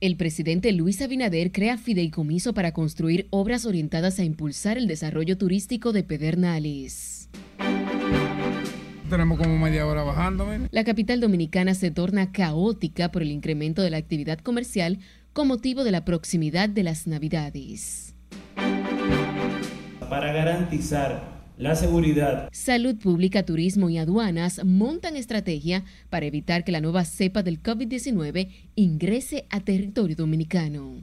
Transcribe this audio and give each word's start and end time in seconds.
El 0.00 0.16
presidente 0.16 0.70
Luis 0.70 1.02
Abinader 1.02 1.50
crea 1.50 1.76
fideicomiso 1.76 2.54
para 2.54 2.70
construir 2.70 3.26
obras 3.30 3.66
orientadas 3.66 4.20
a 4.20 4.24
impulsar 4.24 4.78
el 4.78 4.86
desarrollo 4.86 5.36
turístico 5.36 5.92
de 5.92 6.04
Pedernales. 6.04 7.28
Tenemos 9.10 9.38
como 9.38 9.58
media 9.58 9.84
hora 9.88 10.04
bajando. 10.04 10.46
La 10.70 10.84
capital 10.84 11.18
dominicana 11.18 11.74
se 11.74 11.90
torna 11.90 12.30
caótica 12.30 13.10
por 13.10 13.22
el 13.22 13.32
incremento 13.32 13.82
de 13.82 13.90
la 13.90 13.96
actividad 13.96 14.38
comercial 14.38 15.00
con 15.32 15.48
motivo 15.48 15.82
de 15.82 15.90
la 15.90 16.04
proximidad 16.04 16.68
de 16.68 16.84
las 16.84 17.08
Navidades. 17.08 18.14
Para 20.08 20.32
garantizar 20.32 21.37
la 21.58 21.74
seguridad. 21.74 22.48
Salud 22.52 22.96
Pública, 22.96 23.42
Turismo 23.42 23.90
y 23.90 23.98
Aduanas 23.98 24.64
montan 24.64 25.16
estrategia 25.16 25.84
para 26.08 26.26
evitar 26.26 26.64
que 26.64 26.72
la 26.72 26.80
nueva 26.80 27.04
cepa 27.04 27.42
del 27.42 27.62
COVID-19 27.62 28.48
ingrese 28.76 29.46
a 29.50 29.60
territorio 29.60 30.16
dominicano. 30.16 31.02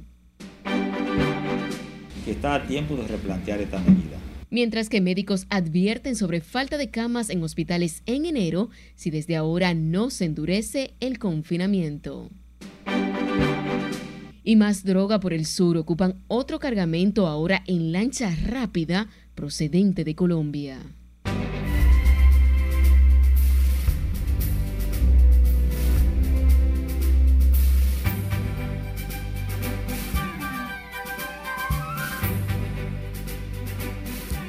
Que 2.23 2.31
está 2.31 2.55
a 2.55 2.65
tiempo 2.65 2.95
de 2.95 3.07
replantear 3.07 3.61
esta 3.61 3.79
medida. 3.79 4.17
Mientras 4.49 4.87
que 4.87 5.01
médicos 5.01 5.45
advierten 5.49 6.15
sobre 6.15 6.39
falta 6.39 6.77
de 6.77 6.89
camas 6.89 7.29
en 7.29 7.43
hospitales 7.43 8.01
en 8.05 8.25
enero 8.25 8.69
si 8.95 9.09
desde 9.09 9.35
ahora 9.35 9.73
no 9.73 10.09
se 10.09 10.25
endurece 10.25 10.93
el 11.01 11.19
confinamiento. 11.19 12.29
Y 14.47 14.57
más 14.57 14.83
droga 14.83 15.19
por 15.19 15.33
el 15.33 15.47
sur 15.47 15.75
ocupan 15.75 16.21
otro 16.27 16.59
cargamento 16.59 17.25
ahora 17.25 17.63
en 17.65 17.91
lancha 17.91 18.31
rápida 18.45 19.07
procedente 19.33 20.03
de 20.03 20.13
Colombia. 20.13 20.77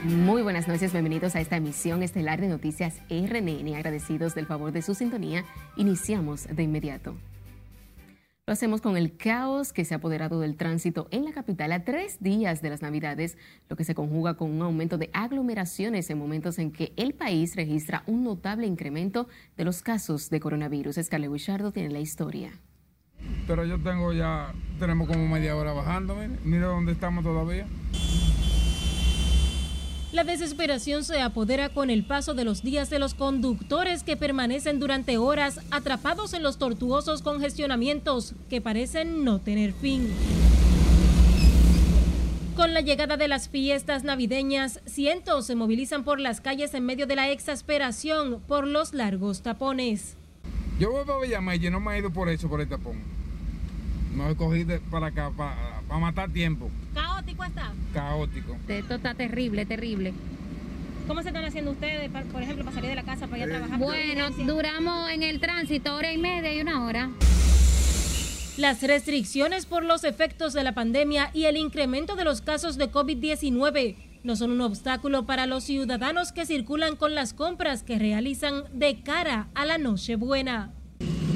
Muy 0.04 0.42
buenas 0.42 0.68
noches, 0.68 0.92
bienvenidos 0.92 1.34
a 1.36 1.40
esta 1.40 1.56
emisión 1.56 2.02
estelar 2.02 2.42
de 2.42 2.48
Noticias 2.48 3.00
RNN. 3.08 3.74
Agradecidos 3.74 4.34
del 4.34 4.44
favor 4.44 4.72
de 4.72 4.82
su 4.82 4.94
sintonía, 4.94 5.46
iniciamos 5.78 6.46
de 6.54 6.62
inmediato. 6.62 7.16
Lo 8.48 8.52
hacemos 8.52 8.80
con 8.80 8.96
el 8.96 9.16
caos 9.16 9.72
que 9.72 9.84
se 9.84 9.92
ha 9.92 9.96
apoderado 9.96 10.38
del 10.38 10.56
tránsito 10.56 11.08
en 11.10 11.24
la 11.24 11.32
capital 11.32 11.72
a 11.72 11.82
tres 11.82 12.18
días 12.20 12.62
de 12.62 12.70
las 12.70 12.80
Navidades, 12.80 13.36
lo 13.68 13.74
que 13.74 13.82
se 13.82 13.96
conjuga 13.96 14.34
con 14.34 14.52
un 14.52 14.62
aumento 14.62 14.98
de 14.98 15.10
aglomeraciones 15.14 16.08
en 16.10 16.18
momentos 16.18 16.60
en 16.60 16.70
que 16.70 16.92
el 16.96 17.12
país 17.12 17.56
registra 17.56 18.04
un 18.06 18.22
notable 18.22 18.68
incremento 18.68 19.26
de 19.56 19.64
los 19.64 19.82
casos 19.82 20.30
de 20.30 20.38
coronavirus. 20.38 20.96
Escale 20.96 21.28
Wichardo 21.28 21.72
tiene 21.72 21.90
la 21.90 21.98
historia. 21.98 22.52
Pero 23.48 23.64
yo 23.64 23.80
tengo 23.80 24.12
ya, 24.12 24.54
tenemos 24.78 25.08
como 25.08 25.26
media 25.26 25.56
hora 25.56 25.72
bajando, 25.72 26.14
mire 26.44 26.66
dónde 26.66 26.92
estamos 26.92 27.24
todavía. 27.24 27.66
La 30.16 30.24
desesperación 30.24 31.04
se 31.04 31.20
apodera 31.20 31.68
con 31.68 31.90
el 31.90 32.02
paso 32.02 32.32
de 32.32 32.44
los 32.44 32.62
días 32.62 32.88
de 32.88 32.98
los 32.98 33.12
conductores 33.12 34.02
que 34.02 34.16
permanecen 34.16 34.80
durante 34.80 35.18
horas 35.18 35.60
atrapados 35.70 36.32
en 36.32 36.42
los 36.42 36.56
tortuosos 36.56 37.20
congestionamientos 37.20 38.32
que 38.48 38.62
parecen 38.62 39.24
no 39.24 39.42
tener 39.42 39.74
fin. 39.74 40.08
Con 42.56 42.72
la 42.72 42.80
llegada 42.80 43.18
de 43.18 43.28
las 43.28 43.50
fiestas 43.50 44.04
navideñas, 44.04 44.80
cientos 44.86 45.44
se 45.44 45.54
movilizan 45.54 46.02
por 46.02 46.18
las 46.18 46.40
calles 46.40 46.72
en 46.72 46.86
medio 46.86 47.06
de 47.06 47.16
la 47.16 47.30
exasperación 47.30 48.40
por 48.48 48.66
los 48.66 48.94
largos 48.94 49.42
tapones. 49.42 50.16
Yo 50.80 50.92
voy 50.92 51.04
a 51.06 51.20
Villamella 51.26 51.68
y 51.68 51.70
no 51.70 51.78
me 51.78 51.94
he 51.94 51.98
ido 51.98 52.08
por 52.08 52.30
eso, 52.30 52.48
por 52.48 52.62
el 52.62 52.68
tapón. 52.70 53.02
Me 54.14 54.30
he 54.30 54.34
cogido 54.34 54.80
para 54.90 55.08
acá, 55.08 55.30
para, 55.36 55.75
para 55.88 56.00
matar 56.00 56.30
tiempo. 56.30 56.70
¿Caótico 56.94 57.44
está? 57.44 57.72
Caótico. 57.92 58.56
Esto 58.68 58.94
está 58.94 59.14
terrible, 59.14 59.66
terrible. 59.66 60.14
¿Cómo 61.06 61.22
se 61.22 61.28
están 61.28 61.44
haciendo 61.44 61.70
ustedes, 61.70 62.10
por 62.32 62.42
ejemplo, 62.42 62.64
para 62.64 62.74
salir 62.74 62.90
de 62.90 62.96
la 62.96 63.04
casa, 63.04 63.28
para 63.28 63.38
ir 63.38 63.44
a 63.44 63.58
trabajar? 63.58 63.78
Bueno, 63.78 64.30
duramos 64.30 65.10
en 65.10 65.22
el 65.22 65.38
tránsito 65.38 65.94
hora 65.94 66.12
y 66.12 66.18
media 66.18 66.52
y 66.52 66.60
una 66.60 66.84
hora. 66.84 67.10
Las 68.56 68.82
restricciones 68.82 69.66
por 69.66 69.84
los 69.84 70.02
efectos 70.02 70.52
de 70.52 70.64
la 70.64 70.72
pandemia 70.72 71.30
y 71.32 71.44
el 71.44 71.56
incremento 71.56 72.16
de 72.16 72.24
los 72.24 72.40
casos 72.40 72.76
de 72.76 72.90
COVID-19 72.90 73.96
no 74.24 74.34
son 74.34 74.50
un 74.50 74.62
obstáculo 74.62 75.26
para 75.26 75.46
los 75.46 75.62
ciudadanos 75.64 76.32
que 76.32 76.46
circulan 76.46 76.96
con 76.96 77.14
las 77.14 77.32
compras 77.32 77.82
que 77.84 77.98
realizan 77.98 78.64
de 78.72 79.02
cara 79.02 79.48
a 79.54 79.64
la 79.66 79.78
Nochebuena. 79.78 80.72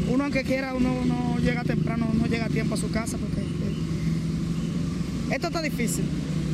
Uno 0.08 0.24
aunque 0.24 0.42
quiera, 0.42 0.74
uno 0.74 1.04
no 1.04 1.38
llega 1.38 1.62
temprano, 1.62 2.10
no 2.12 2.26
llega 2.26 2.46
a 2.46 2.48
tiempo 2.48 2.74
a 2.74 2.78
su 2.78 2.90
casa 2.90 3.16
porque 3.18 3.42
esto 5.30 5.46
está 5.46 5.62
difícil, 5.62 6.04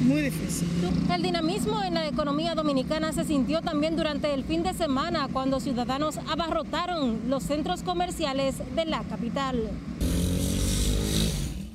muy 0.03 0.20
difícil. 0.20 0.69
El 1.12 1.22
dinamismo 1.22 1.82
en 1.82 1.94
la 1.94 2.06
economía 2.06 2.54
dominicana 2.54 3.12
se 3.12 3.25
sintió 3.25 3.62
también 3.62 3.97
durante 3.97 4.32
el 4.34 4.44
fin 4.44 4.62
de 4.62 4.75
semana 4.75 5.28
cuando 5.32 5.60
ciudadanos 5.60 6.19
abarrotaron 6.28 7.20
los 7.28 7.42
centros 7.42 7.82
comerciales 7.82 8.56
de 8.75 8.84
la 8.84 9.03
capital. 9.04 9.70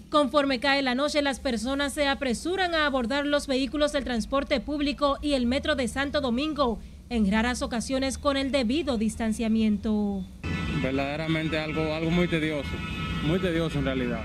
Conforme 0.10 0.60
cae 0.60 0.82
la 0.82 0.94
noche, 0.94 1.22
las 1.22 1.40
personas 1.40 1.94
se 1.94 2.08
apresuran 2.08 2.76
a 2.76 2.86
abordar 2.86 3.26
los 3.26 3.48
vehículos 3.48 3.94
del 3.94 4.04
transporte 4.04 4.60
público 4.60 5.18
y 5.22 5.34
el 5.34 5.46
metro 5.46 5.76
de 5.76 5.88
Santo 5.88 6.20
Domingo, 6.20 6.80
en 7.10 7.32
raras 7.32 7.62
ocasiones 7.62 8.18
con 8.18 8.36
el 8.38 8.52
debido 8.52 8.98
distanciamiento. 8.98 10.24
Verdaderamente 10.84 11.58
algo, 11.58 11.94
algo 11.94 12.12
muy 12.12 12.28
tedioso, 12.28 12.70
muy 13.26 13.40
tedioso 13.40 13.80
en 13.80 13.86
realidad. 13.86 14.22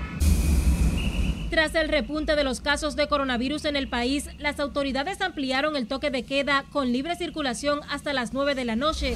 Tras 1.49 1.75
el 1.75 1.87
repunte 1.87 2.35
de 2.35 2.43
los 2.43 2.59
casos 2.59 2.97
de 2.97 3.07
coronavirus 3.07 3.65
en 3.65 3.77
el 3.77 3.87
país, 3.87 4.29
las 4.37 4.59
autoridades 4.59 5.21
ampliaron 5.21 5.77
el 5.77 5.87
toque 5.87 6.11
de 6.11 6.23
queda 6.23 6.65
con 6.71 6.91
libre 6.91 7.15
circulación 7.15 7.79
hasta 7.89 8.11
las 8.11 8.33
9 8.33 8.53
de 8.53 8.65
la 8.65 8.75
noche. 8.75 9.15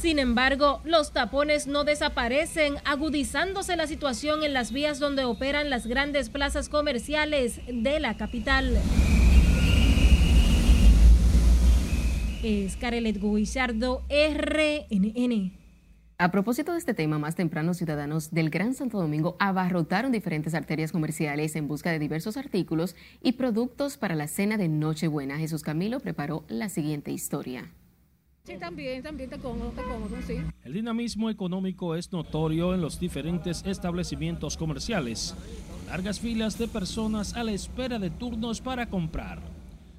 Sin 0.00 0.18
embargo, 0.18 0.80
los 0.84 1.12
tapones 1.12 1.66
no 1.66 1.84
desaparecen, 1.84 2.76
agudizándose 2.86 3.76
la 3.76 3.86
situación 3.86 4.42
en 4.42 4.54
las 4.54 4.72
vías 4.72 4.98
donde 4.98 5.24
operan 5.24 5.68
las 5.68 5.86
grandes 5.86 6.30
plazas 6.30 6.70
comerciales 6.70 7.60
de 7.70 8.00
la 8.00 8.16
capital. 8.16 8.78
Es 12.42 12.76
Carelet 12.76 13.20
RNN. 14.08 15.59
A 16.20 16.30
propósito 16.30 16.72
de 16.72 16.78
este 16.78 16.92
tema, 16.92 17.18
más 17.18 17.34
temprano 17.34 17.72
ciudadanos 17.72 18.30
del 18.30 18.50
Gran 18.50 18.74
Santo 18.74 18.98
Domingo 18.98 19.36
abarrotaron 19.38 20.12
diferentes 20.12 20.52
arterias 20.52 20.92
comerciales 20.92 21.56
en 21.56 21.66
busca 21.66 21.92
de 21.92 21.98
diversos 21.98 22.36
artículos 22.36 22.94
y 23.22 23.32
productos 23.32 23.96
para 23.96 24.14
la 24.14 24.28
cena 24.28 24.58
de 24.58 24.68
Nochebuena. 24.68 25.38
Jesús 25.38 25.62
Camilo 25.62 25.98
preparó 25.98 26.44
la 26.48 26.68
siguiente 26.68 27.10
historia. 27.10 27.72
Sí, 28.44 28.58
también, 28.58 29.02
también 29.02 29.30
te 29.30 29.38
cómodo, 29.38 29.70
te 29.70 29.82
cómodo, 29.82 30.14
sí. 30.26 30.36
El 30.62 30.74
dinamismo 30.74 31.30
económico 31.30 31.96
es 31.96 32.12
notorio 32.12 32.74
en 32.74 32.82
los 32.82 33.00
diferentes 33.00 33.64
establecimientos 33.64 34.58
comerciales. 34.58 35.34
Largas 35.86 36.20
filas 36.20 36.58
de 36.58 36.68
personas 36.68 37.32
a 37.32 37.44
la 37.44 37.52
espera 37.52 37.98
de 37.98 38.10
turnos 38.10 38.60
para 38.60 38.90
comprar. 38.90 39.40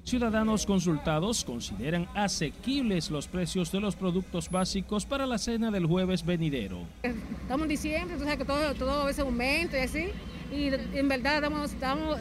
Ciudadanos 0.04 0.66
consultados 0.66 1.44
consideran 1.44 2.08
asequibles 2.14 3.08
los 3.08 3.28
precios 3.28 3.70
de 3.70 3.80
los 3.80 3.94
productos 3.94 4.50
básicos 4.50 5.06
para 5.06 5.26
la 5.26 5.38
cena 5.38 5.70
del 5.70 5.86
jueves 5.86 6.26
venidero. 6.26 6.80
Estamos 7.04 7.62
en 7.62 7.68
diciembre, 7.68 8.16
tú 8.16 8.24
sabes 8.24 8.38
que 8.38 8.44
todo, 8.44 8.74
todo 8.74 9.02
a 9.02 9.06
veces 9.06 9.20
aumenta 9.20 9.78
y 9.78 9.82
así, 9.82 10.08
y 10.52 10.70
en 10.98 11.08
verdad 11.08 11.40
damos, 11.40 11.70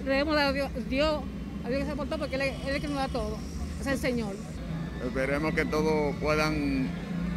debemos 0.06 0.36
dar 0.36 0.48
a 0.48 0.54
Dios, 0.54 0.70
Dios, 0.90 1.22
a 1.66 1.70
Dios 1.70 1.82
que 1.82 1.90
se 1.90 1.96
portó 1.96 2.20
porque 2.20 2.36
él, 2.36 2.42
es 2.42 2.68
el 2.68 2.82
que 2.82 2.88
nos 2.88 2.98
da 2.98 3.08
todo, 3.08 3.38
es 3.80 3.88
el 3.88 3.98
Señor. 3.98 4.36
Esperemos 5.04 5.56
que 5.56 5.66
todos 5.66 6.16
puedan 6.18 6.88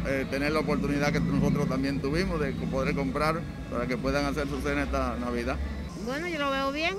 eh, 0.07 0.27
tener 0.29 0.51
la 0.51 0.59
oportunidad 0.59 1.11
que 1.11 1.19
nosotros 1.19 1.67
también 1.67 1.99
tuvimos 1.99 2.39
de 2.39 2.51
poder 2.53 2.93
comprar 2.93 3.41
para 3.71 3.87
que 3.87 3.97
puedan 3.97 4.25
hacer 4.25 4.47
su 4.47 4.61
cena 4.61 4.83
esta 4.83 5.17
Navidad. 5.17 5.57
Bueno, 6.05 6.27
yo 6.27 6.37
lo 6.37 6.51
veo 6.51 6.71
bien, 6.71 6.95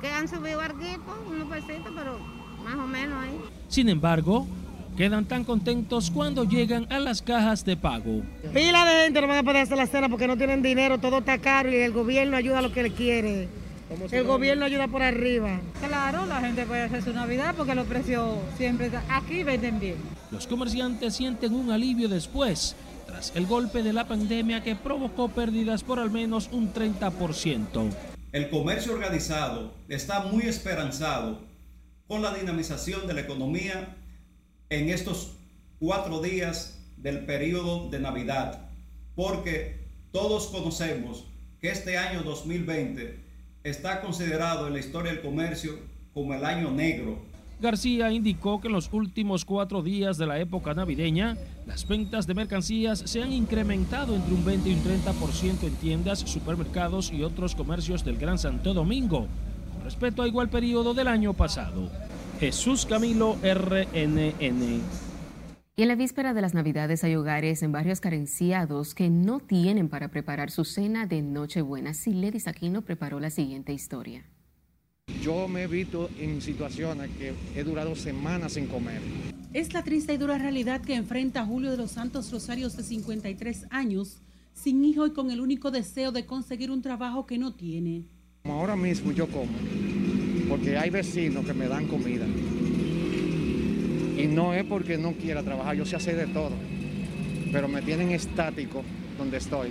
que 0.00 0.08
han 0.08 0.28
subido 0.28 0.58
barquitos, 0.58 1.14
unos 1.28 1.48
pesitos, 1.48 1.92
pero 1.94 2.18
más 2.64 2.76
o 2.76 2.86
menos 2.86 3.24
ahí. 3.24 3.40
Sin 3.68 3.88
embargo, 3.88 4.46
quedan 4.96 5.24
tan 5.24 5.44
contentos 5.44 6.10
cuando 6.10 6.44
llegan 6.44 6.86
a 6.90 6.98
las 6.98 7.22
cajas 7.22 7.64
de 7.64 7.76
pago. 7.76 8.22
Pila 8.52 8.84
de 8.84 9.04
gente 9.04 9.20
no 9.20 9.28
van 9.28 9.38
a 9.38 9.42
poder 9.42 9.62
hacer 9.62 9.76
la 9.76 9.86
cena 9.86 10.08
porque 10.08 10.26
no 10.26 10.36
tienen 10.36 10.62
dinero, 10.62 10.98
todo 10.98 11.18
está 11.18 11.38
caro 11.38 11.70
y 11.70 11.76
el 11.76 11.92
gobierno 11.92 12.36
ayuda 12.36 12.58
a 12.58 12.62
lo 12.62 12.72
que 12.72 12.82
le 12.82 12.92
quiere. 12.92 13.48
El 14.10 14.24
gobierno 14.24 14.66
ayuda 14.66 14.86
por 14.86 15.02
arriba. 15.02 15.60
Claro, 15.86 16.26
la 16.26 16.40
gente 16.40 16.66
puede 16.66 16.82
hacer 16.82 17.02
su 17.02 17.12
Navidad 17.12 17.54
porque 17.56 17.74
los 17.74 17.86
precios 17.86 18.36
siempre 18.58 18.90
aquí 19.08 19.42
venden 19.42 19.80
bien. 19.80 19.96
Los 20.30 20.46
comerciantes 20.46 21.14
sienten 21.16 21.54
un 21.54 21.70
alivio 21.70 22.08
después, 22.08 22.76
tras 23.06 23.34
el 23.34 23.46
golpe 23.46 23.82
de 23.82 23.94
la 23.94 24.06
pandemia 24.06 24.62
que 24.62 24.76
provocó 24.76 25.28
pérdidas 25.28 25.82
por 25.82 25.98
al 25.98 26.10
menos 26.10 26.50
un 26.52 26.72
30%. 26.74 28.17
El 28.30 28.50
comercio 28.50 28.92
organizado 28.92 29.72
está 29.88 30.20
muy 30.20 30.44
esperanzado 30.44 31.40
con 32.06 32.20
la 32.20 32.34
dinamización 32.34 33.06
de 33.06 33.14
la 33.14 33.22
economía 33.22 33.96
en 34.68 34.90
estos 34.90 35.36
cuatro 35.78 36.20
días 36.20 36.78
del 36.98 37.24
periodo 37.24 37.88
de 37.88 38.00
Navidad, 38.00 38.68
porque 39.14 39.86
todos 40.12 40.48
conocemos 40.48 41.24
que 41.58 41.70
este 41.70 41.96
año 41.96 42.22
2020 42.22 43.18
está 43.64 44.02
considerado 44.02 44.66
en 44.66 44.74
la 44.74 44.80
historia 44.80 45.12
del 45.12 45.22
comercio 45.22 45.78
como 46.12 46.34
el 46.34 46.44
año 46.44 46.70
negro. 46.70 47.22
García 47.60 48.12
indicó 48.12 48.60
que 48.60 48.68
en 48.68 48.74
los 48.74 48.92
últimos 48.92 49.44
cuatro 49.44 49.82
días 49.82 50.16
de 50.16 50.26
la 50.26 50.38
época 50.38 50.74
navideña, 50.74 51.36
las 51.66 51.88
ventas 51.88 52.26
de 52.28 52.34
mercancías 52.34 53.00
se 53.00 53.20
han 53.20 53.32
incrementado 53.32 54.14
entre 54.14 54.34
un 54.34 54.44
20 54.44 54.68
y 54.70 54.74
un 54.74 54.84
30% 54.84 55.64
en 55.64 55.74
tiendas, 55.74 56.20
supermercados 56.20 57.12
y 57.12 57.24
otros 57.24 57.56
comercios 57.56 58.04
del 58.04 58.16
Gran 58.16 58.38
Santo 58.38 58.74
Domingo, 58.74 59.26
con 59.72 59.84
respecto 59.84 60.22
a 60.22 60.28
igual 60.28 60.48
periodo 60.48 60.94
del 60.94 61.08
año 61.08 61.34
pasado. 61.34 61.90
Jesús 62.38 62.86
Camilo, 62.86 63.36
RNN. 63.42 64.80
Y 65.74 65.82
en 65.82 65.88
la 65.88 65.96
víspera 65.96 66.34
de 66.34 66.40
las 66.40 66.54
Navidades 66.54 67.02
hay 67.02 67.16
hogares 67.16 67.62
en 67.62 67.72
barrios 67.72 68.00
carenciados 68.00 68.94
que 68.94 69.10
no 69.10 69.40
tienen 69.40 69.88
para 69.88 70.08
preparar 70.08 70.50
su 70.50 70.64
cena 70.64 71.06
de 71.06 71.22
Nochebuena. 71.22 71.94
Siledis 71.94 72.46
Aquino 72.46 72.82
preparó 72.82 73.18
la 73.18 73.30
siguiente 73.30 73.72
historia. 73.72 74.24
Yo 75.22 75.48
me 75.48 75.64
he 75.64 75.66
visto 75.66 76.10
en 76.18 76.40
situaciones 76.40 77.10
que 77.18 77.32
he 77.56 77.64
durado 77.64 77.96
semanas 77.96 78.52
sin 78.52 78.66
comer. 78.66 79.00
Es 79.52 79.72
la 79.72 79.82
triste 79.82 80.12
y 80.12 80.16
dura 80.18 80.38
realidad 80.38 80.82
que 80.82 80.94
enfrenta 80.94 81.44
Julio 81.44 81.70
de 81.70 81.76
los 81.78 81.92
Santos 81.92 82.30
Rosarios 82.30 82.76
de 82.76 82.82
53 82.82 83.66
años, 83.70 84.18
sin 84.52 84.84
hijo 84.84 85.06
y 85.06 85.12
con 85.12 85.30
el 85.30 85.40
único 85.40 85.70
deseo 85.70 86.12
de 86.12 86.26
conseguir 86.26 86.70
un 86.70 86.82
trabajo 86.82 87.26
que 87.26 87.38
no 87.38 87.54
tiene. 87.54 88.04
Ahora 88.44 88.76
mismo 88.76 89.10
yo 89.12 89.26
como, 89.26 89.52
porque 90.48 90.76
hay 90.76 90.90
vecinos 90.90 91.44
que 91.44 91.54
me 91.54 91.66
dan 91.66 91.86
comida. 91.88 92.26
Y 94.16 94.26
no 94.26 94.52
es 94.52 94.64
porque 94.64 94.98
no 94.98 95.12
quiera 95.12 95.42
trabajar, 95.42 95.76
yo 95.76 95.86
sé 95.86 95.96
hacer 95.96 96.16
de 96.16 96.26
todo, 96.26 96.52
pero 97.50 97.68
me 97.68 97.82
tienen 97.82 98.10
estático 98.10 98.82
donde 99.16 99.38
estoy. 99.38 99.70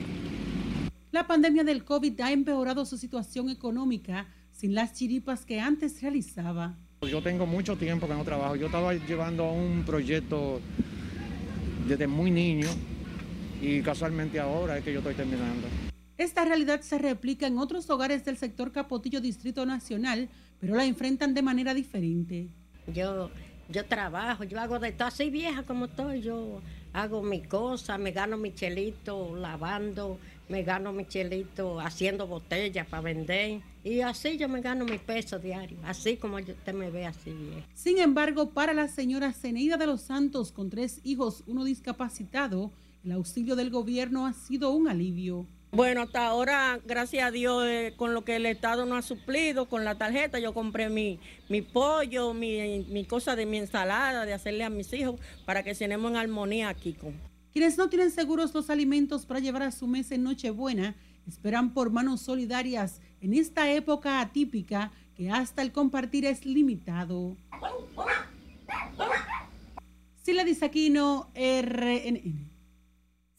La 1.12 1.26
pandemia 1.26 1.64
del 1.64 1.84
COVID 1.84 2.20
ha 2.22 2.32
empeorado 2.32 2.86
su 2.86 2.98
situación 2.98 3.50
económica 3.50 4.28
sin 4.58 4.74
las 4.74 4.94
chiripas 4.94 5.46
que 5.46 5.60
antes 5.60 6.02
realizaba. 6.02 6.76
Yo 7.04 7.22
tengo 7.22 7.46
mucho 7.46 7.78
tiempo 7.78 8.08
que 8.08 8.16
no 8.16 8.24
trabajo. 8.24 8.56
Yo 8.56 8.66
estaba 8.66 8.94
llevando 8.96 9.52
un 9.52 9.84
proyecto 9.86 10.60
desde 11.88 12.08
muy 12.08 12.32
niño 12.32 12.68
y 13.62 13.82
casualmente 13.82 14.40
ahora 14.40 14.80
es 14.80 14.84
que 14.84 14.92
yo 14.92 15.00
estoy 15.00 15.14
terminando. 15.14 15.68
Esta 16.18 16.44
realidad 16.44 16.82
se 16.82 16.98
replica 16.98 17.46
en 17.46 17.60
otros 17.60 17.88
hogares 17.92 18.26
del 18.26 18.38
sector 18.38 18.72
Capotillo 18.72 19.22
Distrito 19.22 19.64
Nacional, 19.68 20.28
pero 20.60 20.76
la 20.76 20.86
enfrentan 20.86 21.36
de 21.36 21.44
manera 21.44 21.76
diferente. 21.76 22.48
Yo 22.88 23.30
yo 23.70 23.86
trabajo, 23.86 24.44
yo 24.44 24.60
hago 24.60 24.80
de 24.80 24.92
todo, 24.92 25.10
así 25.10 25.30
vieja 25.30 25.64
como 25.64 25.86
estoy, 25.86 26.22
yo 26.22 26.62
hago 26.94 27.22
mi 27.22 27.42
cosa, 27.42 27.98
me 27.98 28.12
gano 28.12 28.38
mi 28.38 28.54
chelito 28.54 29.36
lavando, 29.36 30.20
me 30.50 30.64
gano 30.64 30.94
mi 30.94 31.06
chelito 31.06 31.80
haciendo 31.80 32.28
botellas 32.28 32.88
para 32.88 33.02
vender 33.02 33.62
y 33.84 34.02
así 34.02 34.38
yo 34.38 34.50
me 34.50 34.62
gano 34.62 34.86
mi 34.86 34.98
peso 34.98 35.40
diario, 35.40 35.78
así 35.84 36.18
como 36.18 36.38
usted 36.38 36.74
me 36.74 36.90
ve 36.90 37.06
así 37.06 37.32
vieja. 37.32 37.68
Sin 37.74 38.00
embargo, 38.00 38.50
para 38.50 38.74
la 38.74 38.88
señora 38.88 39.34
Ceneida 39.34 39.78
de 39.78 39.88
los 39.88 40.02
Santos 40.02 40.52
con 40.52 40.70
tres 40.70 41.00
hijos, 41.04 41.44
uno 41.48 41.64
discapacitado, 41.64 42.72
el 43.06 43.14
auxilio 43.14 43.56
del 43.56 43.70
gobierno 43.70 44.26
ha 44.26 44.34
sido 44.34 44.72
un 44.72 44.90
alivio. 44.90 45.46
Bueno, 45.72 46.02
hasta 46.02 46.26
ahora, 46.26 46.80
gracias 46.86 47.28
a 47.28 47.32
Dios, 47.32 47.64
eh, 47.66 47.94
con 47.98 48.14
lo 48.14 48.24
que 48.24 48.38
el 48.38 48.46
Estado 48.46 48.86
nos 48.86 49.00
ha 49.00 49.08
suplido, 49.08 49.68
con 49.68 49.84
la 49.84 49.96
tarjeta, 49.96 50.40
yo 50.40 50.54
compré 50.54 50.90
mi, 50.90 51.20
mi 51.50 51.62
pollo, 51.62 52.34
mi, 52.34 52.86
mi 52.90 53.06
cosa 53.06 53.36
de 53.36 53.46
mi 53.46 53.58
ensalada, 53.58 54.26
de 54.26 54.34
hacerle 54.34 54.64
a 54.64 54.70
mis 54.70 54.92
hijos, 54.94 55.20
para 55.46 55.64
que 55.64 55.76
cenemos 55.76 56.12
en 56.12 56.18
armonía 56.18 56.70
aquí. 56.70 56.94
Con. 56.94 57.14
Quienes 57.58 57.76
no 57.76 57.90
tienen 57.90 58.12
seguros 58.12 58.54
los 58.54 58.70
alimentos 58.70 59.26
para 59.26 59.40
llevar 59.40 59.64
a 59.64 59.72
su 59.72 59.88
mesa 59.88 60.14
en 60.14 60.22
Nochebuena, 60.22 60.96
esperan 61.28 61.74
por 61.74 61.90
manos 61.90 62.22
solidarias 62.22 63.02
en 63.20 63.34
esta 63.34 63.72
época 63.72 64.22
atípica 64.22 64.92
que 65.16 65.32
hasta 65.32 65.64
el 65.64 65.72
compartir 65.72 66.24
es 66.26 66.46
limitado. 66.46 67.36
Sila 70.22 70.44
Disaquino, 70.44 71.32
RNN. 71.34 72.57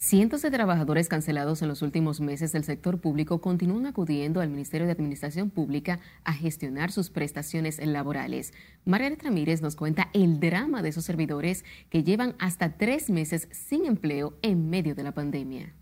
Cientos 0.00 0.42
de 0.42 0.52
trabajadores 0.52 1.08
cancelados 1.08 1.60
en 1.60 1.66
los 1.66 1.82
últimos 1.82 2.20
meses 2.20 2.52
del 2.52 2.62
sector 2.62 3.00
público 3.00 3.40
continúan 3.40 3.84
acudiendo 3.84 4.40
al 4.40 4.48
Ministerio 4.48 4.86
de 4.86 4.92
Administración 4.92 5.50
Pública 5.50 5.98
a 6.22 6.34
gestionar 6.34 6.92
sus 6.92 7.10
prestaciones 7.10 7.84
laborales. 7.84 8.52
Margaret 8.84 9.20
Ramírez 9.20 9.60
nos 9.60 9.74
cuenta 9.74 10.08
el 10.14 10.38
drama 10.38 10.82
de 10.82 10.90
esos 10.90 11.04
servidores 11.04 11.64
que 11.90 12.04
llevan 12.04 12.36
hasta 12.38 12.78
tres 12.78 13.10
meses 13.10 13.48
sin 13.50 13.86
empleo 13.86 14.38
en 14.42 14.70
medio 14.70 14.94
de 14.94 15.02
la 15.02 15.14
pandemia. 15.14 15.74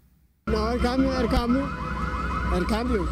No, 0.46 0.72
el 0.72 0.80
cambio, 0.80 1.20
el 1.20 1.28
cambio, 1.28 1.69
el 2.56 2.66
cambio, 2.66 3.04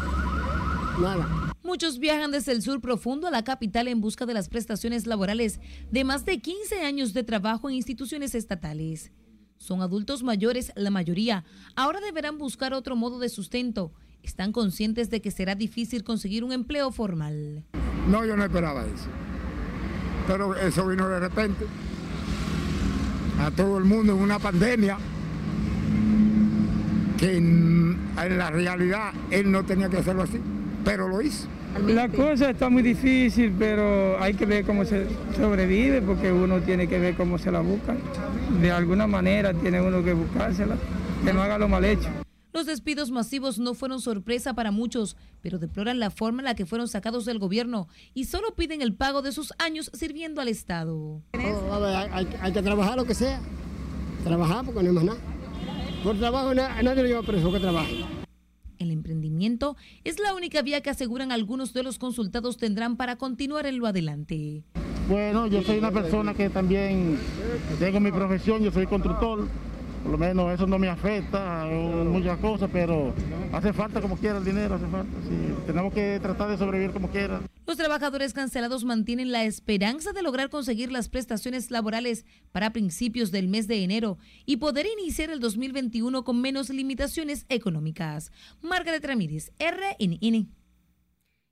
nada. 0.99 1.53
Muchos 1.61 1.99
viajan 1.99 2.31
desde 2.31 2.51
el 2.51 2.63
sur 2.63 2.81
profundo 2.81 3.27
a 3.27 3.31
la 3.31 3.43
capital 3.43 3.87
en 3.89 4.01
busca 4.01 4.25
de 4.25 4.33
las 4.33 4.49
prestaciones 4.49 5.05
laborales 5.05 5.59
de 5.91 6.03
más 6.03 6.25
de 6.25 6.39
15 6.39 6.81
años 6.81 7.13
de 7.13 7.23
trabajo 7.23 7.69
en 7.69 7.75
instituciones 7.75 8.33
estatales. 8.33 9.11
Son 9.57 9.81
adultos 9.81 10.23
mayores, 10.23 10.71
la 10.75 10.91
mayoría. 10.91 11.43
Ahora 11.75 11.99
deberán 12.01 12.37
buscar 12.37 12.73
otro 12.73 12.95
modo 12.95 13.19
de 13.19 13.29
sustento. 13.29 13.91
Están 14.23 14.51
conscientes 14.51 15.09
de 15.09 15.21
que 15.21 15.31
será 15.31 15.55
difícil 15.55 16.03
conseguir 16.03 16.43
un 16.43 16.51
empleo 16.51 16.91
formal. 16.91 17.63
No, 18.07 18.25
yo 18.25 18.35
no 18.35 18.43
esperaba 18.43 18.85
eso. 18.85 19.07
Pero 20.27 20.55
eso 20.55 20.87
vino 20.87 21.07
de 21.07 21.19
repente. 21.19 21.65
A 23.39 23.51
todo 23.51 23.77
el 23.77 23.85
mundo 23.85 24.13
en 24.13 24.19
una 24.19 24.39
pandemia 24.39 24.97
que 27.17 27.37
en, 27.37 27.97
la 28.15 28.49
realidad 28.49 29.13
él 29.31 29.51
no 29.51 29.63
tenía 29.63 29.89
que 29.89 29.97
hacerlo 29.97 30.23
así, 30.23 30.39
pero 30.83 31.07
lo 31.07 31.21
hizo. 31.21 31.47
La 31.83 32.07
cosa 32.09 32.51
está 32.51 32.69
muy 32.69 32.81
difícil, 32.81 33.53
pero 33.59 34.21
hay 34.21 34.33
que 34.33 34.45
ver 34.45 34.65
cómo 34.65 34.85
se 34.85 35.07
sobrevive, 35.35 36.01
porque 36.01 36.31
uno 36.31 36.61
tiene 36.61 36.87
que 36.87 36.99
ver 36.99 37.15
cómo 37.15 37.37
se 37.37 37.51
la 37.51 37.59
busca. 37.59 37.95
De 38.61 38.71
alguna 38.71 39.07
manera 39.07 39.53
tiene 39.53 39.81
uno 39.81 40.03
que 40.03 40.13
buscársela, 40.13 40.77
que 41.23 41.33
no 41.33 41.41
haga 41.41 41.57
lo 41.57 41.67
mal 41.67 41.83
hecho. 41.83 42.09
Los 42.53 42.65
despidos 42.65 43.11
masivos 43.11 43.59
no 43.59 43.73
fueron 43.73 43.99
sorpresa 43.99 44.53
para 44.53 44.71
muchos, 44.71 45.17
pero 45.41 45.59
deploran 45.59 45.99
la 45.99 46.09
forma 46.09 46.39
en 46.39 46.45
la 46.45 46.55
que 46.55 46.65
fueron 46.65 46.87
sacados 46.87 47.25
del 47.25 47.37
gobierno 47.37 47.89
y 48.13 48.25
solo 48.25 48.55
piden 48.55 48.81
el 48.81 48.93
pago 48.93 49.21
de 49.21 49.33
sus 49.33 49.53
años 49.59 49.91
sirviendo 49.93 50.39
al 50.39 50.47
Estado. 50.47 50.95
Oh, 51.33 51.83
hay, 51.83 52.27
hay, 52.39 52.53
que 52.53 52.61
trabajar 52.61 52.95
lo 52.95 53.03
que 53.03 53.13
sea, 53.13 53.41
trabajar 54.23 54.63
porque 54.63 54.81
no 54.81 54.89
hay 54.89 54.95
más 54.95 55.03
nada. 55.03 55.19
Por 56.01 56.17
trabajo 56.17 56.53
nadie 56.53 56.95
lo 56.95 57.03
lleva 57.03 57.23
preso 57.23 57.51
que 57.51 57.59
trabaje. 57.59 58.05
El 58.79 58.91
emprendimiento 58.91 59.75
es 60.03 60.19
la 60.19 60.33
única 60.33 60.61
vía 60.61 60.81
que 60.81 60.89
aseguran 60.89 61.31
algunos 61.31 61.73
de 61.73 61.83
los 61.83 61.99
consultados 61.99 62.57
tendrán 62.57 62.97
para 62.97 63.17
continuar 63.17 63.65
en 63.65 63.79
lo 63.79 63.87
adelante. 63.87 64.63
Bueno, 65.07 65.45
yo 65.47 65.61
soy 65.61 65.77
una 65.77 65.91
persona 65.91 66.33
que 66.33 66.49
también 66.49 67.19
tengo 67.79 67.99
mi 67.99 68.11
profesión, 68.11 68.63
yo 68.63 68.71
soy 68.71 68.87
constructor, 68.87 69.47
por 70.05 70.11
lo 70.11 70.17
menos 70.19 70.53
eso 70.53 70.67
no 70.67 70.77
me 70.77 70.87
afecta, 70.87 71.65
muchas 71.65 72.37
cosas, 72.37 72.69
pero 72.71 73.11
hace 73.51 73.73
falta 73.73 73.99
como 73.99 74.15
quiera 74.15 74.37
el 74.37 74.45
dinero, 74.45 74.75
hace 74.75 74.85
falta. 74.85 75.11
tenemos 75.65 75.91
que 75.91 76.19
tratar 76.21 76.47
de 76.51 76.59
sobrevivir 76.59 76.91
como 76.91 77.09
quiera. 77.09 77.41
Los 77.65 77.77
trabajadores 77.77 78.31
cancelados 78.31 78.85
mantienen 78.85 79.31
la 79.31 79.45
esperanza 79.45 80.13
de 80.13 80.21
lograr 80.21 80.51
conseguir 80.51 80.91
las 80.91 81.09
prestaciones 81.09 81.71
laborales 81.71 82.23
para 82.51 82.69
principios 82.69 83.31
del 83.31 83.47
mes 83.47 83.67
de 83.67 83.83
enero 83.83 84.19
y 84.45 84.57
poder 84.57 84.85
iniciar 84.85 85.31
el 85.31 85.39
2021 85.39 86.23
con 86.23 86.39
menos 86.39 86.69
limitaciones 86.69 87.47
económicas. 87.49 88.31
Margaret 88.61 89.03
Ramírez, 89.03 89.53
RNN. 89.57 90.51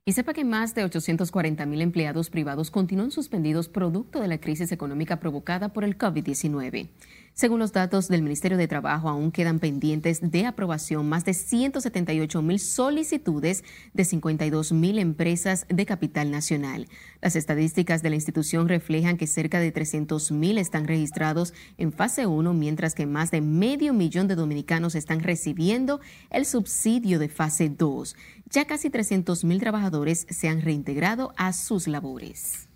Y 0.06 0.12
sepa 0.12 0.34
que 0.34 0.44
más 0.44 0.74
de 0.74 0.84
840 0.84 1.64
mil 1.64 1.80
empleados 1.80 2.28
privados 2.28 2.70
continúan 2.70 3.10
suspendidos 3.10 3.68
producto 3.68 4.20
de 4.20 4.28
la 4.28 4.38
crisis 4.38 4.70
económica 4.70 5.18
provocada 5.18 5.70
por 5.72 5.82
el 5.82 5.96
COVID-19. 5.96 6.90
Según 7.36 7.58
los 7.58 7.72
datos 7.72 8.06
del 8.06 8.22
Ministerio 8.22 8.56
de 8.56 8.68
Trabajo, 8.68 9.08
aún 9.08 9.32
quedan 9.32 9.58
pendientes 9.58 10.20
de 10.30 10.46
aprobación 10.46 11.08
más 11.08 11.24
de 11.24 11.34
178 11.34 12.42
mil 12.42 12.60
solicitudes 12.60 13.64
de 13.92 14.04
52 14.04 14.70
mil 14.70 15.00
empresas 15.00 15.66
de 15.68 15.84
capital 15.84 16.30
nacional. 16.30 16.86
Las 17.20 17.34
estadísticas 17.34 18.02
de 18.02 18.10
la 18.10 18.14
institución 18.14 18.68
reflejan 18.68 19.16
que 19.16 19.26
cerca 19.26 19.58
de 19.58 19.72
300 19.72 20.30
mil 20.30 20.58
están 20.58 20.86
registrados 20.86 21.54
en 21.76 21.92
fase 21.92 22.28
1, 22.28 22.54
mientras 22.54 22.94
que 22.94 23.04
más 23.04 23.32
de 23.32 23.40
medio 23.40 23.94
millón 23.94 24.28
de 24.28 24.36
dominicanos 24.36 24.94
están 24.94 25.18
recibiendo 25.18 26.00
el 26.30 26.46
subsidio 26.46 27.18
de 27.18 27.28
fase 27.28 27.68
2. 27.68 28.14
Ya 28.48 28.64
casi 28.66 28.90
300 28.90 29.42
mil 29.42 29.58
trabajadores 29.58 30.28
se 30.30 30.48
han 30.48 30.62
reintegrado 30.62 31.34
a 31.36 31.52
sus 31.52 31.88
labores. 31.88 32.68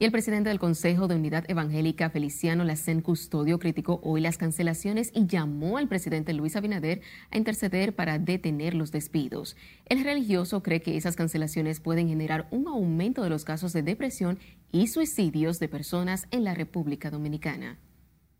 Y 0.00 0.04
el 0.04 0.12
presidente 0.12 0.48
del 0.48 0.60
Consejo 0.60 1.08
de 1.08 1.16
Unidad 1.16 1.44
Evangélica, 1.50 2.08
Feliciano 2.08 2.62
Lacen 2.62 3.00
Custodio, 3.00 3.58
criticó 3.58 3.98
hoy 4.04 4.20
las 4.20 4.38
cancelaciones 4.38 5.10
y 5.12 5.26
llamó 5.26 5.76
al 5.76 5.88
presidente 5.88 6.32
Luis 6.34 6.54
Abinader 6.54 7.00
a 7.32 7.36
interceder 7.36 7.96
para 7.96 8.20
detener 8.20 8.74
los 8.74 8.92
despidos. 8.92 9.56
El 9.86 10.04
religioso 10.04 10.62
cree 10.62 10.82
que 10.82 10.96
esas 10.96 11.16
cancelaciones 11.16 11.80
pueden 11.80 12.06
generar 12.06 12.46
un 12.52 12.68
aumento 12.68 13.24
de 13.24 13.30
los 13.30 13.44
casos 13.44 13.72
de 13.72 13.82
depresión 13.82 14.38
y 14.70 14.86
suicidios 14.86 15.58
de 15.58 15.66
personas 15.66 16.28
en 16.30 16.44
la 16.44 16.54
República 16.54 17.10
Dominicana. 17.10 17.80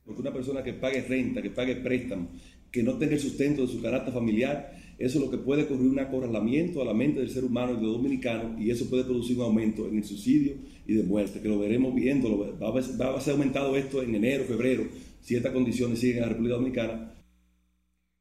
Porque 0.05 0.21
una 0.23 0.33
persona 0.33 0.63
que 0.63 0.75
pague 0.75 1.03
renta, 1.03 1.43
que 1.43 1.51
pague 1.51 1.75
préstamo, 1.75 2.29
que 2.71 2.85
no 2.85 2.99
tenga 2.99 3.15
el 3.15 3.21
sustento 3.21 3.63
de 3.63 3.67
su 3.67 3.83
carácter 3.83 4.15
familiar, 4.15 4.77
eso 4.99 5.19
es 5.19 5.25
lo 5.25 5.31
que 5.31 5.39
puede 5.39 5.63
ocurrir 5.63 5.89
un 5.89 5.99
acorralamiento 6.01 6.83
a 6.83 6.85
la 6.85 6.93
mente 6.93 7.21
del 7.21 7.31
ser 7.31 7.45
humano 7.45 7.73
y 7.73 7.77
del 7.77 7.93
dominicano 7.93 8.61
y 8.61 8.71
eso 8.71 8.91
puede 8.91 9.05
producir 9.05 9.37
un 9.37 9.45
aumento 9.45 9.87
en 9.87 9.99
el 9.99 10.05
suicidio 10.05 10.55
y 10.87 10.95
de 10.95 11.05
muerte, 11.05 11.41
que 11.41 11.49
lo 11.49 11.59
veremos 11.59 11.95
viendo, 11.95 12.37
va, 12.61 12.69
a, 12.69 12.71
va 12.73 13.17
a 13.17 13.21
ser 13.21 13.35
aumentado 13.35 13.77
esto 13.77 14.03
en 14.03 14.15
enero, 14.15 14.45
febrero, 14.45 14.85
si 15.21 15.37
estas 15.37 15.53
condiciones 15.53 16.01
siguen 16.01 16.17
en 16.17 16.23
la 16.23 16.29
República 16.31 16.57
Dominicana. 16.57 17.15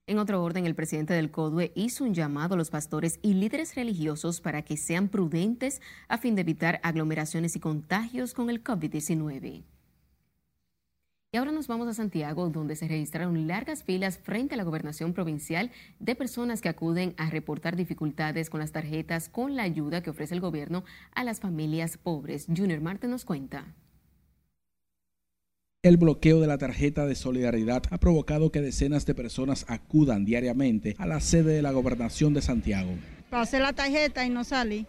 En 0.09 0.19
otro 0.19 0.41
orden, 0.41 0.65
el 0.65 0.75
presidente 0.75 1.13
del 1.13 1.31
CODUE 1.31 1.73
hizo 1.75 2.05
un 2.05 2.13
llamado 2.13 2.53
a 2.53 2.57
los 2.57 2.69
pastores 2.69 3.19
y 3.21 3.33
líderes 3.33 3.75
religiosos 3.75 4.39
para 4.39 4.61
que 4.61 4.77
sean 4.77 5.09
prudentes 5.09 5.81
a 6.07 6.17
fin 6.17 6.35
de 6.35 6.41
evitar 6.41 6.79
aglomeraciones 6.81 7.57
y 7.57 7.59
contagios 7.59 8.33
con 8.33 8.49
el 8.49 8.63
COVID-19. 8.63 9.63
Y 11.37 11.39
ahora 11.39 11.51
nos 11.51 11.67
vamos 11.67 11.87
a 11.87 11.93
Santiago, 11.93 12.49
donde 12.49 12.75
se 12.75 12.87
registraron 12.87 13.45
largas 13.45 13.83
filas 13.83 14.17
frente 14.17 14.55
a 14.55 14.57
la 14.57 14.63
gobernación 14.63 15.13
provincial 15.13 15.69
de 15.99 16.15
personas 16.15 16.61
que 16.61 16.69
acuden 16.69 17.13
a 17.17 17.29
reportar 17.29 17.75
dificultades 17.75 18.49
con 18.49 18.59
las 18.59 18.71
tarjetas 18.71 19.29
con 19.29 19.55
la 19.55 19.61
ayuda 19.61 20.01
que 20.01 20.09
ofrece 20.09 20.33
el 20.33 20.41
gobierno 20.41 20.83
a 21.13 21.23
las 21.23 21.39
familias 21.39 21.99
pobres. 21.99 22.47
Junior 22.47 22.81
Marte 22.81 23.07
nos 23.07 23.23
cuenta. 23.23 23.75
El 25.83 25.97
bloqueo 25.97 26.41
de 26.41 26.47
la 26.47 26.57
tarjeta 26.57 27.05
de 27.05 27.13
solidaridad 27.13 27.83
ha 27.91 27.99
provocado 27.99 28.51
que 28.51 28.61
decenas 28.61 29.05
de 29.05 29.13
personas 29.13 29.63
acudan 29.67 30.25
diariamente 30.25 30.95
a 30.97 31.05
la 31.05 31.19
sede 31.19 31.53
de 31.53 31.61
la 31.61 31.69
gobernación 31.69 32.33
de 32.33 32.41
Santiago. 32.41 32.93
Pasé 33.29 33.59
la 33.59 33.73
tarjeta 33.73 34.25
y 34.25 34.31
no 34.31 34.43
salí. 34.43 34.87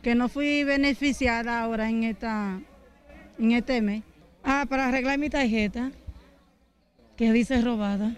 Que 0.00 0.14
no 0.14 0.28
fui 0.28 0.62
beneficiada 0.62 1.60
ahora 1.60 1.90
en 1.90 2.04
esta 2.04 2.60
en 3.36 3.50
este 3.50 3.82
mes. 3.82 4.04
Ah, 4.44 4.66
para 4.68 4.88
arreglar 4.88 5.18
mi 5.18 5.30
tarjeta, 5.30 5.90
que 7.16 7.32
dice 7.32 7.60
robada. 7.62 8.14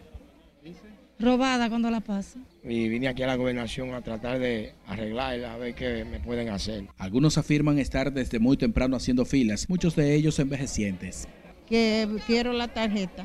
¿Dice? 0.65 0.81
Robada 1.21 1.69
cuando 1.69 1.89
la 1.91 2.01
paso. 2.01 2.39
Y 2.65 2.89
vine 2.89 3.07
aquí 3.07 3.23
a 3.23 3.29
la 3.29 3.37
gobernación 3.37 3.95
a 3.95 4.03
tratar 4.03 4.41
de 4.41 4.75
arreglarla, 4.89 5.55
a 5.55 5.57
ver 5.57 5.75
qué 5.75 6.05
me 6.05 6.19
pueden 6.19 6.49
hacer. 6.49 6.89
Algunos 6.99 7.39
afirman 7.39 7.79
estar 7.79 8.13
desde 8.13 8.41
muy 8.41 8.57
temprano 8.57 8.97
haciendo 8.97 9.25
filas, 9.25 9.69
muchos 9.69 9.95
de 9.95 10.15
ellos 10.15 10.39
envejecientes. 10.41 11.29
Que 11.69 12.09
quiero 12.27 12.53
la 12.53 12.67
tarjeta. 12.69 13.25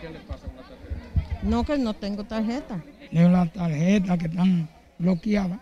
¿Qué 0.00 0.08
le 0.08 0.18
pasa 0.20 0.46
con 0.46 0.56
la 0.56 0.62
tarjeta? 0.62 1.40
No, 1.42 1.64
que 1.64 1.76
no 1.76 1.94
tengo 1.94 2.24
tarjeta. 2.24 2.82
Tengo 3.12 3.28
la 3.28 3.46
tarjeta 3.46 4.16
que 4.16 4.26
están 4.26 4.68
bloqueadas 4.98 5.60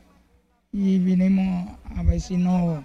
y 0.72 0.98
vinimos 1.00 1.76
a 1.96 2.02
ver 2.04 2.20
si 2.20 2.36
no 2.36 2.84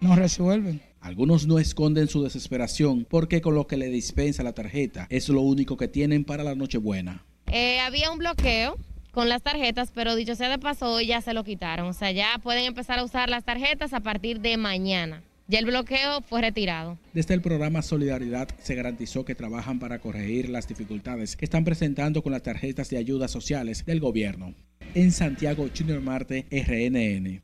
nos 0.00 0.16
resuelven. 0.16 0.80
Algunos 1.02 1.48
no 1.48 1.58
esconden 1.58 2.06
su 2.06 2.22
desesperación 2.22 3.04
porque 3.10 3.40
con 3.40 3.56
lo 3.56 3.66
que 3.66 3.76
le 3.76 3.88
dispensa 3.88 4.44
la 4.44 4.52
tarjeta 4.52 5.08
es 5.10 5.28
lo 5.28 5.40
único 5.40 5.76
que 5.76 5.88
tienen 5.88 6.24
para 6.24 6.44
la 6.44 6.54
Nochebuena. 6.54 7.24
Eh, 7.48 7.80
había 7.80 8.12
un 8.12 8.18
bloqueo 8.18 8.78
con 9.10 9.28
las 9.28 9.42
tarjetas, 9.42 9.90
pero 9.92 10.14
dicho 10.14 10.36
sea 10.36 10.48
de 10.48 10.58
paso, 10.58 10.92
hoy 10.92 11.06
ya 11.06 11.20
se 11.20 11.34
lo 11.34 11.42
quitaron. 11.42 11.88
O 11.88 11.92
sea, 11.92 12.12
ya 12.12 12.38
pueden 12.40 12.64
empezar 12.64 13.00
a 13.00 13.04
usar 13.04 13.28
las 13.28 13.44
tarjetas 13.44 13.92
a 13.92 14.00
partir 14.00 14.40
de 14.40 14.56
mañana. 14.56 15.24
Ya 15.48 15.58
el 15.58 15.66
bloqueo 15.66 16.22
fue 16.22 16.40
retirado. 16.40 16.98
Desde 17.12 17.34
el 17.34 17.42
programa 17.42 17.82
Solidaridad 17.82 18.48
se 18.60 18.76
garantizó 18.76 19.24
que 19.24 19.34
trabajan 19.34 19.80
para 19.80 19.98
corregir 19.98 20.48
las 20.48 20.68
dificultades 20.68 21.36
que 21.36 21.44
están 21.44 21.64
presentando 21.64 22.22
con 22.22 22.30
las 22.30 22.42
tarjetas 22.42 22.88
de 22.90 22.98
ayudas 22.98 23.32
sociales 23.32 23.84
del 23.84 23.98
gobierno. 23.98 24.54
En 24.94 25.10
Santiago, 25.10 25.68
Junior 25.76 26.00
Marte, 26.00 26.46
RNN. 26.50 27.42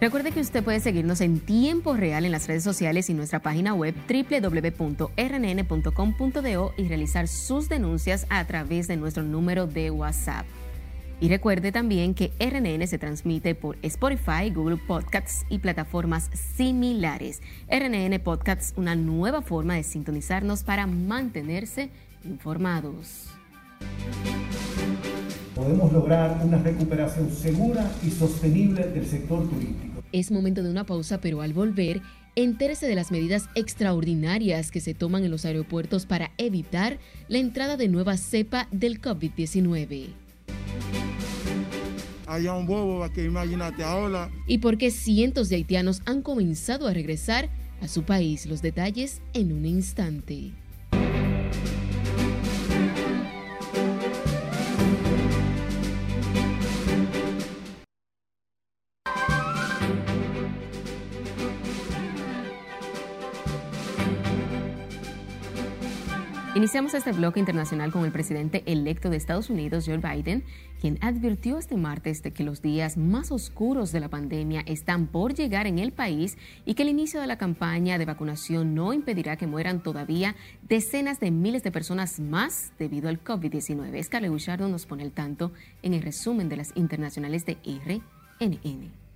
Recuerde 0.00 0.30
que 0.30 0.40
usted 0.40 0.62
puede 0.62 0.78
seguirnos 0.78 1.20
en 1.20 1.40
tiempo 1.40 1.94
real 1.94 2.24
en 2.24 2.30
las 2.30 2.46
redes 2.46 2.62
sociales 2.62 3.10
y 3.10 3.14
nuestra 3.14 3.40
página 3.40 3.74
web 3.74 3.96
www.rnn.com.do 4.08 5.08
y 6.76 6.86
realizar 6.86 7.26
sus 7.26 7.68
denuncias 7.68 8.24
a 8.30 8.44
través 8.46 8.86
de 8.86 8.96
nuestro 8.96 9.24
número 9.24 9.66
de 9.66 9.90
WhatsApp. 9.90 10.46
Y 11.20 11.28
recuerde 11.28 11.72
también 11.72 12.14
que 12.14 12.30
RNN 12.38 12.86
se 12.86 12.98
transmite 12.98 13.56
por 13.56 13.76
Spotify, 13.82 14.50
Google 14.54 14.76
Podcasts 14.76 15.44
y 15.48 15.58
plataformas 15.58 16.30
similares. 16.56 17.42
RNN 17.68 18.20
Podcasts, 18.20 18.74
una 18.76 18.94
nueva 18.94 19.42
forma 19.42 19.74
de 19.74 19.82
sintonizarnos 19.82 20.62
para 20.62 20.86
mantenerse 20.86 21.90
informados. 22.24 23.26
Podemos 25.58 25.92
lograr 25.92 26.40
una 26.42 26.56
recuperación 26.58 27.30
segura 27.30 27.90
y 28.06 28.10
sostenible 28.10 28.86
del 28.86 29.04
sector 29.04 29.46
turístico 29.50 29.98
es 30.12 30.30
momento 30.30 30.62
de 30.62 30.70
una 30.70 30.84
pausa, 30.84 31.20
pero 31.20 31.42
al 31.42 31.52
volver, 31.52 32.00
entérese 32.34 32.86
de 32.86 32.94
las 32.94 33.10
medidas 33.10 33.48
extraordinarias 33.54 34.70
que 34.70 34.80
se 34.80 34.94
toman 34.94 35.24
en 35.24 35.30
los 35.30 35.44
aeropuertos 35.44 36.06
para 36.06 36.32
evitar 36.38 36.98
la 37.28 37.38
entrada 37.38 37.76
de 37.76 37.88
nueva 37.88 38.16
cepa 38.16 38.68
del 38.70 39.00
COVID-19. 39.00 40.08
Hay 42.26 42.46
un 42.46 42.66
bobo 42.66 43.10
que 43.12 43.24
imagínate 43.24 43.82
ahora. 43.82 44.30
Y 44.46 44.58
por 44.58 44.76
qué 44.76 44.90
cientos 44.90 45.48
de 45.48 45.56
haitianos 45.56 46.02
han 46.04 46.22
comenzado 46.22 46.86
a 46.86 46.92
regresar 46.92 47.48
a 47.80 47.88
su 47.88 48.02
país. 48.02 48.46
Los 48.46 48.60
detalles 48.60 49.22
en 49.32 49.52
un 49.52 49.64
instante. 49.64 50.52
Iniciamos 66.58 66.92
este 66.94 67.12
bloque 67.12 67.38
internacional 67.38 67.92
con 67.92 68.04
el 68.04 68.10
presidente 68.10 68.64
electo 68.66 69.10
de 69.10 69.16
Estados 69.16 69.48
Unidos, 69.48 69.84
Joe 69.86 69.98
Biden, 69.98 70.42
quien 70.80 70.98
advirtió 71.02 71.56
este 71.56 71.76
martes 71.76 72.20
de 72.24 72.32
que 72.32 72.42
los 72.42 72.62
días 72.62 72.96
más 72.96 73.30
oscuros 73.30 73.92
de 73.92 74.00
la 74.00 74.08
pandemia 74.08 74.64
están 74.66 75.06
por 75.06 75.34
llegar 75.34 75.68
en 75.68 75.78
el 75.78 75.92
país 75.92 76.36
y 76.64 76.74
que 76.74 76.82
el 76.82 76.88
inicio 76.88 77.20
de 77.20 77.28
la 77.28 77.38
campaña 77.38 77.96
de 77.96 78.06
vacunación 78.06 78.74
no 78.74 78.92
impedirá 78.92 79.36
que 79.36 79.46
mueran 79.46 79.84
todavía 79.84 80.34
decenas 80.68 81.20
de 81.20 81.30
miles 81.30 81.62
de 81.62 81.70
personas 81.70 82.18
más 82.18 82.72
debido 82.76 83.08
al 83.08 83.22
COVID-19. 83.22 84.02
Scarlett 84.02 84.32
Bouchardo 84.32 84.66
nos 84.66 84.84
pone 84.84 85.04
el 85.04 85.12
tanto 85.12 85.52
en 85.82 85.94
el 85.94 86.02
resumen 86.02 86.48
de 86.48 86.56
las 86.56 86.72
internacionales 86.74 87.46
de 87.46 87.56
RNN. 87.64 89.07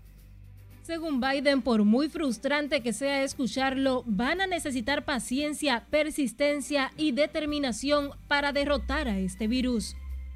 Según 0.82 1.20
Biden, 1.20 1.62
por 1.62 1.84
muy 1.84 2.08
frustrante 2.08 2.82
que 2.82 2.92
sea 2.92 3.22
escucharlo, 3.22 4.02
van 4.04 4.40
a 4.40 4.48
necesitar 4.48 5.04
paciencia, 5.04 5.86
persistencia 5.90 6.90
y 6.96 7.12
determinación 7.12 8.10
para 8.26 8.52
derrotar 8.52 9.06
a 9.06 9.16
este 9.20 9.46
virus. 9.46 9.94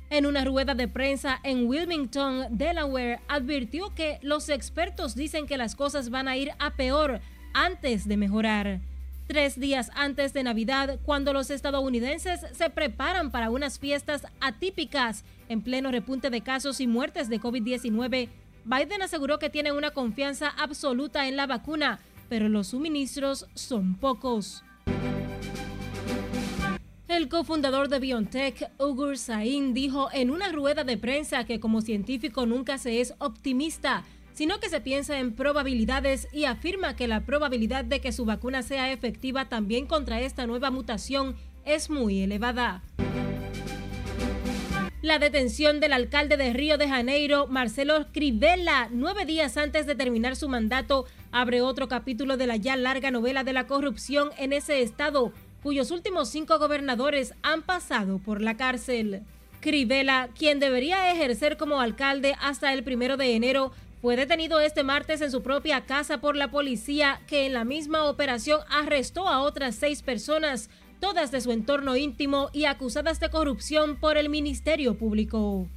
En 0.08 0.24
una 0.24 0.44
rueda 0.44 0.76
de 0.76 0.86
prensa 0.86 1.40
en 1.42 1.66
Wilmington, 1.66 2.46
Delaware, 2.56 3.18
advirtió 3.26 3.92
que 3.92 4.20
los 4.22 4.48
expertos 4.48 5.16
dicen 5.16 5.48
que 5.48 5.56
las 5.56 5.74
cosas 5.74 6.10
van 6.10 6.28
a 6.28 6.36
ir 6.36 6.52
a 6.60 6.76
peor 6.76 7.20
antes 7.52 8.06
de 8.06 8.16
mejorar. 8.16 8.80
Tres 9.26 9.58
días 9.58 9.90
antes 9.96 10.32
de 10.32 10.44
Navidad, 10.44 11.00
cuando 11.04 11.32
los 11.32 11.50
estadounidenses 11.50 12.46
se 12.52 12.70
preparan 12.70 13.32
para 13.32 13.50
unas 13.50 13.80
fiestas 13.80 14.24
atípicas 14.40 15.24
en 15.48 15.62
pleno 15.62 15.90
repunte 15.90 16.30
de 16.30 16.42
casos 16.42 16.80
y 16.80 16.86
muertes 16.86 17.28
de 17.28 17.40
COVID-19, 17.40 18.28
Biden 18.66 19.00
aseguró 19.00 19.38
que 19.38 19.48
tiene 19.48 19.70
una 19.70 19.92
confianza 19.92 20.48
absoluta 20.48 21.28
en 21.28 21.36
la 21.36 21.46
vacuna, 21.46 22.00
pero 22.28 22.48
los 22.48 22.68
suministros 22.68 23.46
son 23.54 23.94
pocos. 23.94 24.64
El 27.06 27.28
cofundador 27.28 27.88
de 27.88 28.00
BioNTech, 28.00 28.72
Ugur 28.80 29.18
Sain, 29.18 29.72
dijo 29.72 30.08
en 30.12 30.30
una 30.30 30.50
rueda 30.50 30.82
de 30.82 30.96
prensa 30.96 31.44
que 31.44 31.60
como 31.60 31.80
científico 31.80 32.44
nunca 32.44 32.76
se 32.78 33.00
es 33.00 33.14
optimista, 33.18 34.02
sino 34.32 34.58
que 34.58 34.68
se 34.68 34.80
piensa 34.80 35.20
en 35.20 35.36
probabilidades 35.36 36.26
y 36.32 36.46
afirma 36.46 36.96
que 36.96 37.06
la 37.06 37.24
probabilidad 37.24 37.84
de 37.84 38.00
que 38.00 38.10
su 38.10 38.24
vacuna 38.24 38.64
sea 38.64 38.90
efectiva 38.90 39.48
también 39.48 39.86
contra 39.86 40.20
esta 40.20 40.44
nueva 40.48 40.72
mutación 40.72 41.36
es 41.64 41.88
muy 41.88 42.20
elevada. 42.20 42.82
La 45.06 45.20
detención 45.20 45.78
del 45.78 45.92
alcalde 45.92 46.36
de 46.36 46.52
Río 46.52 46.78
de 46.78 46.88
Janeiro, 46.88 47.46
Marcelo 47.46 48.06
Crivella, 48.12 48.88
nueve 48.90 49.24
días 49.24 49.56
antes 49.56 49.86
de 49.86 49.94
terminar 49.94 50.34
su 50.34 50.48
mandato, 50.48 51.06
abre 51.30 51.62
otro 51.62 51.86
capítulo 51.86 52.36
de 52.36 52.48
la 52.48 52.56
ya 52.56 52.74
larga 52.74 53.12
novela 53.12 53.44
de 53.44 53.52
la 53.52 53.68
corrupción 53.68 54.30
en 54.36 54.52
ese 54.52 54.82
estado, 54.82 55.32
cuyos 55.62 55.92
últimos 55.92 56.28
cinco 56.30 56.58
gobernadores 56.58 57.34
han 57.44 57.62
pasado 57.62 58.18
por 58.18 58.42
la 58.42 58.56
cárcel. 58.56 59.22
Crivella, 59.60 60.28
quien 60.36 60.58
debería 60.58 61.12
ejercer 61.12 61.56
como 61.56 61.80
alcalde 61.80 62.34
hasta 62.40 62.72
el 62.72 62.82
primero 62.82 63.16
de 63.16 63.36
enero, 63.36 63.70
fue 64.02 64.16
detenido 64.16 64.58
este 64.58 64.82
martes 64.82 65.20
en 65.20 65.30
su 65.30 65.40
propia 65.40 65.82
casa 65.82 66.18
por 66.18 66.34
la 66.34 66.50
policía, 66.50 67.20
que 67.28 67.46
en 67.46 67.52
la 67.52 67.64
misma 67.64 68.06
operación 68.06 68.60
arrestó 68.68 69.28
a 69.28 69.40
otras 69.40 69.76
seis 69.76 70.02
personas, 70.02 70.68
todas 71.00 71.30
de 71.30 71.40
su 71.40 71.52
entorno 71.52 71.96
íntimo 71.96 72.50
y 72.52 72.64
acusadas 72.64 73.20
de 73.20 73.30
corrupción 73.30 73.96
por 73.96 74.16
el 74.16 74.28
Ministerio 74.28 74.96
Público. 74.96 75.68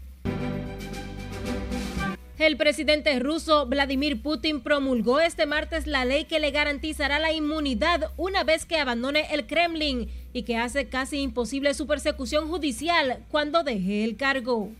El 2.39 2.55
presidente 2.55 3.19
ruso 3.19 3.65
Vladimir 3.65 4.21
Putin 4.21 4.61
promulgó 4.61 5.19
este 5.19 5.45
martes 5.45 5.87
la 5.87 6.05
ley 6.05 6.23
que 6.23 6.39
le 6.39 6.51
garantizará 6.51 7.19
la 7.19 7.33
inmunidad 7.33 8.11
una 8.15 8.45
vez 8.45 8.65
que 8.65 8.77
abandone 8.77 9.27
el 9.33 9.45
Kremlin 9.45 10.09
y 10.31 10.43
que 10.43 10.55
hace 10.55 10.87
casi 10.87 11.19
imposible 11.19 11.73
su 11.73 11.85
persecución 11.85 12.47
judicial 12.47 13.25
cuando 13.29 13.63
deje 13.63 14.05
el 14.05 14.15
cargo. 14.15 14.71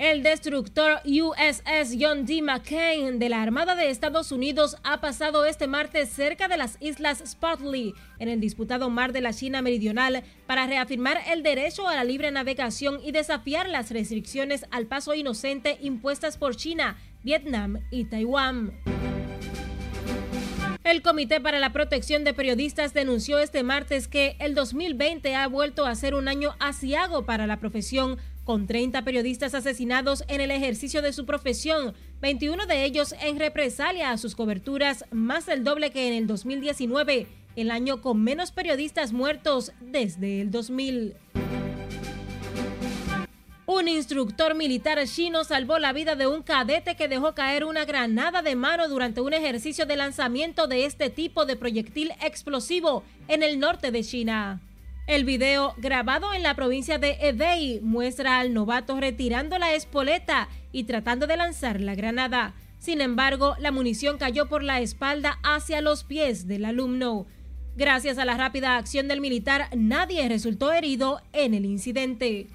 El 0.00 0.22
destructor 0.22 1.02
USS 1.04 1.94
John 2.00 2.24
D. 2.24 2.40
McCain 2.40 3.18
de 3.18 3.28
la 3.28 3.42
Armada 3.42 3.74
de 3.74 3.90
Estados 3.90 4.32
Unidos 4.32 4.78
ha 4.82 5.02
pasado 5.02 5.44
este 5.44 5.66
martes 5.66 6.08
cerca 6.08 6.48
de 6.48 6.56
las 6.56 6.78
islas 6.80 7.22
Spratly, 7.26 7.92
en 8.18 8.30
el 8.30 8.40
disputado 8.40 8.88
mar 8.88 9.12
de 9.12 9.20
la 9.20 9.34
China 9.34 9.60
Meridional, 9.60 10.24
para 10.46 10.66
reafirmar 10.66 11.18
el 11.30 11.42
derecho 11.42 11.86
a 11.86 11.96
la 11.96 12.04
libre 12.04 12.30
navegación 12.30 12.98
y 13.04 13.12
desafiar 13.12 13.68
las 13.68 13.90
restricciones 13.90 14.64
al 14.70 14.86
paso 14.86 15.12
inocente 15.12 15.76
impuestas 15.82 16.38
por 16.38 16.56
China, 16.56 16.96
Vietnam 17.22 17.80
y 17.90 18.06
Taiwán. 18.06 18.72
El 20.82 21.02
Comité 21.02 21.42
para 21.42 21.58
la 21.58 21.74
Protección 21.74 22.24
de 22.24 22.32
Periodistas 22.32 22.94
denunció 22.94 23.38
este 23.38 23.62
martes 23.62 24.08
que 24.08 24.34
el 24.38 24.54
2020 24.54 25.34
ha 25.34 25.46
vuelto 25.46 25.84
a 25.84 25.94
ser 25.94 26.14
un 26.14 26.26
año 26.26 26.56
asiago 26.58 27.26
para 27.26 27.46
la 27.46 27.58
profesión 27.58 28.18
con 28.44 28.66
30 28.66 29.02
periodistas 29.02 29.54
asesinados 29.54 30.24
en 30.28 30.40
el 30.40 30.50
ejercicio 30.50 31.02
de 31.02 31.12
su 31.12 31.26
profesión, 31.26 31.94
21 32.20 32.66
de 32.66 32.84
ellos 32.84 33.14
en 33.20 33.38
represalia 33.38 34.10
a 34.10 34.18
sus 34.18 34.34
coberturas, 34.34 35.04
más 35.10 35.46
del 35.46 35.64
doble 35.64 35.90
que 35.90 36.08
en 36.08 36.14
el 36.14 36.26
2019, 36.26 37.26
el 37.56 37.70
año 37.70 38.00
con 38.00 38.22
menos 38.22 38.52
periodistas 38.52 39.12
muertos 39.12 39.72
desde 39.80 40.40
el 40.40 40.50
2000. 40.50 41.14
Un 43.72 43.86
instructor 43.86 44.56
militar 44.56 44.98
chino 45.06 45.44
salvó 45.44 45.78
la 45.78 45.92
vida 45.92 46.16
de 46.16 46.26
un 46.26 46.42
cadete 46.42 46.96
que 46.96 47.06
dejó 47.06 47.36
caer 47.36 47.64
una 47.64 47.84
granada 47.84 48.42
de 48.42 48.56
mano 48.56 48.88
durante 48.88 49.20
un 49.20 49.32
ejercicio 49.32 49.86
de 49.86 49.94
lanzamiento 49.94 50.66
de 50.66 50.86
este 50.86 51.08
tipo 51.08 51.46
de 51.46 51.54
proyectil 51.54 52.10
explosivo 52.20 53.04
en 53.28 53.44
el 53.44 53.60
norte 53.60 53.92
de 53.92 54.02
China. 54.02 54.60
El 55.06 55.24
video, 55.24 55.74
grabado 55.76 56.32
en 56.34 56.42
la 56.42 56.54
provincia 56.54 56.98
de 56.98 57.16
Hebei, 57.20 57.80
muestra 57.80 58.38
al 58.38 58.54
novato 58.54 59.00
retirando 59.00 59.58
la 59.58 59.74
espoleta 59.74 60.48
y 60.72 60.84
tratando 60.84 61.26
de 61.26 61.36
lanzar 61.36 61.80
la 61.80 61.94
granada. 61.94 62.54
Sin 62.78 63.00
embargo, 63.00 63.56
la 63.58 63.72
munición 63.72 64.18
cayó 64.18 64.48
por 64.48 64.62
la 64.62 64.80
espalda 64.80 65.38
hacia 65.42 65.80
los 65.80 66.04
pies 66.04 66.46
del 66.46 66.64
alumno. 66.64 67.26
Gracias 67.76 68.18
a 68.18 68.24
la 68.24 68.36
rápida 68.36 68.76
acción 68.76 69.08
del 69.08 69.20
militar, 69.20 69.68
nadie 69.76 70.28
resultó 70.28 70.72
herido 70.72 71.20
en 71.32 71.54
el 71.54 71.64
incidente. 71.64 72.46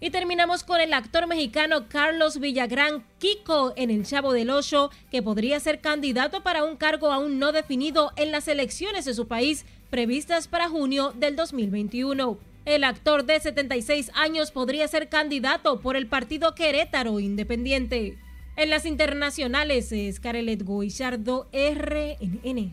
Y 0.00 0.10
terminamos 0.10 0.64
con 0.64 0.80
el 0.80 0.94
actor 0.94 1.28
mexicano 1.28 1.88
Carlos 1.88 2.40
Villagrán 2.40 3.04
Kiko 3.18 3.72
en 3.76 3.90
El 3.90 4.04
Chavo 4.04 4.32
del 4.32 4.50
Ocho, 4.50 4.90
que 5.12 5.22
podría 5.22 5.60
ser 5.60 5.80
candidato 5.80 6.42
para 6.42 6.64
un 6.64 6.76
cargo 6.76 7.12
aún 7.12 7.38
no 7.38 7.52
definido 7.52 8.10
en 8.16 8.32
las 8.32 8.48
elecciones 8.48 9.04
de 9.04 9.14
su 9.14 9.28
país 9.28 9.64
previstas 9.92 10.48
para 10.48 10.70
junio 10.70 11.12
del 11.12 11.36
2021. 11.36 12.38
El 12.64 12.82
actor 12.82 13.26
de 13.26 13.38
76 13.38 14.10
años 14.14 14.50
podría 14.50 14.88
ser 14.88 15.10
candidato 15.10 15.80
por 15.80 15.96
el 15.96 16.06
partido 16.06 16.54
Querétaro 16.54 17.20
Independiente. 17.20 18.16
En 18.56 18.70
las 18.70 18.86
internacionales 18.86 19.92
es 19.92 20.18
Carelet 20.18 20.64
Guillardo, 20.64 21.46
RNN. 21.52 22.72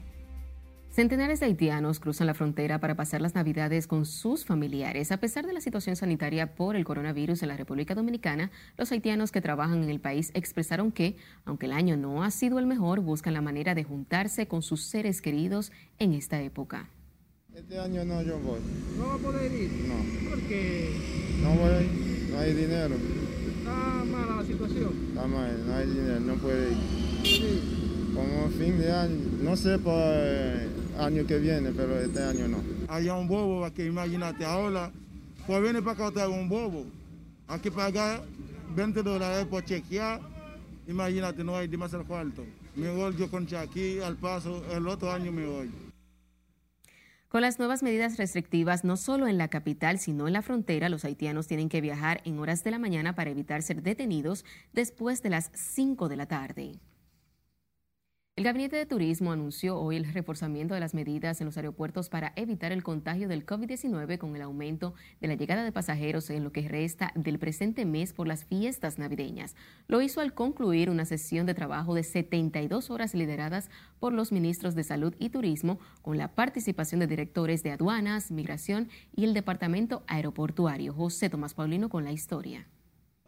Centenares 0.92 1.42
de 1.42 1.48
haitianos 1.48 2.00
cruzan 2.00 2.28
la 2.28 2.34
frontera 2.34 2.80
para 2.80 2.96
pasar 2.96 3.20
las 3.20 3.36
navidades 3.36 3.86
con 3.86 4.06
sus 4.06 4.46
familiares. 4.46 5.12
A 5.12 5.18
pesar 5.18 5.46
de 5.46 5.52
la 5.52 5.60
situación 5.60 5.98
sanitaria 5.98 6.56
por 6.56 6.78
el 6.78 6.86
coronavirus 6.86 7.44
en 7.44 7.50
la 7.50 7.58
República 7.58 7.96
Dominicana, 7.96 8.50
los 8.78 8.94
haitianos 8.94 9.34
que 9.34 9.42
trabajan 9.42 9.84
en 9.84 9.90
el 9.90 10.00
país 10.00 10.32
expresaron 10.36 10.94
que, 10.94 11.18
aunque 11.44 11.66
el 11.66 11.74
año 11.74 11.98
no 11.98 12.24
ha 12.24 12.32
sido 12.32 12.60
el 12.60 12.66
mejor, 12.66 13.02
buscan 13.02 13.34
la 13.34 13.42
manera 13.42 13.76
de 13.76 13.84
juntarse 13.84 14.48
con 14.48 14.62
sus 14.62 14.84
seres 14.86 15.22
queridos 15.22 15.74
en 15.98 16.14
esta 16.14 16.42
época. 16.42 16.90
Este 17.60 17.78
año 17.78 18.06
no, 18.06 18.22
yo 18.22 18.40
voy. 18.40 18.62
¿No 18.98 19.08
va 19.08 19.16
a 19.16 19.18
poder 19.18 19.52
ir? 19.52 19.70
No. 19.86 20.30
¿Por 20.30 20.40
qué? 20.44 20.96
No 21.44 21.50
voy, 21.56 22.30
no 22.32 22.40
hay 22.40 22.54
dinero. 22.54 22.96
¿Está 22.96 24.06
mala 24.06 24.36
la 24.38 24.46
situación? 24.46 24.94
Está 25.10 25.28
mal, 25.28 25.68
no 25.68 25.76
hay 25.76 25.88
dinero, 25.88 26.20
no 26.22 26.36
puede 26.36 26.72
ir. 26.72 26.78
Sí. 27.26 28.12
Como 28.16 28.50
fin 28.52 28.80
de 28.80 28.94
año, 28.94 29.20
no 29.44 29.58
sé 29.58 29.78
para 29.78 30.64
el 30.64 30.70
año 31.00 31.28
que 31.28 31.38
viene, 31.38 31.72
pero 31.76 32.00
este 32.00 32.24
año 32.24 32.48
no. 32.48 32.64
Hay 32.88 33.10
un 33.10 33.28
bobo 33.28 33.70
que 33.74 33.86
imagínate 33.86 34.46
ahora, 34.46 34.90
pues 35.46 35.62
viene 35.62 35.82
para 35.82 36.08
acá 36.08 36.30
un 36.30 36.48
bobo. 36.48 36.86
Hay 37.50 37.60
que 37.60 37.72
pagar 37.72 38.24
20 38.74 39.04
dólares 39.04 39.46
por 39.48 39.66
chequear. 39.66 40.22
Imagínate, 40.88 41.44
no 41.44 41.58
hay 41.58 41.68
demasiado 41.68 42.06
cuarto. 42.06 42.46
Me 42.78 42.90
voy 42.90 43.14
yo 43.18 43.30
con 43.30 43.46
aquí 43.54 44.00
al 44.00 44.16
paso, 44.16 44.64
el 44.72 44.88
otro 44.88 45.12
año 45.12 45.30
me 45.34 45.46
voy. 45.46 45.89
Con 47.30 47.42
las 47.42 47.60
nuevas 47.60 47.84
medidas 47.84 48.18
restrictivas, 48.18 48.84
no 48.84 48.98
solo 48.98 49.28
en 49.28 49.38
la 49.38 49.50
capital, 49.50 50.00
sino 50.00 50.26
en 50.26 50.34
la 50.34 50.42
frontera, 50.42 50.90
los 50.90 51.06
haitianos 51.06 51.46
tienen 51.46 51.70
que 51.70 51.80
viajar 51.80 52.22
en 52.26 52.40
horas 52.40 52.64
de 52.64 52.72
la 52.72 52.80
mañana 52.80 53.14
para 53.14 53.30
evitar 53.30 53.62
ser 53.62 53.84
detenidos 53.84 54.46
después 54.74 55.22
de 55.22 55.30
las 55.30 55.52
5 55.54 56.10
de 56.10 56.16
la 56.16 56.26
tarde. 56.26 56.80
El 58.40 58.46
Gabinete 58.46 58.78
de 58.78 58.86
Turismo 58.86 59.34
anunció 59.34 59.78
hoy 59.78 59.98
el 59.98 60.14
reforzamiento 60.14 60.74
de 60.74 60.80
las 60.80 60.94
medidas 60.94 61.42
en 61.42 61.46
los 61.48 61.58
aeropuertos 61.58 62.08
para 62.08 62.32
evitar 62.38 62.72
el 62.72 62.84
contagio 62.84 63.28
del 63.28 63.46
COVID-19 63.46 64.18
con 64.18 64.34
el 64.34 64.42
aumento 64.42 64.94
de 65.20 65.28
la 65.28 65.36
llegada 65.36 65.66
de 65.66 65.74
pasajeros 65.74 66.30
en 66.30 66.46
lo 66.46 66.54
que 66.54 66.66
resta 66.66 67.12
del 67.16 67.38
presente 67.38 67.84
mes 67.84 68.14
por 68.14 68.30
las 68.30 68.46
fiestas 68.46 68.98
navideñas. 68.98 69.58
Lo 69.90 70.02
hizo 70.02 70.22
al 70.22 70.34
concluir 70.34 70.90
una 70.90 71.04
sesión 71.04 71.48
de 71.48 71.54
trabajo 71.54 71.94
de 71.96 72.04
72 72.04 72.90
horas 72.90 73.14
lideradas 73.14 73.70
por 74.00 74.14
los 74.14 74.32
ministros 74.32 74.74
de 74.74 74.86
Salud 74.86 75.14
y 75.20 75.32
Turismo 75.32 75.78
con 76.02 76.18
la 76.18 76.34
participación 76.34 77.02
de 77.02 77.08
directores 77.08 77.62
de 77.62 77.72
aduanas, 77.72 78.32
migración 78.32 78.88
y 79.14 79.26
el 79.26 79.34
Departamento 79.34 80.04
Aeroportuario. 80.08 80.94
José 80.94 81.30
Tomás 81.30 81.56
Paulino 81.56 81.90
con 81.90 82.06
la 82.06 82.14
historia. 82.14 82.70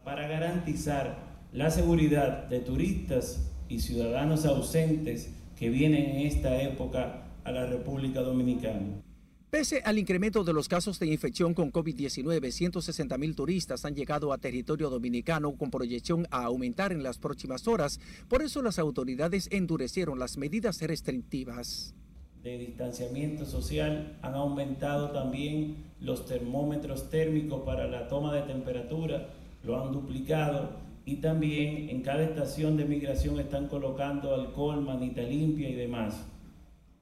Para 0.05 0.25
garantizar 0.29 1.41
la 1.51 1.69
seguridad 1.69 2.47
de 2.47 2.61
turistas 2.61 3.51
y 3.71 3.79
ciudadanos 3.79 4.45
ausentes 4.45 5.29
que 5.57 5.69
vienen 5.69 6.09
en 6.09 6.27
esta 6.27 6.61
época 6.61 7.23
a 7.45 7.51
la 7.53 7.65
República 7.65 8.19
Dominicana. 8.19 9.01
Pese 9.49 9.81
al 9.85 9.97
incremento 9.97 10.43
de 10.43 10.51
los 10.51 10.67
casos 10.67 10.99
de 10.99 11.07
infección 11.07 11.53
con 11.53 11.71
COVID-19, 11.71 12.51
160 12.51 13.17
mil 13.17 13.33
turistas 13.33 13.85
han 13.85 13.95
llegado 13.95 14.33
a 14.33 14.37
territorio 14.37 14.89
dominicano 14.89 15.53
con 15.53 15.71
proyección 15.71 16.27
a 16.31 16.43
aumentar 16.43 16.91
en 16.91 17.01
las 17.01 17.17
próximas 17.17 17.65
horas. 17.67 17.99
Por 18.27 18.41
eso 18.41 18.61
las 18.61 18.77
autoridades 18.77 19.47
endurecieron 19.51 20.19
las 20.19 20.37
medidas 20.37 20.81
restrictivas. 20.81 21.95
De 22.43 22.57
distanciamiento 22.57 23.45
social 23.45 24.17
han 24.21 24.35
aumentado 24.35 25.11
también 25.11 25.77
los 26.01 26.25
termómetros 26.25 27.09
térmicos 27.09 27.61
para 27.63 27.87
la 27.87 28.09
toma 28.09 28.33
de 28.33 28.41
temperatura, 28.41 29.29
lo 29.63 29.81
han 29.81 29.93
duplicado 29.93 30.90
y 31.05 31.15
también 31.15 31.89
en 31.89 32.01
cada 32.01 32.23
estación 32.23 32.77
de 32.77 32.85
migración 32.85 33.39
están 33.39 33.67
colocando 33.67 34.33
alcohol, 34.33 34.81
manita 34.81 35.21
limpia 35.21 35.69
y 35.69 35.75
demás. 35.75 36.25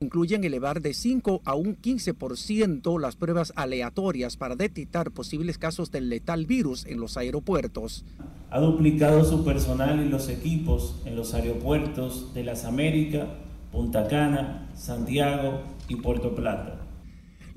Incluyen 0.01 0.45
elevar 0.45 0.81
de 0.81 0.93
5 0.93 1.41
a 1.43 1.55
un 1.55 1.75
15% 1.75 3.01
las 3.01 3.17
pruebas 3.17 3.51
aleatorias 3.57 4.38
para 4.38 4.55
detectar 4.55 5.12
posibles 5.12 5.57
casos 5.57 5.91
del 5.91 6.07
letal 6.07 6.45
virus 6.45 6.85
en 6.85 7.01
los 7.01 7.17
aeropuertos. 7.17 8.05
Ha 8.49 8.62
duplicado 8.62 9.25
su 9.25 9.43
personal 9.43 9.99
y 9.99 10.07
los 10.07 10.29
equipos 10.29 11.01
en 11.03 11.17
los 11.17 11.33
aeropuertos 11.33 12.33
de 12.33 12.45
las 12.45 12.63
Américas, 12.63 13.27
Punta 13.73 14.07
Cana, 14.07 14.69
Santiago 14.73 15.63
y 15.89 15.97
Puerto 15.97 16.33
Plata. 16.33 16.79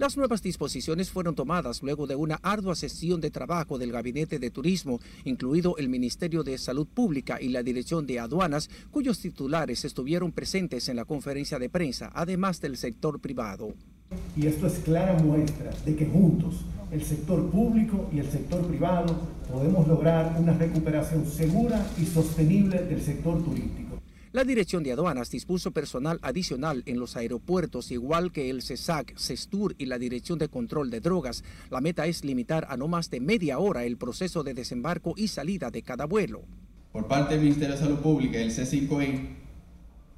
Las 0.03 0.17
nuevas 0.17 0.43
disposiciones 0.43 1.13
fueron 1.13 1.37
tomadas 1.37 1.81
luego 1.81 2.09
de 2.09 2.17
una 2.17 2.41
ardua 2.43 2.75
sesión 2.75 3.21
de 3.21 3.31
trabajo 3.31 3.79
del 3.79 3.93
Gabinete 3.93 4.41
de 4.41 4.51
Turismo, 4.51 4.99
incluido 5.25 5.77
el 5.77 5.89
Ministerio 5.89 6.43
de 6.43 6.59
Salud 6.59 6.89
Pública 6.89 7.41
y 7.41 7.51
la 7.51 7.63
Dirección 7.63 8.05
de 8.05 8.19
Aduanas, 8.19 8.69
cuyos 8.91 9.21
titulares 9.21 9.85
estuvieron 9.85 10.33
presentes 10.33 10.89
en 10.89 10.97
la 10.97 11.05
conferencia 11.05 11.61
de 11.61 11.69
prensa, 11.69 12.11
además 12.15 12.61
del 12.61 12.79
sector 12.79 13.21
privado. 13.21 13.75
Y 14.37 14.49
esto 14.49 14.67
es 14.67 14.81
clara 14.81 15.15
muestra 15.23 15.71
de 15.85 15.95
que 15.95 16.07
juntos, 16.07 16.63
el 16.91 17.05
sector 17.05 17.49
público 17.49 18.11
y 18.13 18.19
el 18.19 18.29
sector 18.29 18.67
privado, 18.67 19.17
podemos 19.49 19.87
lograr 19.87 20.37
una 20.37 20.53
recuperación 20.55 21.25
segura 21.27 21.87
y 21.97 22.07
sostenible 22.07 22.83
del 22.83 23.01
sector 23.01 23.41
turístico. 23.45 23.92
La 24.33 24.45
Dirección 24.45 24.83
de 24.83 24.93
Aduanas 24.93 25.31
dispuso 25.31 25.73
personal 25.73 26.19
adicional 26.23 26.83
en 26.87 26.99
los 26.99 27.17
aeropuertos, 27.17 27.91
igual 27.91 28.33
que 28.33 28.49
el 28.49 28.63
CESAC, 28.63 29.15
CESTUR 29.19 29.75
y 29.77 29.85
la 29.85 29.99
Dirección 29.99 30.39
de 30.39 30.49
Control 30.49 30.89
de 30.89 31.01
Drogas. 31.01 31.45
La 31.69 31.83
meta 31.83 32.07
es 32.07 32.25
limitar 32.25 32.67
a 32.71 32.79
no 32.79 32.89
más 32.89 33.11
de 33.11 33.21
media 33.21 33.59
hora 33.59 33.85
el 33.85 33.99
proceso 33.99 34.43
de 34.43 34.55
desembarco 34.55 35.13
y 35.19 35.29
salida 35.29 35.71
de 35.71 35.83
cada 35.83 36.07
vuelo. 36.07 36.45
Por 36.93 37.09
parte 37.09 37.35
del 37.35 37.43
Ministerio 37.43 37.75
de 37.75 37.81
Salud 37.83 37.99
Pública 37.99 38.39
el 38.39 38.53
C5I, 38.53 39.37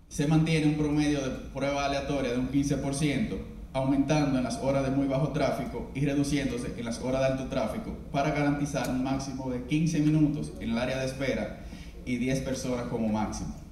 se 0.07 0.29
mantiene 0.29 0.69
un 0.69 0.77
promedio 0.77 1.21
de 1.21 1.31
prueba 1.53 1.85
aleatoria 1.85 2.35
de 2.35 2.39
un 2.39 2.53
15%, 2.53 3.37
aumentando 3.73 4.39
en 4.39 4.45
las 4.45 4.59
horas 4.59 4.85
de 4.85 4.93
muy 4.93 5.09
bajo 5.09 5.31
tráfico 5.31 5.91
y 5.93 6.07
reduciéndose 6.07 6.73
en 6.77 6.85
las 6.85 7.01
horas 7.01 7.21
de 7.21 7.27
alto 7.27 7.49
tráfico 7.49 7.97
para 8.13 8.31
garantizar 8.31 8.89
un 8.91 9.03
máximo 9.03 9.51
de 9.51 9.65
15 9.65 9.99
minutos 9.99 10.53
en 10.61 10.71
el 10.71 10.79
área 10.79 11.01
de 11.01 11.07
espera 11.07 11.67
y 12.07 12.19
10 12.19 12.43
personas 12.43 12.87
como 12.87 13.09
máximo. 13.09 13.64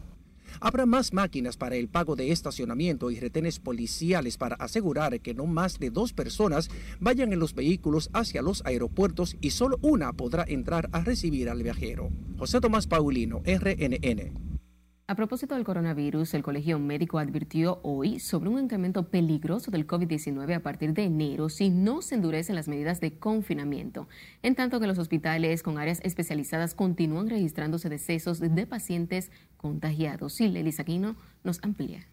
Habrá 0.60 0.86
más 0.86 1.12
máquinas 1.12 1.56
para 1.56 1.76
el 1.76 1.88
pago 1.88 2.16
de 2.16 2.32
estacionamiento 2.32 3.10
y 3.10 3.18
retenes 3.18 3.58
policiales 3.58 4.36
para 4.36 4.56
asegurar 4.56 5.20
que 5.20 5.34
no 5.34 5.46
más 5.46 5.78
de 5.78 5.90
dos 5.90 6.12
personas 6.12 6.70
vayan 7.00 7.32
en 7.32 7.38
los 7.38 7.54
vehículos 7.54 8.10
hacia 8.12 8.42
los 8.42 8.62
aeropuertos 8.64 9.36
y 9.40 9.50
solo 9.50 9.78
una 9.82 10.12
podrá 10.12 10.44
entrar 10.46 10.88
a 10.92 11.02
recibir 11.02 11.48
al 11.48 11.62
viajero. 11.62 12.10
José 12.38 12.60
Tomás 12.60 12.86
Paulino, 12.86 13.42
RNN. 13.44 14.52
A 15.08 15.14
propósito 15.14 15.56
del 15.56 15.64
coronavirus, 15.64 16.32
el 16.32 16.42
Colegio 16.42 16.78
Médico 16.78 17.18
advirtió 17.18 17.80
hoy 17.82 18.18
sobre 18.18 18.48
un 18.48 18.58
incremento 18.58 19.10
peligroso 19.10 19.70
del 19.70 19.86
COVID-19 19.86 20.54
a 20.54 20.60
partir 20.60 20.94
de 20.94 21.02
enero 21.02 21.48
si 21.50 21.68
no 21.68 22.00
se 22.00 22.14
endurecen 22.14 22.54
las 22.54 22.66
medidas 22.66 23.00
de 23.00 23.18
confinamiento, 23.18 24.08
en 24.42 24.54
tanto 24.54 24.80
que 24.80 24.86
los 24.86 24.98
hospitales 24.98 25.62
con 25.62 25.76
áreas 25.76 26.00
especializadas 26.02 26.74
continúan 26.74 27.28
registrándose 27.28 27.90
decesos 27.90 28.40
de 28.40 28.66
pacientes 28.66 29.30
contagiados. 29.62 30.38
Y 30.42 30.48
Lely 30.48 30.75
Aquino 30.79 31.16
nos 31.42 31.62
amplía. 31.62 32.07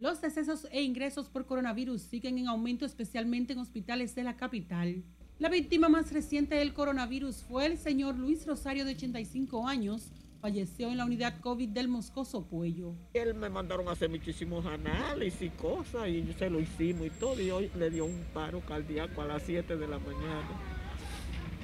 Los 0.00 0.22
decesos 0.22 0.66
e 0.72 0.82
ingresos 0.82 1.28
por 1.28 1.44
coronavirus 1.44 2.00
siguen 2.00 2.38
en 2.38 2.48
aumento 2.48 2.86
especialmente 2.86 3.52
en 3.52 3.58
hospitales 3.58 4.14
de 4.14 4.24
la 4.24 4.34
capital. 4.34 5.04
La 5.38 5.50
víctima 5.50 5.88
más 5.90 6.10
reciente 6.12 6.54
del 6.54 6.72
coronavirus 6.72 7.44
fue 7.44 7.66
el 7.66 7.76
señor 7.76 8.16
Luis 8.16 8.46
Rosario 8.46 8.84
de 8.84 8.92
85 8.92 9.68
años. 9.68 10.10
Falleció 10.40 10.88
en 10.88 10.96
la 10.96 11.04
unidad 11.04 11.38
COVID 11.40 11.68
del 11.68 11.88
Moscoso 11.88 12.46
Puello. 12.46 12.94
Él 13.12 13.34
me 13.34 13.50
mandaron 13.50 13.88
a 13.88 13.92
hacer 13.92 14.08
muchísimos 14.08 14.64
análisis 14.64 15.42
y 15.42 15.50
cosas 15.50 16.08
y 16.08 16.32
se 16.38 16.48
lo 16.48 16.60
hicimos 16.60 17.06
y 17.06 17.10
todo 17.10 17.38
y 17.38 17.50
hoy 17.50 17.70
le 17.76 17.90
dio 17.90 18.06
un 18.06 18.24
paro 18.32 18.60
cardíaco 18.60 19.20
a 19.20 19.26
las 19.26 19.42
7 19.42 19.76
de 19.76 19.86
la 19.86 19.98
mañana. 19.98 20.79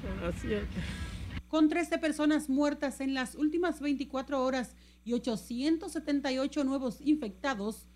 A 0.09 0.27
las 0.27 0.35
7. 0.41 0.67
Con 1.49 1.69
13 1.69 1.99
personas 1.99 2.49
muertas 2.49 3.01
en 3.01 3.15
las 3.15 3.35
últimas 3.35 3.81
24 3.81 4.43
horas 4.43 4.75
y 5.05 5.13
878 5.13 6.65
nuevos 6.65 7.01
infectados, 7.01 7.87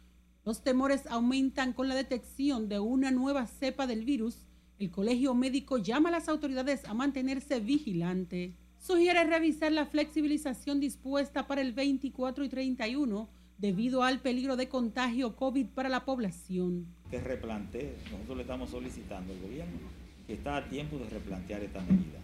los 0.44 0.62
temores 0.62 1.06
aumentan 1.08 1.72
con 1.72 1.88
la 1.88 1.94
detección 1.94 2.68
de 2.68 2.78
una 2.78 3.10
nueva 3.10 3.46
cepa 3.46 3.86
del 3.86 4.04
virus 4.04 4.46
el 4.80 4.90
Colegio 4.90 5.34
Médico 5.34 5.76
llama 5.76 6.08
a 6.08 6.12
las 6.12 6.30
autoridades 6.30 6.86
a 6.86 6.94
mantenerse 6.94 7.60
vigilante. 7.60 8.56
Sugiere 8.78 9.24
revisar 9.24 9.70
la 9.72 9.84
flexibilización 9.84 10.80
dispuesta 10.80 11.46
para 11.46 11.60
el 11.60 11.74
24 11.74 12.44
y 12.44 12.48
31 12.48 13.28
debido 13.58 14.02
al 14.02 14.20
peligro 14.20 14.56
de 14.56 14.70
contagio 14.70 15.36
COVID 15.36 15.66
para 15.66 15.90
la 15.90 16.06
población. 16.06 16.86
Que 17.10 17.20
replantee, 17.20 17.94
nosotros 18.10 18.38
le 18.38 18.42
estamos 18.44 18.70
solicitando 18.70 19.34
al 19.34 19.40
gobierno 19.40 19.99
que 20.30 20.34
está 20.34 20.58
a 20.58 20.64
tiempo 20.68 20.96
de 20.96 21.10
replantear 21.10 21.60
esta 21.60 21.80
medida. 21.80 22.20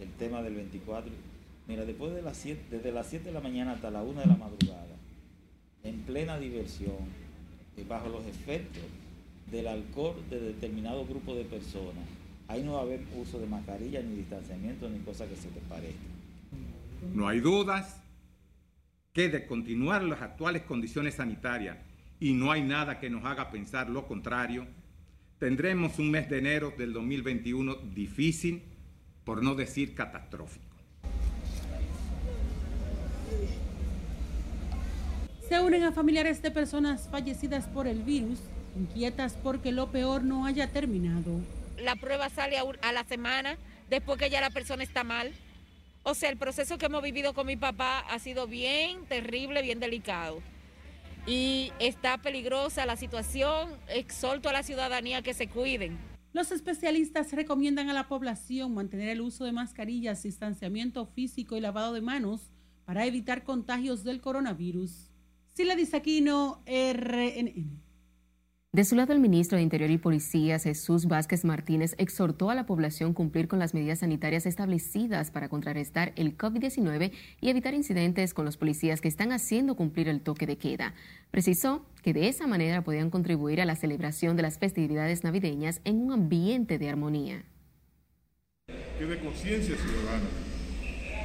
El 0.00 0.08
tema 0.12 0.40
del 0.40 0.54
24, 0.54 1.12
mira, 1.66 1.84
después 1.84 2.14
de 2.14 2.22
las 2.22 2.38
7, 2.38 2.68
desde 2.70 2.90
las 2.90 3.06
7 3.06 3.26
de 3.26 3.32
la 3.32 3.40
mañana 3.40 3.72
hasta 3.72 3.90
la 3.90 4.02
1 4.02 4.20
de 4.20 4.26
la 4.26 4.36
madrugada, 4.36 4.96
en 5.84 6.00
plena 6.04 6.38
diversión, 6.38 6.96
eh, 7.76 7.84
bajo 7.86 8.08
los 8.08 8.24
efectos 8.24 8.82
del 9.50 9.68
alcohol 9.68 10.14
de 10.30 10.40
determinado 10.40 11.04
grupo 11.04 11.34
de 11.34 11.44
personas, 11.44 12.06
ahí 12.48 12.62
no 12.62 12.72
va 12.72 12.78
a 12.78 12.82
haber 12.84 13.02
uso 13.14 13.38
de 13.38 13.46
mascarilla, 13.46 14.00
ni 14.00 14.16
distanciamiento, 14.16 14.88
ni 14.88 15.00
cosa 15.00 15.26
que 15.28 15.36
se 15.36 15.48
te 15.48 15.60
parezca. 15.68 15.98
No 17.12 17.28
hay 17.28 17.40
dudas 17.40 18.00
que 19.12 19.28
de 19.28 19.46
continuar 19.46 20.02
las 20.02 20.22
actuales 20.22 20.62
condiciones 20.62 21.16
sanitarias 21.16 21.76
y 22.20 22.32
no 22.32 22.52
hay 22.52 22.62
nada 22.62 22.98
que 22.98 23.10
nos 23.10 23.26
haga 23.26 23.50
pensar 23.50 23.90
lo 23.90 24.06
contrario, 24.06 24.66
tendremos 25.38 25.98
un 25.98 26.10
mes 26.10 26.28
de 26.28 26.38
enero 26.38 26.72
del 26.76 26.92
2021 26.92 27.76
difícil, 27.94 28.62
por 29.24 29.42
no 29.42 29.54
decir 29.54 29.94
catastrófico. 29.94 30.64
Se 35.48 35.60
unen 35.60 35.84
a 35.84 35.92
familiares 35.92 36.42
de 36.42 36.50
personas 36.50 37.08
fallecidas 37.10 37.66
por 37.68 37.86
el 37.86 38.02
virus 38.02 38.38
inquietas 38.76 39.36
porque 39.42 39.72
lo 39.72 39.90
peor 39.90 40.22
no 40.22 40.46
haya 40.46 40.70
terminado. 40.70 41.40
La 41.78 41.96
prueba 41.96 42.28
sale 42.28 42.58
a, 42.58 42.92
la 42.92 43.04
semana 43.04 43.56
después 43.88 44.18
que 44.18 44.30
ya 44.30 44.40
la 44.40 44.50
persona 44.50 44.82
está 44.82 45.04
mal. 45.04 45.32
O 46.02 46.14
sea, 46.14 46.30
el 46.30 46.36
proceso 46.36 46.78
que 46.78 46.86
hemos 46.86 47.02
vivido 47.02 47.34
con 47.34 47.46
mi 47.46 47.56
papá 47.56 48.00
ha 48.00 48.18
sido 48.18 48.46
bien 48.46 49.04
terrible, 49.06 49.62
bien 49.62 49.80
delicado. 49.80 50.40
Y 51.28 51.72
está 51.78 52.16
peligrosa 52.16 52.86
la 52.86 52.96
situación. 52.96 53.68
Exhorto 53.88 54.48
a 54.48 54.52
la 54.54 54.62
ciudadanía 54.62 55.20
que 55.20 55.34
se 55.34 55.46
cuiden. 55.46 55.98
Los 56.32 56.52
especialistas 56.52 57.32
recomiendan 57.32 57.90
a 57.90 57.92
la 57.92 58.08
población 58.08 58.72
mantener 58.72 59.10
el 59.10 59.20
uso 59.20 59.44
de 59.44 59.52
mascarillas, 59.52 60.22
distanciamiento 60.22 61.04
físico 61.04 61.54
y 61.56 61.60
lavado 61.60 61.92
de 61.92 62.00
manos 62.00 62.50
para 62.86 63.04
evitar 63.04 63.44
contagios 63.44 64.04
del 64.04 64.22
coronavirus. 64.22 65.10
Sila 65.52 65.76
Disaquino, 65.76 66.62
RNN. 66.66 67.87
De 68.70 68.84
su 68.84 68.96
lado, 68.96 69.14
el 69.14 69.18
ministro 69.18 69.56
de 69.56 69.62
Interior 69.62 69.90
y 69.90 69.96
Policías, 69.96 70.64
Jesús 70.64 71.06
Vázquez 71.06 71.42
Martínez, 71.42 71.94
exhortó 71.96 72.50
a 72.50 72.54
la 72.54 72.66
población 72.66 73.14
cumplir 73.14 73.48
con 73.48 73.58
las 73.58 73.72
medidas 73.72 74.00
sanitarias 74.00 74.44
establecidas 74.44 75.30
para 75.30 75.48
contrarrestar 75.48 76.12
el 76.16 76.36
COVID-19 76.36 77.12
y 77.40 77.48
evitar 77.48 77.72
incidentes 77.72 78.34
con 78.34 78.44
los 78.44 78.58
policías 78.58 79.00
que 79.00 79.08
están 79.08 79.32
haciendo 79.32 79.74
cumplir 79.74 80.06
el 80.06 80.20
toque 80.20 80.46
de 80.46 80.58
queda. 80.58 80.92
Precisó 81.30 81.86
que 82.02 82.12
de 82.12 82.28
esa 82.28 82.46
manera 82.46 82.84
podían 82.84 83.08
contribuir 83.08 83.62
a 83.62 83.64
la 83.64 83.74
celebración 83.74 84.36
de 84.36 84.42
las 84.42 84.58
festividades 84.58 85.24
navideñas 85.24 85.80
en 85.84 86.02
un 86.02 86.12
ambiente 86.12 86.78
de 86.78 86.90
armonía. 86.90 87.46
Que 88.66 89.06
de 89.06 89.18
conciencia 89.18 89.76
ciudadana, 89.76 90.28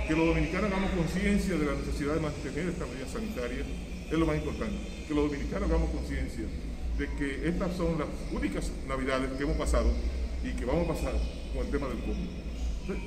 que 0.08 0.16
los 0.16 0.28
dominicanos 0.28 0.72
hagamos 0.72 0.92
conciencia 0.92 1.58
de 1.58 1.66
la 1.66 1.74
necesidad 1.74 2.14
de 2.14 2.22
mantener 2.22 2.70
esta 2.70 2.86
medida 2.86 3.08
sanitaria, 3.08 3.66
es 4.10 4.18
lo 4.18 4.26
más 4.26 4.38
importante. 4.38 4.78
Que 5.10 5.14
los 5.14 5.30
dominicanos 5.30 5.70
hagamos 5.70 5.90
conciencia 5.90 6.46
de 6.98 7.08
que 7.18 7.48
estas 7.48 7.76
son 7.76 7.98
las 7.98 8.08
únicas 8.32 8.72
navidades 8.88 9.32
que 9.32 9.44
hemos 9.44 9.58
pasado 9.58 9.92
y 10.44 10.52
que 10.52 10.66
vamos 10.66 10.90
a 10.90 10.94
pasar 10.94 11.14
con 11.54 11.66
el 11.66 11.72
tema 11.72 11.88
del 11.88 12.00
COVID. 12.00 12.98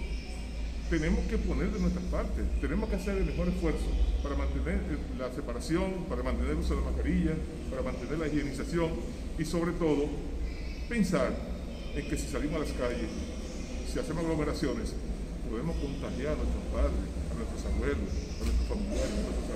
tenemos 0.91 1.21
que 1.27 1.39
poner 1.39 1.71
de 1.71 1.81
nuestra 1.81 2.03
parte, 2.11 2.43
tenemos 2.61 2.89
que 2.89 2.97
hacer 2.97 3.19
el 3.19 3.27
mejor 3.27 3.49
esfuerzo 3.49 3.87
para 4.23 4.37
mantener 4.37 4.81
la 5.19 5.33
separación, 5.33 6.07
para 6.09 6.23
mantener 6.23 6.53
el 6.53 6.59
uso 6.59 6.75
de 6.75 6.81
la 6.81 6.91
mascarilla, 6.91 7.35
para 7.71 7.83
mantener 7.83 8.19
la 8.19 8.27
higienización 8.29 8.91
y 9.39 9.45
sobre 9.45 9.73
todo 9.73 10.07
pensar 10.89 11.31
en 11.95 12.09
que 12.09 12.17
si 12.17 12.29
salimos 12.29 12.57
a 12.57 12.59
las 12.61 12.73
calles, 12.73 13.11
si 13.93 13.99
hacemos 13.99 14.25
aglomeraciones, 14.25 14.95
podemos 15.49 15.77
contagiar 15.77 16.35
a 16.35 16.37
nuestros 16.37 16.65
padres, 16.73 17.03
a 17.31 17.35
nuestros 17.35 17.63
abuelos, 17.73 18.11
a 18.37 18.45
nuestros 18.45 18.69
familiares, 18.69 19.13
a 19.13 19.23
nuestros 19.23 19.56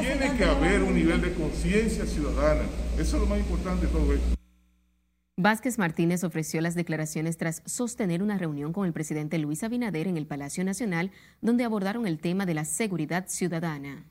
Tiene 0.00 0.36
que 0.36 0.44
haber 0.44 0.82
un 0.82 0.94
nivel 0.94 1.20
de 1.20 1.34
conciencia 1.34 2.06
ciudadana. 2.06 2.62
Eso 2.96 3.16
es 3.16 3.22
lo 3.22 3.26
más 3.26 3.38
importante 3.38 3.86
de 3.86 3.92
todo 3.92 4.14
esto. 4.14 4.38
Vázquez 5.36 5.78
Martínez 5.78 6.24
ofreció 6.24 6.60
las 6.60 6.74
declaraciones 6.74 7.36
tras 7.36 7.62
sostener 7.64 8.22
una 8.22 8.38
reunión 8.38 8.72
con 8.72 8.86
el 8.86 8.92
presidente 8.92 9.38
Luis 9.38 9.62
Abinader 9.62 10.08
en 10.08 10.16
el 10.16 10.26
Palacio 10.26 10.64
Nacional, 10.64 11.12
donde 11.40 11.64
abordaron 11.64 12.06
el 12.06 12.18
tema 12.18 12.44
de 12.44 12.54
la 12.54 12.64
seguridad 12.64 13.26
ciudadana. 13.28 14.04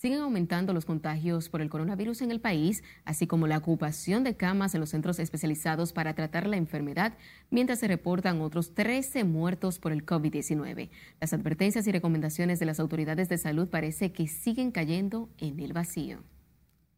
Siguen 0.00 0.20
aumentando 0.20 0.72
los 0.72 0.86
contagios 0.86 1.50
por 1.50 1.60
el 1.60 1.68
coronavirus 1.68 2.22
en 2.22 2.30
el 2.30 2.40
país, 2.40 2.82
así 3.04 3.26
como 3.26 3.46
la 3.46 3.58
ocupación 3.58 4.24
de 4.24 4.34
camas 4.34 4.74
en 4.74 4.80
los 4.80 4.88
centros 4.88 5.18
especializados 5.18 5.92
para 5.92 6.14
tratar 6.14 6.46
la 6.46 6.56
enfermedad, 6.56 7.18
mientras 7.50 7.80
se 7.80 7.86
reportan 7.86 8.40
otros 8.40 8.72
13 8.72 9.24
muertos 9.24 9.78
por 9.78 9.92
el 9.92 10.06
COVID-19. 10.06 10.88
Las 11.20 11.34
advertencias 11.34 11.86
y 11.86 11.92
recomendaciones 11.92 12.58
de 12.58 12.64
las 12.64 12.80
autoridades 12.80 13.28
de 13.28 13.36
salud 13.36 13.68
parece 13.68 14.10
que 14.10 14.26
siguen 14.26 14.70
cayendo 14.70 15.28
en 15.36 15.60
el 15.60 15.74
vacío. 15.74 16.24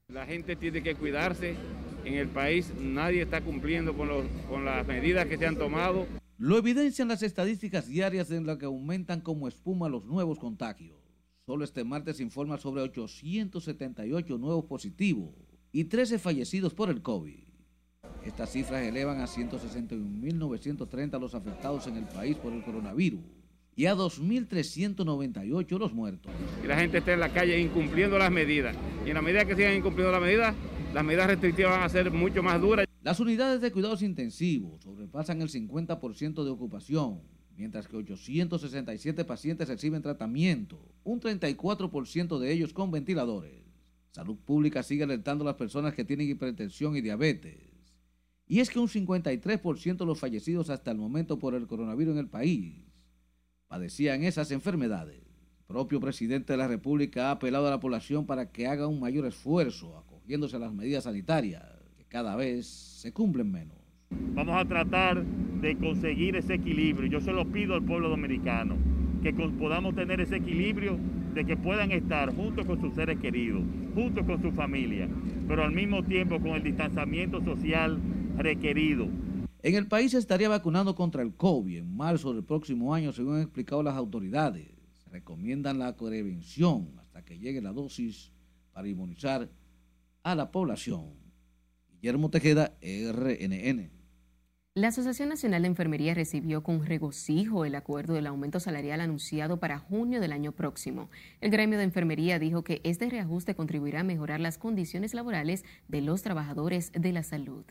La 0.06 0.24
gente 0.24 0.54
tiene 0.54 0.80
que 0.80 0.94
cuidarse. 0.94 1.56
En 2.04 2.14
el 2.14 2.28
país 2.28 2.72
nadie 2.80 3.22
está 3.22 3.40
cumpliendo 3.40 3.96
con, 3.96 4.10
con 4.48 4.64
las 4.64 4.86
medidas 4.86 5.26
que 5.26 5.38
se 5.38 5.48
han 5.48 5.56
tomado. 5.56 6.06
Lo 6.38 6.56
evidencian 6.56 7.08
las 7.08 7.24
estadísticas 7.24 7.88
diarias 7.88 8.30
en 8.30 8.46
las 8.46 8.58
que 8.58 8.66
aumentan 8.66 9.20
como 9.20 9.48
espuma 9.48 9.88
los 9.88 10.04
nuevos 10.04 10.38
contagios. 10.38 11.01
Solo 11.44 11.64
este 11.64 11.82
martes 11.82 12.18
se 12.18 12.22
informa 12.22 12.56
sobre 12.56 12.82
878 12.82 14.38
nuevos 14.38 14.64
positivos 14.66 15.34
y 15.72 15.82
13 15.84 16.20
fallecidos 16.20 16.72
por 16.72 16.88
el 16.88 17.02
COVID. 17.02 17.42
Estas 18.24 18.52
cifras 18.52 18.86
elevan 18.86 19.20
a 19.20 19.26
161.930 19.26 21.18
los 21.18 21.34
afectados 21.34 21.88
en 21.88 21.96
el 21.96 22.04
país 22.04 22.36
por 22.36 22.52
el 22.52 22.62
coronavirus 22.62 23.22
y 23.74 23.86
a 23.86 23.96
2.398 23.96 25.78
los 25.78 25.92
muertos. 25.92 26.32
Y 26.62 26.68
la 26.68 26.78
gente 26.78 26.98
está 26.98 27.12
en 27.12 27.18
la 27.18 27.32
calle 27.32 27.58
incumpliendo 27.58 28.18
las 28.18 28.30
medidas. 28.30 28.76
Y 29.04 29.08
en 29.08 29.14
la 29.14 29.22
medida 29.22 29.44
que 29.44 29.56
sigan 29.56 29.74
incumpliendo 29.74 30.12
las 30.12 30.22
medidas, 30.22 30.54
las 30.94 31.04
medidas 31.04 31.26
restrictivas 31.26 31.72
van 31.72 31.82
a 31.82 31.88
ser 31.88 32.12
mucho 32.12 32.44
más 32.44 32.60
duras. 32.60 32.86
Las 33.02 33.18
unidades 33.18 33.60
de 33.60 33.72
cuidados 33.72 34.02
intensivos 34.02 34.80
sobrepasan 34.80 35.42
el 35.42 35.48
50% 35.48 36.44
de 36.44 36.50
ocupación 36.50 37.20
mientras 37.56 37.88
que 37.88 37.96
867 37.96 39.24
pacientes 39.24 39.68
reciben 39.68 40.02
tratamiento, 40.02 40.92
un 41.04 41.20
34% 41.20 42.38
de 42.38 42.52
ellos 42.52 42.72
con 42.72 42.90
ventiladores. 42.90 43.62
Salud 44.10 44.36
Pública 44.36 44.82
sigue 44.82 45.04
alertando 45.04 45.44
a 45.44 45.48
las 45.48 45.56
personas 45.56 45.94
que 45.94 46.04
tienen 46.04 46.28
hipertensión 46.28 46.96
y 46.96 47.00
diabetes. 47.00 47.72
Y 48.46 48.60
es 48.60 48.68
que 48.68 48.78
un 48.78 48.88
53% 48.88 49.96
de 49.96 50.06
los 50.06 50.18
fallecidos 50.18 50.68
hasta 50.68 50.90
el 50.90 50.98
momento 50.98 51.38
por 51.38 51.54
el 51.54 51.66
coronavirus 51.66 52.12
en 52.12 52.18
el 52.18 52.28
país 52.28 52.82
padecían 53.66 54.24
esas 54.24 54.50
enfermedades. 54.50 55.22
El 55.58 55.64
propio 55.66 55.98
presidente 55.98 56.52
de 56.52 56.58
la 56.58 56.68
República 56.68 57.28
ha 57.28 57.30
apelado 57.30 57.66
a 57.66 57.70
la 57.70 57.80
población 57.80 58.26
para 58.26 58.52
que 58.52 58.66
haga 58.66 58.86
un 58.86 59.00
mayor 59.00 59.24
esfuerzo 59.24 59.96
acogiéndose 59.96 60.56
a 60.56 60.58
las 60.58 60.74
medidas 60.74 61.04
sanitarias, 61.04 61.64
que 61.96 62.04
cada 62.04 62.36
vez 62.36 62.66
se 62.66 63.14
cumplen 63.14 63.50
menos. 63.50 63.81
Vamos 64.34 64.56
a 64.60 64.64
tratar 64.64 65.24
de 65.24 65.76
conseguir 65.76 66.36
ese 66.36 66.54
equilibrio. 66.54 67.10
Yo 67.10 67.20
se 67.20 67.32
lo 67.32 67.46
pido 67.46 67.74
al 67.74 67.82
pueblo 67.82 68.08
dominicano, 68.08 68.76
que 69.22 69.32
podamos 69.32 69.94
tener 69.94 70.20
ese 70.20 70.36
equilibrio 70.36 70.98
de 71.34 71.44
que 71.44 71.56
puedan 71.56 71.92
estar 71.92 72.34
junto 72.34 72.66
con 72.66 72.80
sus 72.80 72.94
seres 72.94 73.18
queridos, 73.18 73.62
junto 73.94 74.24
con 74.24 74.42
su 74.42 74.52
familia, 74.52 75.08
pero 75.48 75.64
al 75.64 75.72
mismo 75.72 76.02
tiempo 76.02 76.40
con 76.40 76.50
el 76.50 76.62
distanciamiento 76.62 77.42
social 77.42 77.98
requerido. 78.36 79.08
En 79.62 79.76
el 79.76 79.86
país 79.86 80.10
se 80.10 80.18
estaría 80.18 80.48
vacunando 80.48 80.94
contra 80.94 81.22
el 81.22 81.34
COVID 81.34 81.78
en 81.78 81.96
marzo 81.96 82.34
del 82.34 82.42
próximo 82.42 82.92
año, 82.94 83.12
según 83.12 83.36
han 83.36 83.42
explicado 83.42 83.82
las 83.82 83.94
autoridades. 83.94 84.68
Recomiendan 85.10 85.78
la 85.78 85.96
prevención 85.96 86.88
hasta 86.98 87.24
que 87.24 87.38
llegue 87.38 87.60
la 87.60 87.72
dosis 87.72 88.32
para 88.72 88.88
inmunizar 88.88 89.48
a 90.22 90.34
la 90.34 90.50
población. 90.50 91.10
Guillermo 91.92 92.30
Tejeda, 92.30 92.76
RNN. 92.80 94.01
La 94.74 94.88
Asociación 94.88 95.28
Nacional 95.28 95.60
de 95.60 95.68
Enfermería 95.68 96.14
recibió 96.14 96.62
con 96.62 96.86
regocijo 96.86 97.66
el 97.66 97.74
acuerdo 97.74 98.14
del 98.14 98.26
aumento 98.26 98.58
salarial 98.58 99.02
anunciado 99.02 99.60
para 99.60 99.78
junio 99.78 100.18
del 100.18 100.32
año 100.32 100.52
próximo. 100.52 101.10
El 101.42 101.50
gremio 101.50 101.76
de 101.76 101.84
enfermería 101.84 102.38
dijo 102.38 102.64
que 102.64 102.80
este 102.82 103.10
reajuste 103.10 103.54
contribuirá 103.54 104.00
a 104.00 104.02
mejorar 104.02 104.40
las 104.40 104.56
condiciones 104.56 105.12
laborales 105.12 105.66
de 105.88 106.00
los 106.00 106.22
trabajadores 106.22 106.90
de 106.92 107.12
la 107.12 107.22
salud. 107.22 107.66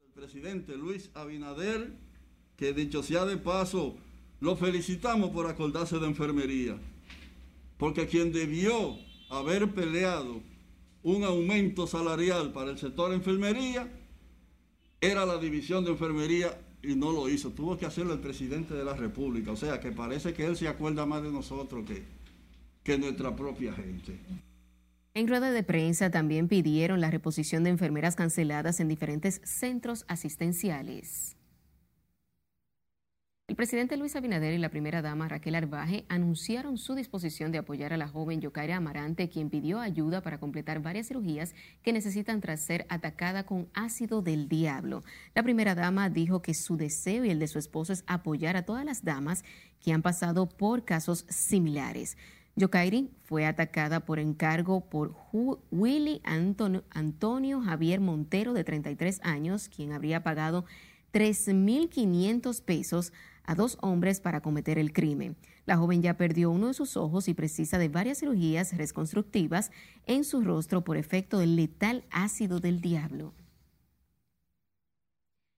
El 0.00 0.12
presidente 0.12 0.76
Luis 0.76 1.10
Abinader, 1.12 1.92
que 2.56 2.72
dicho 2.72 3.02
sea 3.02 3.24
de 3.24 3.36
paso, 3.36 3.96
lo 4.38 4.54
felicitamos 4.54 5.30
por 5.30 5.48
acordarse 5.48 5.98
de 5.98 6.06
enfermería, 6.06 6.78
porque 7.78 8.06
quien 8.06 8.30
debió 8.30 8.96
haber 9.28 9.74
peleado 9.74 10.40
un 11.02 11.24
aumento 11.24 11.88
salarial 11.88 12.52
para 12.52 12.70
el 12.70 12.78
sector 12.78 13.12
enfermería 13.12 13.90
era 15.00 15.26
la 15.26 15.38
división 15.38 15.84
de 15.84 15.92
enfermería 15.92 16.58
y 16.82 16.94
no 16.94 17.12
lo 17.12 17.28
hizo. 17.28 17.50
Tuvo 17.50 17.76
que 17.76 17.86
hacerlo 17.86 18.12
el 18.12 18.20
presidente 18.20 18.74
de 18.74 18.84
la 18.84 18.94
República. 18.94 19.52
O 19.52 19.56
sea 19.56 19.80
que 19.80 19.92
parece 19.92 20.32
que 20.34 20.44
él 20.44 20.56
se 20.56 20.68
acuerda 20.68 21.06
más 21.06 21.22
de 21.22 21.30
nosotros 21.30 21.84
que, 21.86 22.02
que 22.82 22.98
nuestra 22.98 23.34
propia 23.34 23.72
gente. 23.72 24.18
En 25.14 25.28
rueda 25.28 25.50
de 25.50 25.62
prensa 25.62 26.10
también 26.10 26.46
pidieron 26.46 27.00
la 27.00 27.10
reposición 27.10 27.64
de 27.64 27.70
enfermeras 27.70 28.16
canceladas 28.16 28.80
en 28.80 28.88
diferentes 28.88 29.40
centros 29.44 30.04
asistenciales. 30.08 31.36
El 33.48 33.54
presidente 33.54 33.96
Luis 33.96 34.16
Abinader 34.16 34.54
y 34.54 34.58
la 34.58 34.70
primera 34.70 35.02
dama 35.02 35.28
Raquel 35.28 35.54
Arbaje 35.54 36.04
anunciaron 36.08 36.78
su 36.78 36.96
disposición 36.96 37.52
de 37.52 37.58
apoyar 37.58 37.92
a 37.92 37.96
la 37.96 38.08
joven 38.08 38.40
Yokaira 38.40 38.76
Amarante, 38.76 39.28
quien 39.28 39.50
pidió 39.50 39.78
ayuda 39.78 40.20
para 40.20 40.40
completar 40.40 40.82
varias 40.82 41.06
cirugías 41.06 41.54
que 41.84 41.92
necesitan 41.92 42.40
tras 42.40 42.60
ser 42.62 42.86
atacada 42.88 43.46
con 43.46 43.68
ácido 43.72 44.20
del 44.20 44.48
diablo. 44.48 45.04
La 45.32 45.44
primera 45.44 45.76
dama 45.76 46.10
dijo 46.10 46.42
que 46.42 46.54
su 46.54 46.76
deseo 46.76 47.24
y 47.24 47.30
el 47.30 47.38
de 47.38 47.46
su 47.46 47.60
esposo 47.60 47.92
es 47.92 48.02
apoyar 48.08 48.56
a 48.56 48.64
todas 48.64 48.84
las 48.84 49.04
damas 49.04 49.44
que 49.80 49.92
han 49.92 50.02
pasado 50.02 50.48
por 50.48 50.84
casos 50.84 51.24
similares. 51.28 52.18
Yokairi 52.56 53.12
fue 53.22 53.46
atacada 53.46 54.00
por 54.00 54.18
encargo 54.18 54.90
por 54.90 55.14
Willy 55.70 56.20
Antonio, 56.24 56.82
Antonio 56.90 57.60
Javier 57.60 58.00
Montero, 58.00 58.54
de 58.54 58.64
33 58.64 59.20
años, 59.22 59.68
quien 59.68 59.92
habría 59.92 60.24
pagado 60.24 60.64
3.500 61.12 62.62
pesos 62.62 63.12
a 63.46 63.54
dos 63.54 63.78
hombres 63.80 64.20
para 64.20 64.40
cometer 64.40 64.78
el 64.78 64.92
crimen. 64.92 65.36
La 65.64 65.76
joven 65.76 66.02
ya 66.02 66.16
perdió 66.16 66.50
uno 66.50 66.68
de 66.68 66.74
sus 66.74 66.96
ojos 66.96 67.28
y 67.28 67.34
precisa 67.34 67.78
de 67.78 67.88
varias 67.88 68.18
cirugías 68.18 68.76
reconstructivas 68.76 69.70
en 70.06 70.24
su 70.24 70.42
rostro 70.42 70.84
por 70.84 70.96
efecto 70.96 71.38
del 71.38 71.56
letal 71.56 72.04
ácido 72.10 72.60
del 72.60 72.80
diablo. 72.80 73.34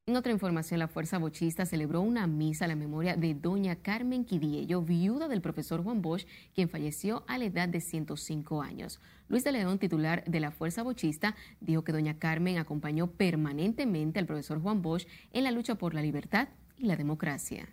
En 0.08 0.16
otra 0.16 0.32
información, 0.32 0.78
la 0.78 0.88
Fuerza 0.88 1.18
Bochista 1.18 1.66
celebró 1.66 2.00
una 2.00 2.26
misa 2.26 2.64
a 2.64 2.68
la 2.68 2.76
memoria 2.76 3.14
de 3.14 3.34
doña 3.34 3.76
Carmen 3.76 4.24
Quidiello, 4.24 4.80
viuda 4.80 5.28
del 5.28 5.42
profesor 5.42 5.84
Juan 5.84 6.00
Bosch, 6.00 6.26
quien 6.54 6.70
falleció 6.70 7.24
a 7.26 7.36
la 7.36 7.44
edad 7.44 7.68
de 7.68 7.82
105 7.82 8.62
años. 8.62 9.00
Luis 9.28 9.44
de 9.44 9.52
León, 9.52 9.78
titular 9.78 10.24
de 10.24 10.40
la 10.40 10.50
Fuerza 10.50 10.82
Bochista, 10.82 11.36
dijo 11.60 11.84
que 11.84 11.92
doña 11.92 12.18
Carmen 12.18 12.56
acompañó 12.56 13.08
permanentemente 13.08 14.18
al 14.18 14.24
profesor 14.24 14.62
Juan 14.62 14.80
Bosch 14.80 15.06
en 15.30 15.44
la 15.44 15.50
lucha 15.50 15.74
por 15.74 15.92
la 15.92 16.00
libertad 16.00 16.48
y 16.78 16.86
la 16.86 16.96
democracia. 16.96 17.68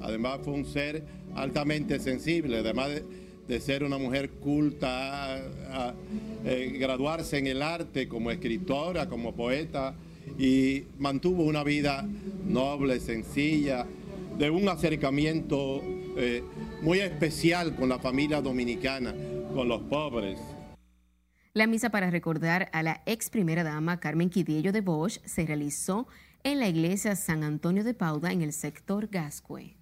Además 0.00 0.40
fue 0.42 0.54
un 0.54 0.64
ser 0.64 1.04
altamente 1.34 1.98
sensible, 1.98 2.58
además 2.58 2.90
de, 3.48 3.60
ser 3.60 3.84
una 3.84 3.98
mujer 3.98 4.30
culta, 4.30 5.38
eh, 6.46 6.76
graduarse 6.78 7.36
en 7.36 7.46
el 7.46 7.60
arte 7.60 8.08
como 8.08 8.30
escritora, 8.30 9.10
como 9.10 9.34
poeta, 9.34 9.94
y 10.38 10.84
mantuvo 10.98 11.44
una 11.44 11.62
vida 11.62 12.08
noble, 12.46 12.98
sencilla, 12.98 13.86
de 14.38 14.48
un 14.48 14.68
acercamiento 14.68 15.82
eh, 16.16 16.42
muy 16.80 17.00
especial 17.00 17.76
con 17.76 17.88
la 17.88 17.98
familia 17.98 18.40
dominicana, 18.40 19.14
con 19.54 19.68
los 19.68 19.82
pobres. 19.82 20.38
La 21.54 21.66
misa 21.66 21.90
para 21.90 22.10
recordar 22.10 22.70
a 22.72 22.82
la 22.82 23.02
ex 23.04 23.28
primera 23.28 23.62
dama 23.62 24.00
Carmen 24.00 24.30
Quidiello 24.30 24.72
de 24.72 24.80
Bosch 24.80 25.20
se 25.26 25.44
realizó 25.44 26.06
en 26.44 26.58
la 26.58 26.68
iglesia 26.68 27.14
San 27.14 27.44
Antonio 27.44 27.84
de 27.84 27.94
Pauda 27.94 28.32
en 28.32 28.40
el 28.40 28.52
sector 28.54 29.08
Gascue. 29.08 29.76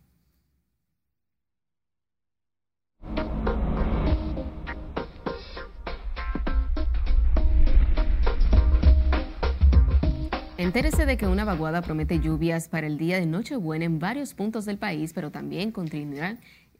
Entérese 10.61 11.07
de 11.07 11.16
que 11.16 11.27
una 11.27 11.46
vaguada 11.46 11.81
promete 11.81 12.20
lluvias 12.20 12.68
para 12.68 12.87
el 12.87 12.99
día 12.99 13.18
de 13.18 13.25
Nochebuena 13.25 13.87
en 13.87 13.99
varios 13.99 14.35
puntos 14.35 14.66
del 14.66 14.77
país, 14.77 15.14
pero 15.14 15.31
también 15.31 15.73
continuará 15.73 16.37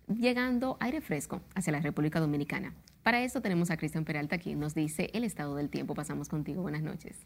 llegando 0.07 0.77
aire 0.81 1.01
fresco 1.01 1.41
hacia 1.55 1.73
la 1.73 1.81
República 1.81 2.21
Dominicana. 2.21 2.75
Para 3.03 3.23
esto 3.23 3.41
tenemos 3.41 3.71
a 3.71 3.79
Cristian 3.79 4.05
Peralta, 4.05 4.37
quien 4.37 4.61
nos 4.61 4.75
dice 4.75 5.09
el 5.15 5.25
estado 5.25 5.57
del 5.57 5.71
tiempo. 5.71 5.95
Pasamos 5.95 6.29
contigo. 6.29 6.61
Buenas 6.61 6.83
noches. 6.83 7.17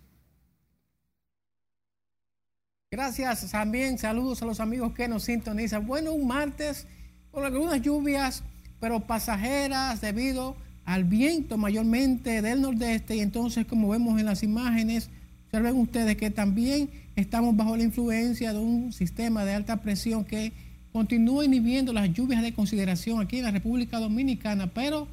Gracias 2.89 3.51
también. 3.51 3.99
Saludos 3.99 4.41
a 4.41 4.47
los 4.47 4.61
amigos 4.61 4.93
que 4.95 5.09
nos 5.09 5.25
sintonizan. 5.25 5.85
Bueno, 5.89 6.13
un 6.13 6.29
martes 6.29 6.87
con 7.33 7.45
algunas 7.45 7.83
lluvias 7.83 8.45
pero 8.79 9.01
pasajeras 9.01 10.01
debido 10.01 10.57
al 10.85 11.03
viento 11.03 11.59
mayormente 11.59 12.43
del 12.43 12.63
nordeste 12.63 13.17
y 13.17 13.21
entonces 13.23 13.67
como 13.67 13.89
vemos 13.89 14.21
en 14.21 14.27
las 14.27 14.45
imágenes, 14.45 15.11
observen 15.55 15.81
ustedes 15.81 16.17
que 16.17 16.31
también 16.31 16.91
estamos 17.15 17.57
bajo 17.57 17.77
la 17.77 17.85
influencia 17.85 18.53
de 18.53 18.59
un 18.59 18.93
sistema 18.93 19.45
de 19.45 19.55
alta 19.55 19.83
presión 19.83 20.25
que 20.25 20.53
continúa 20.93 21.45
inhibiendo 21.45 21.93
las 21.93 22.13
lluvias 22.13 22.43
de 22.43 22.53
consideración 22.53 23.21
aquí 23.21 23.39
en 23.39 23.45
la 23.45 23.53
República 23.53 24.01
Dominicana, 24.01 24.67
pero 24.67 25.07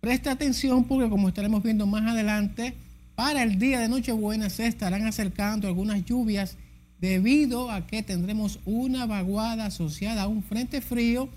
presta 0.00 0.30
atención 0.30 0.84
porque 0.84 1.10
como 1.10 1.28
estaremos 1.28 1.62
viendo 1.62 1.86
más 1.86 2.02
adelante, 2.10 2.72
para 3.14 3.42
el 3.42 3.58
día 3.58 3.80
de 3.80 3.90
Nochebuena 3.90 4.48
se 4.48 4.66
estarán 4.66 5.06
acercando 5.06 5.68
algunas 5.68 6.02
lluvias 6.02 6.56
debido 6.98 7.70
a 7.70 7.86
que 7.86 8.02
tendremos 8.02 8.60
una 8.64 9.04
vaguada 9.04 9.66
asociada 9.66 10.22
a 10.22 10.28
un 10.28 10.42
frente 10.42 10.80
frío 10.80 11.28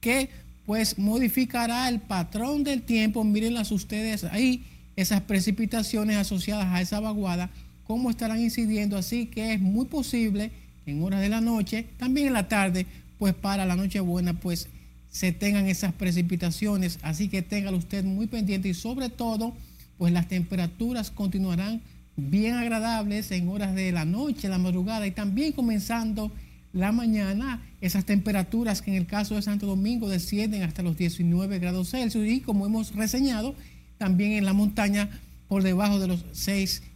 que 0.00 0.30
pues 0.64 0.96
modificará 0.96 1.86
el 1.90 2.00
patrón 2.00 2.64
del 2.64 2.80
tiempo. 2.80 3.24
Mírenlas 3.24 3.72
ustedes 3.72 4.24
ahí, 4.24 4.64
esas 4.96 5.20
precipitaciones 5.20 6.16
asociadas 6.16 6.68
a 6.68 6.80
esa 6.80 7.00
vaguada, 7.00 7.50
cómo 7.86 8.10
estarán 8.10 8.40
incidiendo. 8.40 8.96
Así 8.96 9.26
que 9.26 9.54
es 9.54 9.60
muy 9.60 9.86
posible 9.86 10.50
en 10.86 11.02
horas 11.02 11.20
de 11.20 11.28
la 11.28 11.40
noche, 11.40 11.86
también 11.96 12.28
en 12.28 12.32
la 12.34 12.48
tarde, 12.48 12.86
pues 13.18 13.34
para 13.34 13.64
la 13.64 13.76
noche 13.76 14.00
buena, 14.00 14.34
pues 14.34 14.68
se 15.10 15.32
tengan 15.32 15.66
esas 15.66 15.92
precipitaciones. 15.92 16.98
Así 17.02 17.28
que 17.28 17.42
téngalo 17.42 17.78
usted 17.78 18.04
muy 18.04 18.26
pendiente 18.26 18.68
y 18.68 18.74
sobre 18.74 19.08
todo, 19.08 19.54
pues 19.96 20.12
las 20.12 20.28
temperaturas 20.28 21.10
continuarán 21.10 21.80
bien 22.16 22.54
agradables 22.54 23.30
en 23.30 23.48
horas 23.48 23.74
de 23.74 23.92
la 23.92 24.04
noche, 24.04 24.48
la 24.48 24.58
madrugada 24.58 25.06
y 25.06 25.12
también 25.12 25.52
comenzando 25.52 26.32
la 26.72 26.90
mañana, 26.90 27.62
esas 27.80 28.04
temperaturas 28.04 28.82
que 28.82 28.90
en 28.90 28.96
el 28.96 29.06
caso 29.06 29.36
de 29.36 29.42
Santo 29.42 29.66
Domingo 29.66 30.08
descienden 30.08 30.64
hasta 30.64 30.82
los 30.82 30.96
19 30.96 31.60
grados 31.60 31.90
Celsius 31.90 32.26
y 32.26 32.40
como 32.40 32.66
hemos 32.66 32.94
reseñado, 32.94 33.54
también 33.96 34.32
en 34.32 34.44
la 34.44 34.52
montaña 34.52 35.08
por 35.46 35.62
debajo 35.62 36.00
de 36.00 36.08
los 36.08 36.24
6 36.32 36.80
grados 36.80 36.93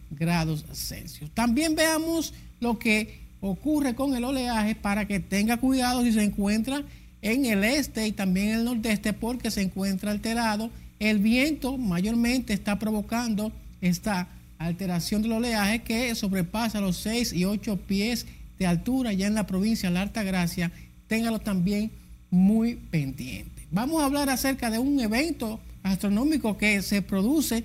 Celsius. 0.73 1.31
También 1.33 1.75
veamos 1.75 2.33
lo 2.59 2.79
que 2.79 3.19
ocurre 3.41 3.95
con 3.95 4.15
el 4.15 4.23
oleaje 4.23 4.75
para 4.75 5.07
que 5.07 5.19
tenga 5.19 5.57
cuidado 5.57 6.03
si 6.03 6.11
se 6.11 6.23
encuentra 6.23 6.83
en 7.21 7.45
el 7.45 7.63
este 7.63 8.07
y 8.07 8.11
también 8.11 8.49
en 8.49 8.55
el 8.59 8.65
nordeste 8.65 9.13
porque 9.13 9.51
se 9.51 9.61
encuentra 9.61 10.11
alterado. 10.11 10.69
El 10.99 11.19
viento 11.19 11.77
mayormente 11.77 12.53
está 12.53 12.79
provocando 12.79 13.51
esta 13.81 14.27
alteración 14.57 15.21
del 15.21 15.33
oleaje 15.33 15.83
que 15.83 16.13
sobrepasa 16.15 16.81
los 16.81 16.97
6 16.97 17.33
y 17.33 17.45
8 17.45 17.77
pies 17.87 18.25
de 18.57 18.67
altura 18.67 19.13
ya 19.13 19.27
en 19.27 19.35
la 19.35 19.47
provincia 19.47 19.89
de 19.89 19.95
la 19.95 20.01
Alta 20.01 20.23
Gracia. 20.23 20.71
Téngalo 21.07 21.39
también 21.39 21.91
muy 22.29 22.75
pendiente. 22.75 23.67
Vamos 23.71 24.01
a 24.01 24.05
hablar 24.05 24.29
acerca 24.29 24.69
de 24.69 24.79
un 24.79 24.99
evento 24.99 25.59
astronómico 25.83 26.57
que 26.57 26.81
se 26.81 27.01
produce 27.01 27.63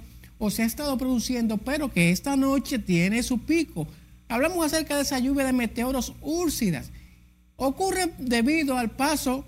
se 0.51 0.63
ha 0.63 0.67
estado 0.67 0.97
produciendo, 0.99 1.59
pero 1.59 1.93
que 1.93 2.11
esta 2.11 2.37
noche 2.37 2.79
tiene 2.79 3.23
su 3.23 3.41
pico. 3.41 3.87
Hablamos 4.29 4.65
acerca 4.67 4.97
de 4.97 5.03
esa 5.03 5.19
lluvia 5.19 5.45
de 5.45 5.53
meteoros 5.53 6.15
úrsidas. 6.21 6.91
Ocurre 7.57 8.13
debido 8.19 8.77
al 8.77 8.91
paso 8.91 9.45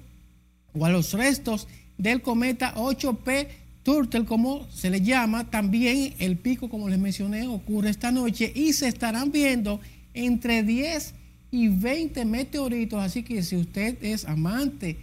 o 0.73 0.85
a 0.85 0.91
los 0.91 1.13
restos 1.13 1.67
del 1.99 2.23
cometa 2.23 2.75
8P 2.75 3.49
Turtle, 3.83 4.25
como 4.25 4.67
se 4.71 4.91
le 4.91 5.01
llama. 5.01 5.51
También 5.51 6.15
el 6.19 6.37
pico, 6.37 6.69
como 6.69 6.89
les 6.89 6.99
mencioné, 6.99 7.47
ocurre 7.47 7.91
esta 7.91 8.13
noche 8.13 8.53
y 8.55 8.73
se 8.73 8.89
estarán 8.89 9.33
viendo 9.33 9.81
entre 10.13 10.63
10 10.63 11.15
y 11.51 11.69
20 11.69 12.25
meteoritos. 12.25 13.03
Así 13.03 13.23
que 13.23 13.43
si 13.43 13.57
usted 13.57 13.97
es 14.03 14.25
amante 14.25 14.97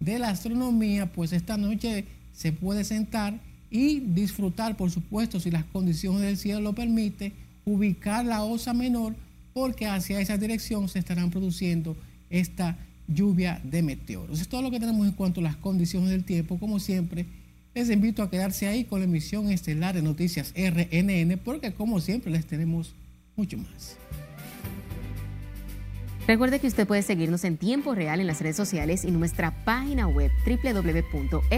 de 0.00 0.18
la 0.18 0.30
astronomía, 0.30 1.06
pues 1.12 1.32
esta 1.32 1.56
noche 1.56 2.06
se 2.32 2.52
puede 2.52 2.84
sentar 2.84 3.38
y 3.70 4.00
disfrutar, 4.00 4.76
por 4.76 4.90
supuesto, 4.90 5.38
si 5.38 5.50
las 5.50 5.64
condiciones 5.64 6.22
del 6.22 6.36
cielo 6.36 6.60
lo 6.60 6.74
permiten, 6.74 7.32
ubicar 7.64 8.24
la 8.24 8.42
osa 8.42 8.74
menor, 8.74 9.14
porque 9.52 9.86
hacia 9.86 10.20
esa 10.20 10.36
dirección 10.36 10.88
se 10.88 10.98
estarán 10.98 11.30
produciendo 11.30 11.96
esta 12.30 12.76
lluvia 13.06 13.60
de 13.64 13.82
meteoros. 13.82 14.40
Es 14.40 14.48
todo 14.48 14.62
lo 14.62 14.70
que 14.70 14.80
tenemos 14.80 15.06
en 15.06 15.12
cuanto 15.12 15.40
a 15.40 15.44
las 15.44 15.56
condiciones 15.56 16.10
del 16.10 16.24
tiempo. 16.24 16.58
Como 16.58 16.78
siempre, 16.78 17.26
les 17.74 17.90
invito 17.90 18.22
a 18.22 18.30
quedarse 18.30 18.66
ahí 18.66 18.84
con 18.84 19.00
la 19.00 19.04
emisión 19.04 19.50
estelar 19.50 19.94
de 19.94 20.02
Noticias 20.02 20.52
RNN, 20.56 21.38
porque 21.44 21.72
como 21.72 22.00
siempre 22.00 22.32
les 22.32 22.46
tenemos 22.46 22.94
mucho 23.36 23.58
más. 23.58 23.96
Recuerde 26.26 26.60
que 26.60 26.66
usted 26.66 26.86
puede 26.86 27.02
seguirnos 27.02 27.44
en 27.44 27.56
tiempo 27.56 27.94
real 27.94 28.20
en 28.20 28.26
las 28.26 28.40
redes 28.40 28.56
sociales 28.56 29.04
y 29.04 29.10
nuestra 29.10 29.64
página 29.64 30.06
web 30.06 30.30
www.rnn.com.de 30.46 31.50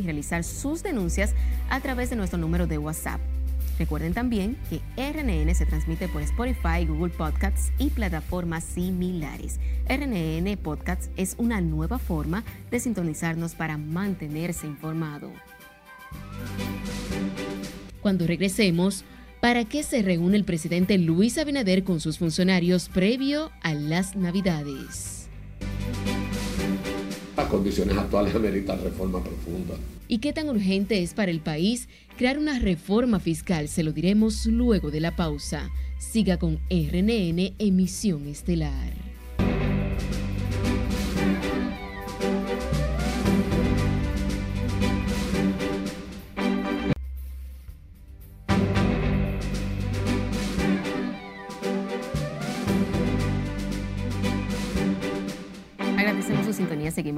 y 0.00 0.02
realizar 0.02 0.44
sus 0.44 0.82
denuncias 0.82 1.34
a 1.68 1.80
través 1.80 2.10
de 2.10 2.16
nuestro 2.16 2.38
número 2.38 2.66
de 2.66 2.78
WhatsApp. 2.78 3.20
Recuerden 3.78 4.14
también 4.14 4.56
que 4.70 4.80
RNN 4.96 5.54
se 5.54 5.66
transmite 5.66 6.08
por 6.08 6.22
Spotify, 6.22 6.86
Google 6.86 7.12
Podcasts 7.12 7.72
y 7.78 7.90
plataformas 7.90 8.64
similares. 8.64 9.60
RNN 9.88 10.56
Podcasts 10.56 11.10
es 11.16 11.34
una 11.38 11.60
nueva 11.60 11.98
forma 11.98 12.42
de 12.70 12.80
sintonizarnos 12.80 13.54
para 13.54 13.76
mantenerse 13.76 14.66
informado. 14.66 15.30
Cuando 18.00 18.26
regresemos, 18.26 19.04
¿Para 19.40 19.64
qué 19.64 19.82
se 19.82 20.02
reúne 20.02 20.36
el 20.36 20.44
presidente 20.44 20.96
Luis 20.98 21.36
Abinader 21.38 21.84
con 21.84 22.00
sus 22.00 22.18
funcionarios 22.18 22.88
previo 22.88 23.50
a 23.62 23.74
las 23.74 24.16
Navidades? 24.16 25.28
Las 27.36 27.46
condiciones 27.46 27.96
actuales 27.96 28.34
ameritan 28.34 28.82
reforma 28.82 29.22
profunda. 29.22 29.74
¿Y 30.08 30.18
qué 30.18 30.32
tan 30.32 30.48
urgente 30.48 31.02
es 31.02 31.12
para 31.12 31.30
el 31.30 31.40
país 31.40 31.88
crear 32.16 32.38
una 32.38 32.58
reforma 32.58 33.20
fiscal? 33.20 33.68
Se 33.68 33.82
lo 33.82 33.92
diremos 33.92 34.46
luego 34.46 34.90
de 34.90 35.00
la 35.00 35.14
pausa. 35.16 35.70
Siga 35.98 36.38
con 36.38 36.58
RNN 36.70 37.54
Emisión 37.58 38.26
Estelar. 38.28 39.15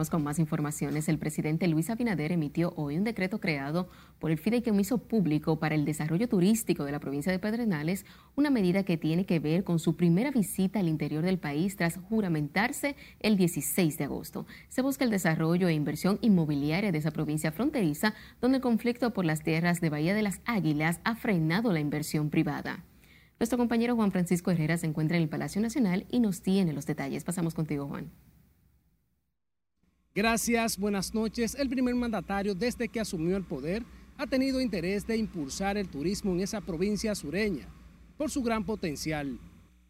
Con 0.09 0.23
más 0.23 0.39
informaciones. 0.39 1.09
El 1.09 1.19
presidente 1.19 1.67
Luis 1.67 1.91
Abinader 1.91 2.31
emitió 2.31 2.73
hoy 2.77 2.97
un 2.97 3.03
decreto 3.03 3.41
creado 3.41 3.89
por 4.21 4.31
el 4.31 4.39
Fideicomiso 4.39 4.99
Público 4.99 5.59
para 5.59 5.75
el 5.75 5.85
Desarrollo 5.85 6.29
Turístico 6.29 6.85
de 6.85 6.93
la 6.93 7.01
provincia 7.01 7.33
de 7.33 7.41
Pedrenales, 7.41 8.07
una 8.37 8.51
medida 8.51 8.85
que 8.85 8.97
tiene 8.97 9.27
que 9.27 9.41
ver 9.41 9.65
con 9.65 9.81
su 9.81 9.97
primera 9.97 10.31
visita 10.31 10.79
al 10.79 10.89
interior 10.89 11.25
del 11.25 11.39
país 11.39 11.75
tras 11.75 11.99
juramentarse 12.09 12.95
el 13.19 13.37
16 13.37 13.99
de 13.99 14.05
agosto. 14.05 14.47
Se 14.69 14.83
busca 14.83 15.05
el 15.05 15.11
desarrollo 15.11 15.67
e 15.67 15.75
inversión 15.75 16.19
inmobiliaria 16.23 16.93
de 16.93 16.99
esa 16.99 17.11
provincia 17.11 17.51
fronteriza, 17.51 18.15
donde 18.41 18.59
el 18.59 18.63
conflicto 18.63 19.13
por 19.13 19.25
las 19.25 19.43
tierras 19.43 19.81
de 19.81 19.91
Bahía 19.91 20.15
de 20.15 20.23
las 20.23 20.41
Águilas 20.45 21.01
ha 21.03 21.17
frenado 21.17 21.73
la 21.73 21.81
inversión 21.81 22.31
privada. 22.31 22.85
Nuestro 23.39 23.59
compañero 23.59 23.95
Juan 23.95 24.11
Francisco 24.11 24.51
Herrera 24.51 24.77
se 24.79 24.87
encuentra 24.87 25.17
en 25.17 25.23
el 25.23 25.29
Palacio 25.29 25.61
Nacional 25.61 26.07
y 26.11 26.19
nos 26.21 26.43
tiene 26.43 26.73
los 26.73 26.87
detalles. 26.87 27.25
Pasamos 27.25 27.55
contigo, 27.55 27.87
Juan. 27.87 28.11
Gracias, 30.15 30.79
buenas 30.79 31.15
noches. 31.15 31.55
El 31.55 31.69
primer 31.69 31.95
mandatario 31.95 32.55
desde 32.55 32.89
que 32.89 32.99
asumió 32.99 33.37
el 33.37 33.45
poder 33.45 33.85
ha 34.17 34.27
tenido 34.27 34.61
interés 34.61 35.07
de 35.07 35.17
impulsar 35.17 35.79
el 35.79 35.89
turismo 35.89 36.33
en 36.33 36.41
esa 36.41 36.61
provincia 36.61 37.15
sureña 37.15 37.69
por 38.17 38.31
su 38.31 38.43
gran 38.43 38.65
potencial. 38.65 39.39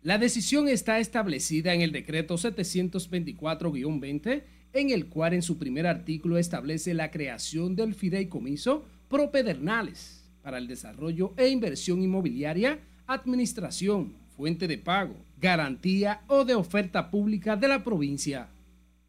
La 0.03 0.19
decisión 0.19 0.69
está 0.69 0.99
establecida 0.99 1.73
en 1.73 1.81
el 1.81 1.93
decreto 1.93 2.35
724-20, 2.35 4.43
en 4.75 4.91
el 4.91 5.07
cual 5.07 5.33
en 5.33 5.43
su 5.43 5.57
primer 5.57 5.87
artículo 5.87 6.37
establece 6.37 6.93
la 6.95 7.11
creación 7.11 7.75
del 7.75 7.95
fideicomiso 7.95 8.85
Pro 9.09 9.31
Pedernales 9.31 10.25
para 10.43 10.59
el 10.59 10.69
desarrollo 10.69 11.33
e 11.37 11.49
inversión 11.49 12.03
inmobiliaria, 12.03 12.81
administración, 13.07 14.13
fuente 14.37 14.69
de 14.69 14.77
pago, 14.77 15.17
garantía 15.41 16.21
o 16.27 16.45
de 16.45 16.55
oferta 16.55 17.11
pública 17.11 17.57
de 17.57 17.69
la 17.69 17.83
provincia. 17.83 18.49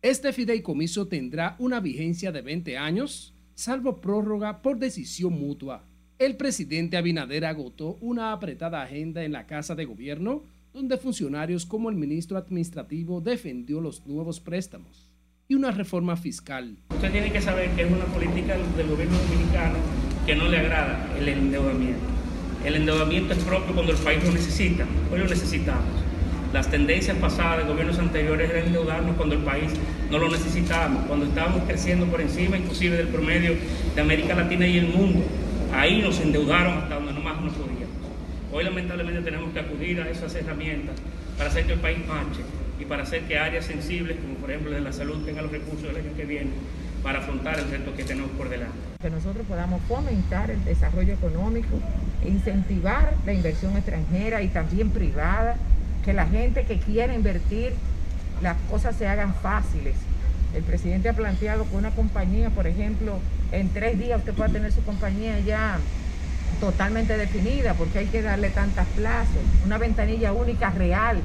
Este 0.01 0.31
fideicomiso 0.31 1.09
tendrá 1.09 1.57
una 1.59 1.81
vigencia 1.81 2.31
de 2.31 2.41
20 2.41 2.77
años, 2.77 3.33
salvo 3.53 3.99
prórroga 3.99 4.61
por 4.61 4.79
decisión 4.79 5.33
mutua. 5.33 5.83
El 6.17 6.37
presidente 6.37 6.95
Abinader 6.95 7.43
agotó 7.43 7.97
una 7.99 8.31
apretada 8.31 8.81
agenda 8.81 9.25
en 9.25 9.33
la 9.33 9.45
Casa 9.45 9.75
de 9.75 9.83
Gobierno, 9.83 10.43
donde 10.73 10.97
funcionarios 10.97 11.65
como 11.65 11.89
el 11.89 11.97
ministro 11.97 12.37
administrativo 12.37 13.19
defendió 13.19 13.81
los 13.81 14.05
nuevos 14.05 14.39
préstamos 14.39 15.11
y 15.49 15.55
una 15.55 15.71
reforma 15.71 16.15
fiscal. 16.15 16.77
Usted 16.91 17.11
tiene 17.11 17.33
que 17.33 17.41
saber 17.41 17.69
que 17.71 17.81
es 17.81 17.91
una 17.91 18.05
política 18.05 18.57
del 18.77 18.87
gobierno 18.87 19.17
dominicano 19.17 19.79
que 20.25 20.33
no 20.33 20.47
le 20.47 20.59
agrada 20.59 21.13
el 21.19 21.27
endeudamiento. 21.27 22.05
El 22.63 22.75
endeudamiento 22.75 23.33
es 23.33 23.43
propio 23.43 23.73
cuando 23.73 23.91
el 23.91 23.97
país 23.97 24.23
lo 24.23 24.31
necesita, 24.31 24.87
hoy 25.11 25.19
lo 25.19 25.27
necesitamos. 25.27 26.08
Las 26.53 26.67
tendencias 26.67 27.15
pasadas 27.17 27.59
de 27.59 27.71
gobiernos 27.71 27.99
anteriores 27.99 28.49
eran 28.49 28.65
endeudarnos 28.65 29.15
cuando 29.17 29.35
el 29.35 29.41
país 29.41 29.71
no 30.09 30.17
lo 30.17 30.29
necesitábamos, 30.29 31.05
cuando 31.05 31.27
estábamos 31.27 31.61
creciendo 31.67 32.07
por 32.07 32.21
encima 32.21 32.57
inclusive 32.57 32.97
del 32.97 33.09
promedio 33.09 33.55
de 33.93 34.01
América 34.01 34.33
Latina 34.33 34.65
y 34.65 34.79
el 34.79 34.87
mundo. 34.87 35.23
Ahí 35.71 36.01
nos 36.01 36.19
endeudaron 36.19 36.79
hasta 36.79 36.95
donde 36.95 37.13
no 37.13 37.21
podíamos. 37.21 37.53
Hoy 38.51 38.63
lamentablemente 38.63 39.21
tenemos 39.21 39.53
que 39.53 39.59
acudir 39.59 40.01
a 40.01 40.09
esas 40.09 40.33
herramientas 40.33 40.95
para 41.37 41.51
hacer 41.51 41.67
que 41.67 41.73
el 41.73 41.79
país 41.79 41.99
marche 42.07 42.41
y 42.79 42.85
para 42.85 43.03
hacer 43.03 43.21
que 43.25 43.37
áreas 43.37 43.65
sensibles, 43.65 44.17
como 44.17 44.33
por 44.35 44.49
ejemplo 44.49 44.71
de 44.71 44.81
la 44.81 44.91
salud, 44.91 45.23
tengan 45.23 45.43
los 45.43 45.51
recursos 45.51 45.83
del 45.83 45.97
año 45.97 46.15
que 46.17 46.25
viene 46.25 46.49
para 47.03 47.19
afrontar 47.19 47.59
el 47.59 47.69
reto 47.69 47.95
que 47.95 48.03
tenemos 48.03 48.31
por 48.31 48.49
delante. 48.49 48.75
Que 48.99 49.11
nosotros 49.11 49.45
podamos 49.47 49.83
fomentar 49.87 50.49
el 50.49 50.65
desarrollo 50.65 51.13
económico, 51.13 51.79
incentivar 52.25 53.13
la 53.23 53.33
inversión 53.33 53.77
extranjera 53.77 54.41
y 54.41 54.47
también 54.47 54.89
privada 54.89 55.57
que 56.03 56.13
la 56.13 56.27
gente 56.27 56.63
que 56.63 56.77
quiera 56.77 57.13
invertir, 57.13 57.73
las 58.41 58.57
cosas 58.69 58.95
se 58.95 59.07
hagan 59.07 59.33
fáciles. 59.35 59.95
El 60.55 60.63
presidente 60.63 61.09
ha 61.09 61.13
planteado 61.13 61.69
que 61.69 61.75
una 61.75 61.91
compañía, 61.91 62.49
por 62.49 62.67
ejemplo, 62.67 63.19
en 63.51 63.69
tres 63.69 63.99
días 63.99 64.19
usted 64.19 64.33
pueda 64.33 64.49
tener 64.49 64.71
su 64.71 64.81
compañía 64.83 65.39
ya 65.39 65.79
totalmente 66.59 67.17
definida, 67.17 67.73
porque 67.75 67.99
hay 67.99 68.07
que 68.07 68.21
darle 68.21 68.49
tantas 68.49 68.87
plazas, 68.89 69.37
una 69.65 69.77
ventanilla 69.77 70.33
única 70.33 70.71
real. 70.71 71.21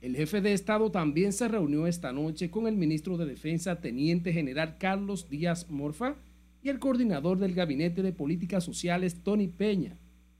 El 0.00 0.14
jefe 0.14 0.40
de 0.40 0.52
Estado 0.52 0.90
también 0.90 1.32
se 1.32 1.48
reunió 1.48 1.86
esta 1.86 2.12
noche 2.12 2.50
con 2.50 2.68
el 2.68 2.76
ministro 2.76 3.16
de 3.16 3.26
Defensa, 3.26 3.80
Teniente 3.80 4.32
General 4.32 4.76
Carlos 4.78 5.28
Díaz 5.28 5.68
Morfa, 5.68 6.14
y 6.62 6.68
el 6.68 6.78
coordinador 6.78 7.38
del 7.38 7.54
Gabinete 7.54 8.02
de 8.02 8.12
Políticas 8.12 8.64
Sociales, 8.64 9.16
Tony 9.24 9.48
Peña. 9.48 9.92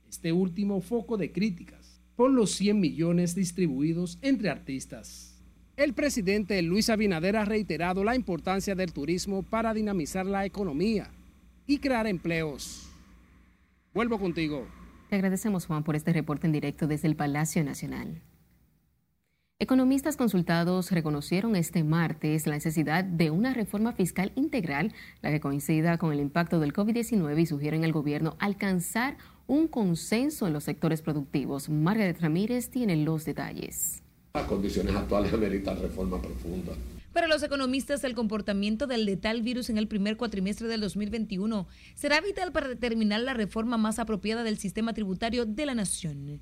Este 0.09 0.33
último 0.33 0.81
foco 0.81 1.17
de 1.17 1.33
críticas 1.33 1.78
por 2.19 2.33
los 2.33 2.51
100 2.51 2.81
millones 2.81 3.37
distribuidos 3.37 4.19
entre 4.23 4.51
artistas. 4.51 5.41
El 5.77 5.95
presidente 5.95 6.61
Luis 6.62 6.91
Abinader 6.91 7.37
ha 7.37 7.45
reiterado 7.45 8.03
la 8.03 8.16
importancia 8.16 8.75
del 8.75 8.93
turismo 8.93 9.45
para 9.45 9.73
dinamizar 9.73 10.27
la 10.27 10.45
economía 10.45 11.12
y 11.64 11.79
crear 11.79 12.09
empleos. 12.09 12.91
Vuelvo 13.95 14.19
contigo. 14.19 14.66
Te 15.09 15.14
agradecemos, 15.14 15.66
Juan, 15.66 15.85
por 15.85 15.95
este 15.95 16.12
reporte 16.12 16.49
en 16.49 16.53
directo 16.53 16.89
desde 16.89 17.07
el 17.07 17.14
Palacio 17.14 17.62
Nacional. 17.62 18.21
Economistas 19.61 20.17
consultados 20.17 20.93
reconocieron 20.93 21.57
este 21.57 21.83
martes 21.83 22.47
la 22.47 22.55
necesidad 22.55 23.03
de 23.03 23.33
una 23.33 23.53
reforma 23.53 23.93
fiscal 23.93 24.31
integral, 24.37 24.93
la 25.21 25.33
que 25.33 25.41
coincida 25.41 25.99
con 25.99 26.13
el 26.13 26.21
impacto 26.21 26.61
del 26.61 26.73
COVID-19 26.73 27.41
y 27.41 27.47
sugieren 27.47 27.83
al 27.83 27.91
gobierno 27.91 28.37
alcanzar 28.39 29.17
un 29.49 29.67
consenso 29.67 30.47
en 30.47 30.53
los 30.53 30.63
sectores 30.63 31.03
productivos. 31.03 31.69
Margaret 31.71 32.21
Ramírez 32.21 32.71
tiene 32.71 32.99
los 32.99 33.25
detalles. 33.25 34.05
Las 34.35 34.45
condiciones 34.45 34.95
actuales 34.95 35.33
ameritan 35.33 35.83
reforma 35.83 36.23
profunda. 36.23 36.75
Para 37.13 37.27
los 37.27 37.43
economistas, 37.43 38.05
el 38.05 38.15
comportamiento 38.15 38.87
del 38.87 39.07
letal 39.07 39.43
virus 39.43 39.71
en 39.71 39.79
el 39.79 39.89
primer 39.89 40.17
cuatrimestre 40.17 40.69
del 40.69 40.83
2021 40.83 41.67
será 41.97 42.21
vital 42.21 42.53
para 42.53 42.69
determinar 42.69 43.23
la 43.23 43.35
reforma 43.35 43.77
más 43.77 43.99
apropiada 43.99 44.45
del 44.45 44.59
sistema 44.59 44.93
tributario 44.93 45.47
de 45.47 45.67
la 45.67 45.75
nación 45.75 46.41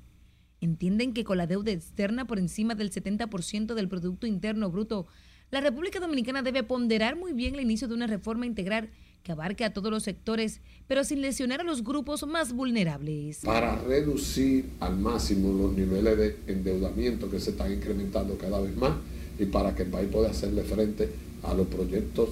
entienden 0.61 1.13
que 1.13 1.23
con 1.23 1.37
la 1.37 1.47
deuda 1.47 1.71
externa 1.71 2.25
por 2.25 2.39
encima 2.39 2.75
del 2.75 2.91
70% 2.91 3.73
del 3.73 3.87
Producto 3.87 4.27
Interno 4.27 4.69
Bruto, 4.71 5.07
la 5.49 5.61
República 5.61 5.99
Dominicana 5.99 6.41
debe 6.41 6.63
ponderar 6.63 7.15
muy 7.15 7.33
bien 7.33 7.55
el 7.55 7.61
inicio 7.61 7.87
de 7.87 7.93
una 7.93 8.07
reforma 8.07 8.45
integral 8.45 8.89
que 9.23 9.31
abarque 9.31 9.65
a 9.65 9.73
todos 9.73 9.91
los 9.91 10.03
sectores, 10.03 10.61
pero 10.87 11.03
sin 11.03 11.21
lesionar 11.21 11.61
a 11.61 11.63
los 11.63 11.83
grupos 11.83 12.25
más 12.27 12.53
vulnerables. 12.53 13.41
Para 13.43 13.75
reducir 13.81 14.69
al 14.79 14.97
máximo 14.97 15.51
los 15.53 15.73
niveles 15.73 16.17
de 16.17 16.37
endeudamiento 16.47 17.29
que 17.29 17.39
se 17.39 17.51
están 17.51 17.71
incrementando 17.73 18.37
cada 18.37 18.59
vez 18.59 18.75
más 18.75 18.93
y 19.39 19.45
para 19.45 19.75
que 19.75 19.83
el 19.83 19.89
país 19.89 20.09
pueda 20.11 20.31
hacerle 20.31 20.63
frente 20.63 21.09
a 21.43 21.53
los 21.53 21.67
proyectos 21.67 22.29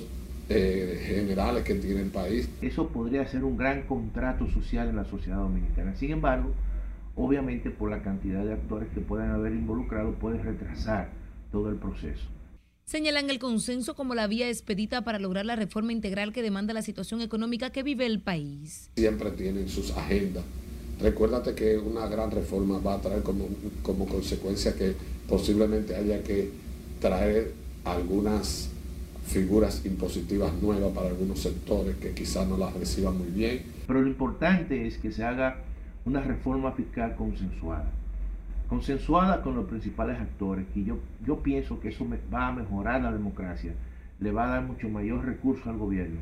eh, 0.49 1.01
generales 1.05 1.63
que 1.63 1.75
tiene 1.75 2.01
el 2.01 2.11
país. 2.11 2.49
Eso 2.61 2.87
podría 2.87 3.25
ser 3.27 3.43
un 3.43 3.57
gran 3.57 3.83
contrato 3.83 4.49
social 4.49 4.89
en 4.89 4.95
la 4.95 5.05
sociedad 5.05 5.37
dominicana. 5.37 5.95
Sin 5.95 6.11
embargo, 6.11 6.53
obviamente 7.15 7.69
por 7.69 7.89
la 7.89 8.01
cantidad 8.01 8.43
de 8.43 8.53
actores 8.53 8.89
que 8.93 9.01
puedan 9.01 9.31
haber 9.31 9.53
involucrado 9.53 10.13
puede 10.13 10.41
retrasar 10.41 11.09
todo 11.51 11.69
el 11.69 11.75
proceso. 11.75 12.25
Señalan 12.85 13.29
el 13.31 13.39
consenso 13.39 13.95
como 13.95 14.13
la 14.13 14.27
vía 14.27 14.47
expedita 14.47 15.03
para 15.03 15.17
lograr 15.17 15.45
la 15.45 15.55
reforma 15.55 15.91
integral 15.91 16.31
que 16.31 16.43
demanda 16.43 16.73
la 16.73 16.83
situación 16.83 17.21
económica 17.21 17.71
que 17.71 17.81
vive 17.81 18.05
el 18.05 18.19
país. 18.19 18.91
Siempre 18.95 19.31
tienen 19.31 19.67
sus 19.69 19.91
agendas. 19.97 20.43
Recuérdate 21.01 21.55
que 21.55 21.77
una 21.77 22.07
gran 22.07 22.29
reforma 22.29 22.77
va 22.79 22.95
a 22.95 23.01
traer 23.01 23.23
como, 23.23 23.47
como 23.81 24.05
consecuencia 24.05 24.75
que 24.75 24.93
posiblemente 25.27 25.95
haya 25.95 26.21
que 26.23 26.51
traer 27.01 27.53
algunas 27.83 28.69
figuras 29.25 29.83
impositivas 29.85 30.53
nuevas 30.61 30.93
para 30.93 31.07
algunos 31.07 31.39
sectores 31.39 31.95
que 31.95 32.13
quizás 32.13 32.47
no 32.47 32.57
las 32.57 32.73
reciban 32.73 33.17
muy 33.17 33.27
bien. 33.27 33.63
Pero 33.87 34.01
lo 34.01 34.07
importante 34.07 34.85
es 34.85 34.97
que 34.97 35.11
se 35.11 35.23
haga 35.23 35.64
una 36.05 36.21
reforma 36.21 36.71
fiscal 36.71 37.15
consensuada. 37.15 37.91
Consensuada 38.69 39.41
con 39.41 39.55
los 39.55 39.65
principales 39.65 40.19
actores, 40.19 40.65
y 40.75 40.85
yo, 40.85 40.99
yo 41.25 41.41
pienso 41.41 41.79
que 41.79 41.89
eso 41.89 42.07
va 42.33 42.47
a 42.47 42.51
mejorar 42.51 43.01
la 43.01 43.11
democracia, 43.11 43.73
le 44.19 44.31
va 44.31 44.45
a 44.45 44.55
dar 44.55 44.63
mucho 44.63 44.87
mayor 44.87 45.25
recurso 45.25 45.69
al 45.69 45.77
gobierno. 45.77 46.19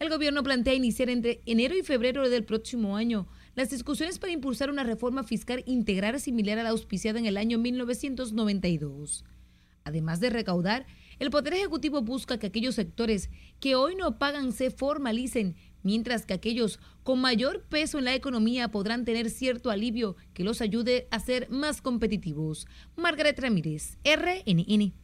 El 0.00 0.10
gobierno 0.10 0.42
plantea 0.42 0.74
iniciar 0.74 1.08
entre 1.08 1.40
enero 1.46 1.76
y 1.76 1.82
febrero 1.82 2.28
del 2.28 2.44
próximo 2.44 2.96
año 2.96 3.26
las 3.54 3.70
discusiones 3.70 4.18
para 4.18 4.32
impulsar 4.32 4.68
una 4.68 4.82
reforma 4.82 5.22
fiscal 5.22 5.62
integral 5.66 6.20
similar 6.20 6.58
a 6.58 6.64
la 6.64 6.70
auspiciada 6.70 7.18
en 7.18 7.26
el 7.26 7.36
año 7.36 7.58
1992. 7.58 9.24
Además 9.84 10.18
de 10.18 10.30
recaudar, 10.30 10.86
el 11.20 11.30
Poder 11.30 11.54
Ejecutivo 11.54 12.02
busca 12.02 12.38
que 12.38 12.48
aquellos 12.48 12.74
sectores 12.74 13.30
que 13.60 13.76
hoy 13.76 13.94
no 13.94 14.18
pagan 14.18 14.52
se 14.52 14.70
formalicen 14.70 15.54
mientras 15.84 16.26
que 16.26 16.34
aquellos 16.34 16.80
con 17.04 17.20
mayor 17.20 17.62
peso 17.68 17.98
en 17.98 18.06
la 18.06 18.14
economía 18.14 18.72
podrán 18.72 19.04
tener 19.04 19.30
cierto 19.30 19.70
alivio 19.70 20.16
que 20.32 20.42
los 20.42 20.60
ayude 20.60 21.06
a 21.12 21.20
ser 21.20 21.48
más 21.50 21.80
competitivos. 21.80 22.66
Margaret 22.96 23.38
Ramírez, 23.38 23.98
RNN. 24.04 25.03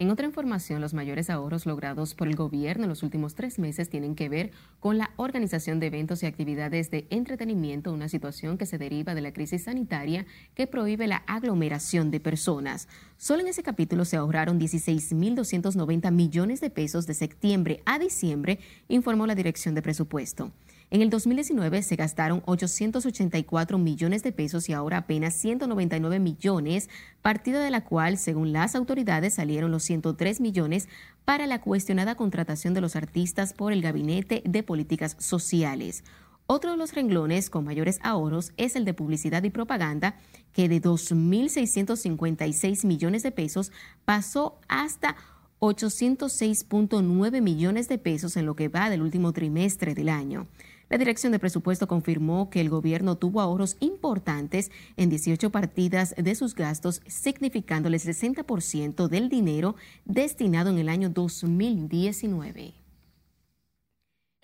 En 0.00 0.12
otra 0.12 0.26
información, 0.26 0.80
los 0.80 0.94
mayores 0.94 1.28
ahorros 1.28 1.66
logrados 1.66 2.14
por 2.14 2.28
el 2.28 2.36
gobierno 2.36 2.84
en 2.84 2.88
los 2.88 3.02
últimos 3.02 3.34
tres 3.34 3.58
meses 3.58 3.90
tienen 3.90 4.14
que 4.14 4.28
ver 4.28 4.52
con 4.78 4.96
la 4.96 5.10
organización 5.16 5.80
de 5.80 5.88
eventos 5.88 6.22
y 6.22 6.26
actividades 6.26 6.92
de 6.92 7.08
entretenimiento, 7.10 7.92
una 7.92 8.08
situación 8.08 8.58
que 8.58 8.66
se 8.66 8.78
deriva 8.78 9.16
de 9.16 9.22
la 9.22 9.32
crisis 9.32 9.64
sanitaria 9.64 10.24
que 10.54 10.68
prohíbe 10.68 11.08
la 11.08 11.24
aglomeración 11.26 12.12
de 12.12 12.20
personas. 12.20 12.86
Solo 13.16 13.42
en 13.42 13.48
ese 13.48 13.64
capítulo 13.64 14.04
se 14.04 14.16
ahorraron 14.16 14.60
16.290 14.60 16.12
millones 16.12 16.60
de 16.60 16.70
pesos 16.70 17.08
de 17.08 17.14
septiembre 17.14 17.82
a 17.84 17.98
diciembre, 17.98 18.60
informó 18.86 19.26
la 19.26 19.34
Dirección 19.34 19.74
de 19.74 19.82
Presupuesto. 19.82 20.52
En 20.90 21.02
el 21.02 21.10
2019 21.10 21.82
se 21.82 21.96
gastaron 21.96 22.42
884 22.46 23.76
millones 23.76 24.22
de 24.22 24.32
pesos 24.32 24.70
y 24.70 24.72
ahora 24.72 24.96
apenas 24.98 25.34
199 25.34 26.18
millones, 26.18 26.88
partida 27.20 27.62
de 27.62 27.70
la 27.70 27.84
cual, 27.84 28.16
según 28.16 28.54
las 28.54 28.74
autoridades, 28.74 29.34
salieron 29.34 29.70
los 29.70 29.82
103 29.82 30.40
millones 30.40 30.88
para 31.26 31.46
la 31.46 31.60
cuestionada 31.60 32.14
contratación 32.14 32.72
de 32.72 32.80
los 32.80 32.96
artistas 32.96 33.52
por 33.52 33.74
el 33.74 33.82
Gabinete 33.82 34.42
de 34.46 34.62
Políticas 34.62 35.14
Sociales. 35.18 36.04
Otro 36.46 36.70
de 36.70 36.78
los 36.78 36.94
renglones 36.94 37.50
con 37.50 37.66
mayores 37.66 38.00
ahorros 38.02 38.52
es 38.56 38.74
el 38.74 38.86
de 38.86 38.94
publicidad 38.94 39.42
y 39.42 39.50
propaganda, 39.50 40.16
que 40.54 40.70
de 40.70 40.80
2.656 40.80 42.86
millones 42.86 43.22
de 43.22 43.30
pesos 43.30 43.72
pasó 44.06 44.58
hasta 44.68 45.16
806.9 45.60 47.42
millones 47.42 47.90
de 47.90 47.98
pesos 47.98 48.38
en 48.38 48.46
lo 48.46 48.56
que 48.56 48.68
va 48.68 48.88
del 48.88 49.02
último 49.02 49.34
trimestre 49.34 49.94
del 49.94 50.08
año. 50.08 50.46
La 50.88 50.96
Dirección 50.96 51.32
de 51.32 51.38
Presupuesto 51.38 51.86
confirmó 51.86 52.48
que 52.48 52.60
el 52.60 52.70
gobierno 52.70 53.16
tuvo 53.16 53.40
ahorros 53.42 53.76
importantes 53.80 54.70
en 54.96 55.10
18 55.10 55.50
partidas 55.50 56.14
de 56.16 56.34
sus 56.34 56.54
gastos, 56.54 57.02
significando 57.06 57.88
el 57.88 57.94
60% 57.94 59.08
del 59.08 59.28
dinero 59.28 59.76
destinado 60.06 60.70
en 60.70 60.78
el 60.78 60.88
año 60.88 61.10
2019. 61.10 62.77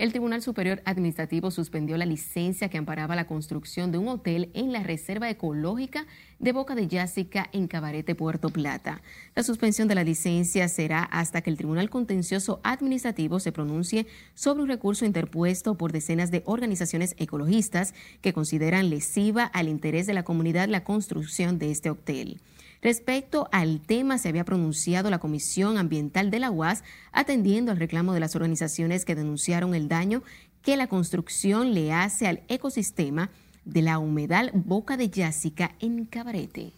El 0.05 0.11
Tribunal 0.11 0.43
Superior 0.43 0.83
Administrativo 0.85 1.51
suspendió 1.51 1.97
la 1.97 2.05
licencia 2.05 2.69
que 2.69 2.77
amparaba 2.77 3.17
la 3.17 3.27
construcción 3.27 3.91
de 3.91 3.97
un 3.97 4.09
hotel 4.09 4.51
en 4.53 4.71
la 4.71 4.83
Reserva 4.83 5.31
Ecológica 5.31 6.07
de 6.39 6.53
Boca 6.53 6.75
de 6.75 6.89
Yásica 6.89 7.49
en 7.53 7.69
Cabarete, 7.69 8.15
Puerto 8.15 8.51
Plata. 8.51 9.01
La 9.35 9.43
suspensión 9.43 9.89
de 9.89 9.95
la 9.95 10.05
licencia 10.05 10.69
será 10.69 11.05
hasta 11.05 11.41
que 11.41 11.49
el 11.49 11.57
Tribunal 11.57 11.89
Contencioso 11.89 12.61
Administrativo 12.65 13.41
se 13.41 13.51
pronuncie 13.51 14.07
sobre 14.35 14.65
un 14.65 14.69
recurso 14.69 15.07
interpuesto 15.07 15.79
por 15.79 15.91
decenas 15.91 16.31
de 16.31 16.43
organizaciones 16.45 17.15
ecologistas 17.17 17.95
que 18.21 18.35
consideran 18.35 18.91
lesiva 18.91 19.45
al 19.45 19.69
interés 19.69 20.07
de 20.07 20.13
la 20.13 20.23
comunidad 20.23 20.69
la 20.69 20.85
construcción 20.85 21.59
de 21.59 21.71
este 21.71 21.89
hotel. 21.89 22.43
Respecto 22.85 23.49
al 23.51 23.81
tema, 23.81 24.19
se 24.19 24.29
había 24.29 24.45
pronunciado 24.45 25.09
la 25.09 25.19
Comisión 25.19 25.79
Ambiental 25.79 26.31
de 26.31 26.39
la 26.39 26.51
UAS 26.51 26.85
atendiendo 27.13 27.73
al 27.73 27.79
reclamo 27.79 28.13
de 28.13 28.21
las 28.21 28.37
organizaciones 28.37 29.07
que 29.07 29.15
denunciaron 29.15 29.75
el 29.75 29.89
daño 29.89 30.23
que 30.61 30.77
la 30.77 30.87
construcción 30.87 31.73
le 31.73 31.95
hace 31.95 32.27
al 32.27 32.43
ecosistema 32.49 33.31
de 33.65 33.81
la 33.81 33.99
humedal 33.99 34.51
Boca 34.53 34.99
de 34.99 35.09
Yásica 35.09 35.75
en 35.81 36.05
Cabarete. 36.05 36.75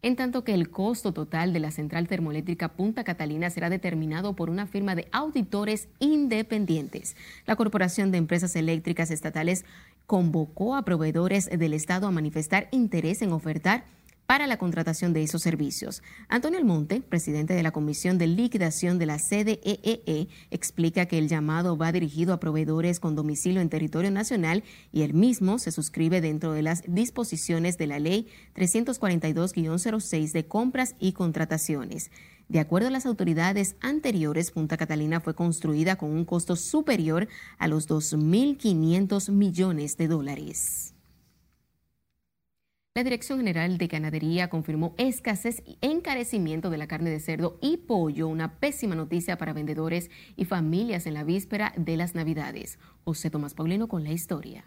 En 0.00 0.16
tanto 0.16 0.42
que 0.42 0.54
el 0.54 0.70
costo 0.70 1.12
total 1.12 1.52
de 1.52 1.60
la 1.60 1.70
central 1.70 2.08
termoeléctrica 2.08 2.68
Punta 2.68 3.04
Catalina 3.04 3.50
será 3.50 3.68
determinado 3.68 4.36
por 4.36 4.48
una 4.48 4.66
firma 4.66 4.94
de 4.94 5.06
auditores 5.12 5.88
independientes. 5.98 7.14
La 7.44 7.56
Corporación 7.56 8.10
de 8.10 8.16
Empresas 8.16 8.56
Eléctricas 8.56 9.10
Estatales 9.10 9.66
convocó 10.06 10.76
a 10.76 10.84
proveedores 10.86 11.50
del 11.50 11.74
Estado 11.74 12.06
a 12.06 12.10
manifestar 12.10 12.68
interés 12.70 13.20
en 13.20 13.32
ofertar 13.32 13.84
para 14.26 14.46
la 14.46 14.58
contratación 14.58 15.12
de 15.12 15.22
esos 15.22 15.42
servicios. 15.42 16.02
Antonio 16.28 16.58
Almonte, 16.58 17.00
presidente 17.00 17.54
de 17.54 17.62
la 17.62 17.70
Comisión 17.70 18.18
de 18.18 18.26
Liquidación 18.26 18.98
de 18.98 19.06
la 19.06 19.18
CDEE, 19.18 19.58
e, 19.62 20.28
explica 20.50 21.06
que 21.06 21.18
el 21.18 21.28
llamado 21.28 21.76
va 21.76 21.92
dirigido 21.92 22.34
a 22.34 22.40
proveedores 22.40 23.00
con 23.00 23.14
domicilio 23.14 23.60
en 23.60 23.68
territorio 23.68 24.10
nacional 24.10 24.64
y 24.92 25.02
el 25.02 25.14
mismo 25.14 25.58
se 25.58 25.72
suscribe 25.72 26.20
dentro 26.20 26.52
de 26.52 26.62
las 26.62 26.82
disposiciones 26.86 27.78
de 27.78 27.86
la 27.86 27.98
Ley 27.98 28.28
342-06 28.54 30.32
de 30.32 30.46
compras 30.46 30.94
y 30.98 31.12
contrataciones. 31.12 32.10
De 32.48 32.60
acuerdo 32.60 32.88
a 32.88 32.92
las 32.92 33.06
autoridades 33.06 33.74
anteriores, 33.80 34.52
Punta 34.52 34.76
Catalina 34.76 35.20
fue 35.20 35.34
construida 35.34 35.96
con 35.96 36.10
un 36.10 36.24
costo 36.24 36.54
superior 36.54 37.28
a 37.58 37.66
los 37.66 37.88
2.500 37.88 39.30
millones 39.32 39.96
de 39.96 40.08
dólares. 40.08 40.95
La 42.96 43.04
Dirección 43.04 43.40
General 43.40 43.76
de 43.76 43.88
Ganadería 43.88 44.48
confirmó 44.48 44.94
escasez 44.96 45.62
y 45.66 45.76
encarecimiento 45.82 46.70
de 46.70 46.78
la 46.78 46.86
carne 46.86 47.10
de 47.10 47.20
cerdo 47.20 47.58
y 47.60 47.76
pollo, 47.76 48.26
una 48.26 48.58
pésima 48.58 48.94
noticia 48.94 49.36
para 49.36 49.52
vendedores 49.52 50.10
y 50.34 50.46
familias 50.46 51.04
en 51.04 51.12
la 51.12 51.22
víspera 51.22 51.74
de 51.76 51.98
las 51.98 52.14
Navidades. 52.14 52.78
José 53.04 53.28
Tomás 53.28 53.52
Paulino 53.52 53.86
con 53.86 54.02
la 54.02 54.12
historia. 54.12 54.64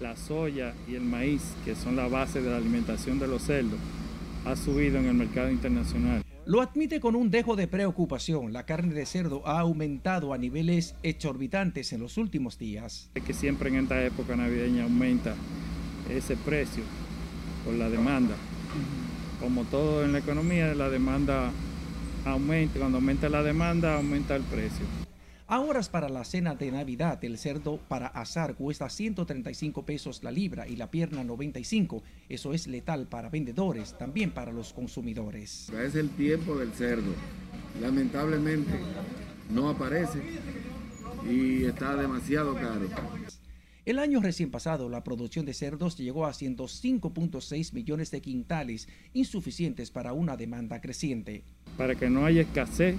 La 0.00 0.16
soya 0.16 0.72
y 0.88 0.94
el 0.94 1.02
maíz, 1.02 1.54
que 1.66 1.74
son 1.74 1.96
la 1.96 2.08
base 2.08 2.40
de 2.40 2.48
la 2.48 2.56
alimentación 2.56 3.18
de 3.18 3.28
los 3.28 3.42
cerdos, 3.42 3.78
ha 4.46 4.56
subido 4.56 4.96
en 4.96 5.04
el 5.04 5.14
mercado 5.14 5.50
internacional. 5.50 6.22
Lo 6.46 6.62
admite 6.62 6.98
con 6.98 7.14
un 7.14 7.30
dejo 7.30 7.56
de 7.56 7.68
preocupación. 7.68 8.54
La 8.54 8.64
carne 8.64 8.94
de 8.94 9.04
cerdo 9.04 9.46
ha 9.46 9.60
aumentado 9.60 10.32
a 10.32 10.38
niveles 10.38 10.94
exorbitantes 11.02 11.92
en 11.92 12.00
los 12.00 12.16
últimos 12.16 12.56
días. 12.56 13.10
Es 13.14 13.22
que 13.22 13.34
siempre 13.34 13.68
en 13.68 13.80
esta 13.80 14.02
época 14.02 14.34
navideña 14.34 14.84
aumenta 14.84 15.34
ese 16.08 16.34
precio 16.34 16.84
por 17.68 17.76
la 17.76 17.90
demanda. 17.90 18.34
como 19.40 19.64
todo 19.64 20.02
en 20.02 20.12
la 20.12 20.20
economía, 20.20 20.74
la 20.74 20.88
demanda 20.88 21.52
aumenta. 22.24 22.78
Cuando 22.78 22.96
aumenta 22.96 23.28
la 23.28 23.42
demanda, 23.42 23.96
aumenta 23.96 24.36
el 24.36 24.42
precio. 24.44 24.86
Ahora 25.46 25.82
para 25.82 26.08
la 26.08 26.24
cena 26.24 26.54
de 26.54 26.72
Navidad, 26.72 27.22
el 27.22 27.36
cerdo 27.36 27.78
para 27.88 28.06
asar 28.06 28.54
cuesta 28.54 28.88
135 28.88 29.84
pesos 29.84 30.24
la 30.24 30.30
libra 30.30 30.66
y 30.66 30.76
la 30.76 30.90
pierna 30.90 31.22
95. 31.24 32.02
Eso 32.30 32.54
es 32.54 32.68
letal 32.68 33.06
para 33.06 33.28
vendedores, 33.28 33.98
también 33.98 34.30
para 34.30 34.50
los 34.50 34.72
consumidores. 34.72 35.68
Es 35.68 35.94
el 35.94 36.08
tiempo 36.08 36.56
del 36.56 36.72
cerdo. 36.72 37.12
Lamentablemente 37.82 38.72
no 39.50 39.68
aparece 39.68 40.22
y 41.30 41.64
está 41.64 41.96
demasiado 41.96 42.54
caro. 42.54 42.88
El 43.88 43.98
año 43.98 44.20
recién 44.20 44.50
pasado, 44.50 44.90
la 44.90 45.02
producción 45.02 45.46
de 45.46 45.54
cerdos 45.54 45.96
llegó 45.96 46.26
a 46.26 46.34
105.6 46.34 47.72
millones 47.72 48.10
de 48.10 48.20
quintales, 48.20 48.86
insuficientes 49.14 49.90
para 49.90 50.12
una 50.12 50.36
demanda 50.36 50.82
creciente. 50.82 51.42
Para 51.78 51.94
que 51.94 52.10
no 52.10 52.26
haya 52.26 52.42
escasez 52.42 52.96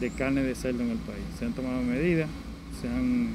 de 0.00 0.10
carne 0.12 0.44
de 0.44 0.54
cerdo 0.54 0.82
en 0.82 0.92
el 0.92 0.96
país. 0.96 1.22
Se 1.38 1.44
han 1.44 1.52
tomado 1.52 1.82
medidas, 1.82 2.30
se 2.80 2.88
han, 2.88 3.32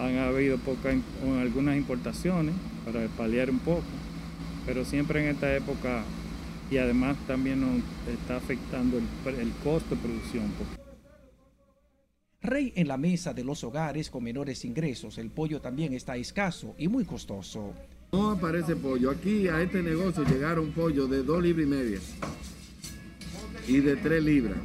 han 0.00 0.18
habido 0.18 0.58
pocas, 0.58 0.96
algunas 1.40 1.76
importaciones 1.76 2.56
para 2.84 3.06
paliar 3.16 3.48
un 3.48 3.60
poco, 3.60 3.84
pero 4.66 4.84
siempre 4.84 5.22
en 5.22 5.32
esta 5.32 5.54
época 5.54 6.02
y 6.72 6.78
además 6.78 7.16
también 7.28 7.60
nos 7.60 7.84
está 8.12 8.34
afectando 8.34 8.98
el, 8.98 9.34
el 9.36 9.52
costo 9.62 9.94
de 9.94 10.00
producción. 10.00 10.42
Rey 12.42 12.72
en 12.74 12.88
la 12.88 12.96
mesa 12.96 13.32
de 13.32 13.44
los 13.44 13.62
hogares 13.62 14.10
con 14.10 14.24
menores 14.24 14.64
ingresos, 14.64 15.16
el 15.18 15.30
pollo 15.30 15.60
también 15.60 15.92
está 15.94 16.16
escaso 16.16 16.74
y 16.76 16.88
muy 16.88 17.04
costoso. 17.04 17.72
No 18.10 18.32
aparece 18.32 18.74
pollo. 18.74 19.10
Aquí 19.10 19.46
a 19.46 19.62
este 19.62 19.80
negocio 19.80 20.24
llegaron 20.24 20.72
pollo 20.72 21.06
de 21.06 21.22
2 21.22 21.42
libras 21.42 21.66
y 21.66 21.70
media 21.70 21.98
y 23.68 23.76
de 23.78 23.96
3 23.96 24.24
libras 24.24 24.58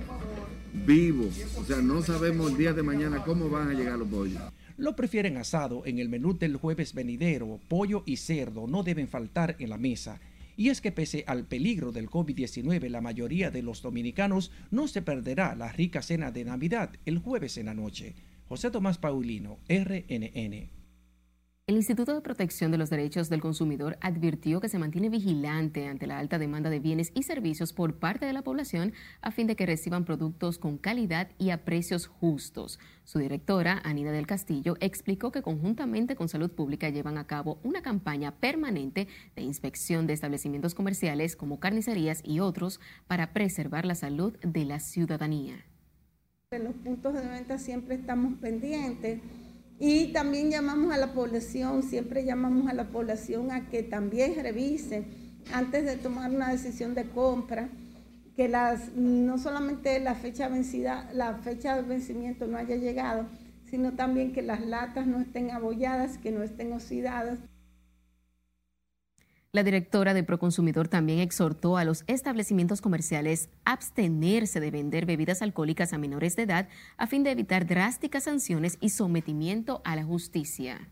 vivo. 0.74 1.30
O 1.58 1.64
sea, 1.64 1.78
no 1.78 2.02
sabemos 2.02 2.52
el 2.52 2.58
día 2.58 2.74
de 2.74 2.82
mañana 2.82 3.24
cómo 3.24 3.50
van 3.50 3.70
a 3.70 3.74
llegar 3.74 4.00
los 4.00 4.08
pollos. 4.08 4.42
Lo 4.78 4.96
prefieren 4.96 5.38
asado 5.38 5.86
en 5.86 6.00
el 6.00 6.10
menú 6.10 6.38
del 6.38 6.58
jueves 6.58 6.94
venidero. 6.94 7.60
Pollo 7.68 8.04
y 8.06 8.18
cerdo 8.18 8.68
no 8.68 8.84
deben 8.84 9.08
faltar 9.08 9.56
en 9.60 9.70
la 9.70 9.78
mesa. 9.78 10.20
Y 10.58 10.70
es 10.70 10.82
que 10.82 10.92
pese 10.92 11.24
al 11.28 11.46
peligro 11.46 11.92
del 11.92 12.10
COVID-19, 12.10 12.90
la 12.90 13.00
mayoría 13.00 13.52
de 13.52 13.62
los 13.62 13.82
dominicanos 13.84 14.52
no 14.72 14.88
se 14.88 15.04
perderá 15.04 15.56
la 15.56 15.72
rica 15.72 16.02
cena 16.02 16.32
de 16.32 16.44
Navidad 16.44 16.90
el 17.06 17.20
jueves 17.20 17.58
en 17.58 17.68
la 17.68 17.76
noche. 17.76 18.16
José 18.50 18.72
Tomás 18.72 18.98
Paulino, 18.98 19.60
RNN. 19.70 20.77
El 21.68 21.76
Instituto 21.76 22.16
de 22.16 22.22
Protección 22.22 22.72
de 22.72 22.78
los 22.78 22.90
Derechos 22.90 23.28
del 23.28 23.42
Consumidor 23.42 23.98
advirtió 24.00 24.62
que 24.62 24.70
se 24.70 24.80
mantiene 24.80 25.10
vigilante 25.10 25.86
ante 25.86 26.08
la 26.08 26.18
alta 26.18 26.40
demanda 26.40 26.70
de 26.70 26.80
bienes 26.80 27.12
y 27.14 27.24
servicios 27.24 27.74
por 27.74 28.00
parte 28.00 28.26
de 28.26 28.32
la 28.32 28.42
población 28.42 28.94
a 29.20 29.32
fin 29.32 29.48
de 29.48 29.58
que 29.58 29.66
reciban 29.66 30.06
productos 30.06 30.60
con 30.60 30.78
calidad 30.78 31.28
y 31.38 31.50
a 31.50 31.66
precios 31.66 32.08
justos. 32.08 32.80
Su 33.04 33.20
directora, 33.20 33.82
Anida 33.84 34.14
del 34.14 34.28
Castillo, 34.28 34.78
explicó 34.80 35.34
que 35.34 35.42
conjuntamente 35.42 36.16
con 36.16 36.30
Salud 36.30 36.52
Pública 36.52 36.88
llevan 36.88 37.18
a 37.18 37.28
cabo 37.28 37.60
una 37.64 37.82
campaña 37.82 38.32
permanente 38.40 39.10
de 39.36 39.42
inspección 39.42 40.08
de 40.08 40.14
establecimientos 40.14 40.74
comerciales 40.74 41.36
como 41.36 41.60
carnicerías 41.60 42.22
y 42.24 42.40
otros 42.40 42.80
para 43.08 43.34
preservar 43.34 43.86
la 43.86 43.96
salud 43.96 44.38
de 44.42 44.64
la 44.64 44.80
ciudadanía. 44.80 45.66
En 46.52 46.64
los 46.64 46.76
puntos 46.76 47.14
de 47.14 47.28
venta 47.28 47.58
siempre 47.58 47.96
estamos 47.96 48.36
pendientes 48.40 49.20
y 49.80 50.12
también 50.12 50.50
llamamos 50.50 50.94
a 50.94 50.98
la 50.98 51.14
población, 51.14 51.84
siempre 51.84 52.26
llamamos 52.26 52.68
a 52.70 52.74
la 52.74 52.86
población 52.86 53.52
a 53.52 53.70
que 53.70 53.84
también 53.84 54.36
revise 54.42 55.06
antes 55.54 55.86
de 55.86 55.98
tomar 55.98 56.32
una 56.32 56.52
decisión 56.52 56.96
de 56.96 57.06
compra, 57.06 57.70
que 58.36 58.48
las, 58.48 58.94
no 58.96 59.38
solamente 59.38 60.00
la 60.00 60.16
fecha 60.16 60.48
vencida, 60.48 61.10
la 61.14 61.36
fecha 61.36 61.76
de 61.76 61.84
vencimiento 61.84 62.48
no 62.48 62.58
haya 62.58 62.76
llegado, 62.76 63.26
sino 63.66 63.94
también 63.94 64.34
que 64.34 64.42
las 64.42 64.66
latas 64.66 65.08
no 65.08 65.20
estén 65.20 65.52
abolladas, 65.52 66.18
que 66.18 66.32
no 66.32 66.44
estén 66.44 66.74
oxidadas. 66.74 67.40
La 69.58 69.64
directora 69.64 70.14
de 70.14 70.24
Proconsumidor 70.24 70.88
también 70.88 71.18
exhortó 71.18 71.78
a 71.78 71.84
los 71.84 72.04
establecimientos 72.06 72.80
comerciales 72.80 73.50
a 73.66 73.72
abstenerse 73.72 74.60
de 74.60 74.70
vender 74.70 75.08
bebidas 75.08 75.42
alcohólicas 75.42 75.94
a 75.94 75.98
menores 75.98 76.36
de 76.36 76.44
edad 76.44 76.70
a 76.96 77.08
fin 77.08 77.24
de 77.24 77.32
evitar 77.32 77.66
drásticas 77.66 78.26
sanciones 78.26 78.78
y 78.82 78.90
sometimiento 78.90 79.82
a 79.84 79.96
la 79.96 80.04
justicia. 80.04 80.92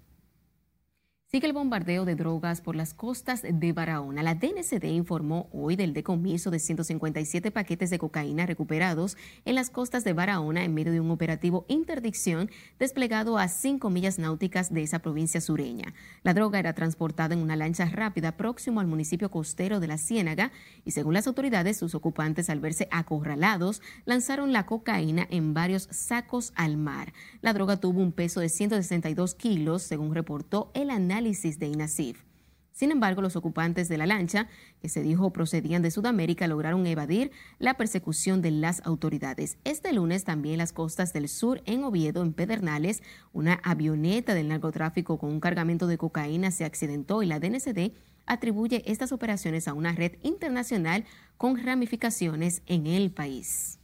Sigue 1.36 1.48
el 1.48 1.52
bombardeo 1.52 2.06
de 2.06 2.16
drogas 2.16 2.62
por 2.62 2.78
las 2.78 2.94
costas 2.94 3.42
de 3.44 3.74
Barahona. 3.74 4.24
La 4.24 4.36
DNCD 4.36 4.86
informó 4.86 5.50
hoy 5.52 5.76
del 5.76 5.92
decomiso 5.92 6.50
de 6.50 6.60
157 6.60 7.52
paquetes 7.52 7.90
de 7.90 8.00
cocaína 8.00 8.46
recuperados 8.46 9.18
en 9.44 9.56
las 9.56 9.70
costas 9.70 10.06
de 10.06 10.14
Barahona 10.14 10.64
en 10.64 10.74
medio 10.74 10.94
de 10.94 11.02
un 11.02 11.12
operativo 11.12 11.66
interdicción 11.68 12.50
desplegado 12.80 13.38
a 13.38 13.50
cinco 13.50 13.90
millas 13.90 14.18
náuticas 14.18 14.74
de 14.74 14.84
esa 14.84 15.00
provincia 15.00 15.42
sureña. 15.42 15.94
La 16.24 16.34
droga 16.34 16.58
era 16.58 16.72
transportada 16.72 17.34
en 17.34 17.42
una 17.42 17.58
lancha 17.58 17.84
rápida 17.84 18.38
próximo 18.38 18.80
al 18.80 18.88
municipio 18.88 19.30
costero 19.30 19.82
de 19.82 19.88
la 19.88 19.98
Ciénaga 19.98 20.54
y 20.86 20.92
según 20.92 21.16
las 21.16 21.28
autoridades, 21.28 21.76
sus 21.76 21.96
ocupantes 21.96 22.50
al 22.50 22.62
verse 22.62 22.88
acorralados 22.92 23.82
lanzaron 24.06 24.54
la 24.54 24.66
cocaína 24.66 25.28
en 25.30 25.54
varios 25.54 25.90
sacos 25.92 26.54
al 26.56 26.78
mar. 26.78 27.12
La 27.42 27.52
droga 27.52 27.76
tuvo 27.76 28.00
un 28.00 28.14
peso 28.14 28.40
de 28.40 28.48
162 28.48 29.36
kilos, 29.36 29.82
según 29.82 30.16
reportó 30.16 30.72
el 30.74 30.92
análisis 30.92 31.25
de 31.26 31.68
INASIF. 31.68 32.24
Sin 32.72 32.92
embargo, 32.92 33.24
los 33.24 33.36
ocupantes 33.36 33.90
de 33.90 33.98
la 33.98 34.06
lancha, 34.06 34.48
que 34.80 34.90
se 34.90 35.02
dijo 35.02 35.34
procedían 35.34 35.82
de 35.82 35.90
Sudamérica, 35.90 36.46
lograron 36.46 36.86
evadir 36.86 37.32
la 37.58 37.74
persecución 37.74 38.44
de 38.44 38.52
las 38.52 38.86
autoridades. 38.86 39.58
Este 39.64 39.92
lunes 39.92 40.24
también 40.24 40.60
las 40.60 40.72
costas 40.72 41.12
del 41.12 41.28
sur, 41.28 41.64
en 41.66 41.84
Oviedo, 41.84 42.22
en 42.22 42.34
Pedernales, 42.34 43.02
una 43.34 43.56
avioneta 43.64 44.36
del 44.36 44.50
narcotráfico 44.50 45.18
con 45.18 45.32
un 45.32 45.40
cargamento 45.40 45.88
de 45.88 45.98
cocaína 45.98 46.52
se 46.52 46.64
accidentó 46.64 47.24
y 47.24 47.26
la 47.26 47.40
DNCD 47.40 47.94
atribuye 48.28 48.84
estas 48.86 49.12
operaciones 49.12 49.68
a 49.68 49.74
una 49.74 49.94
red 49.94 50.18
internacional 50.22 51.06
con 51.38 51.58
ramificaciones 51.58 52.62
en 52.68 52.86
el 52.86 53.10
país. 53.10 53.80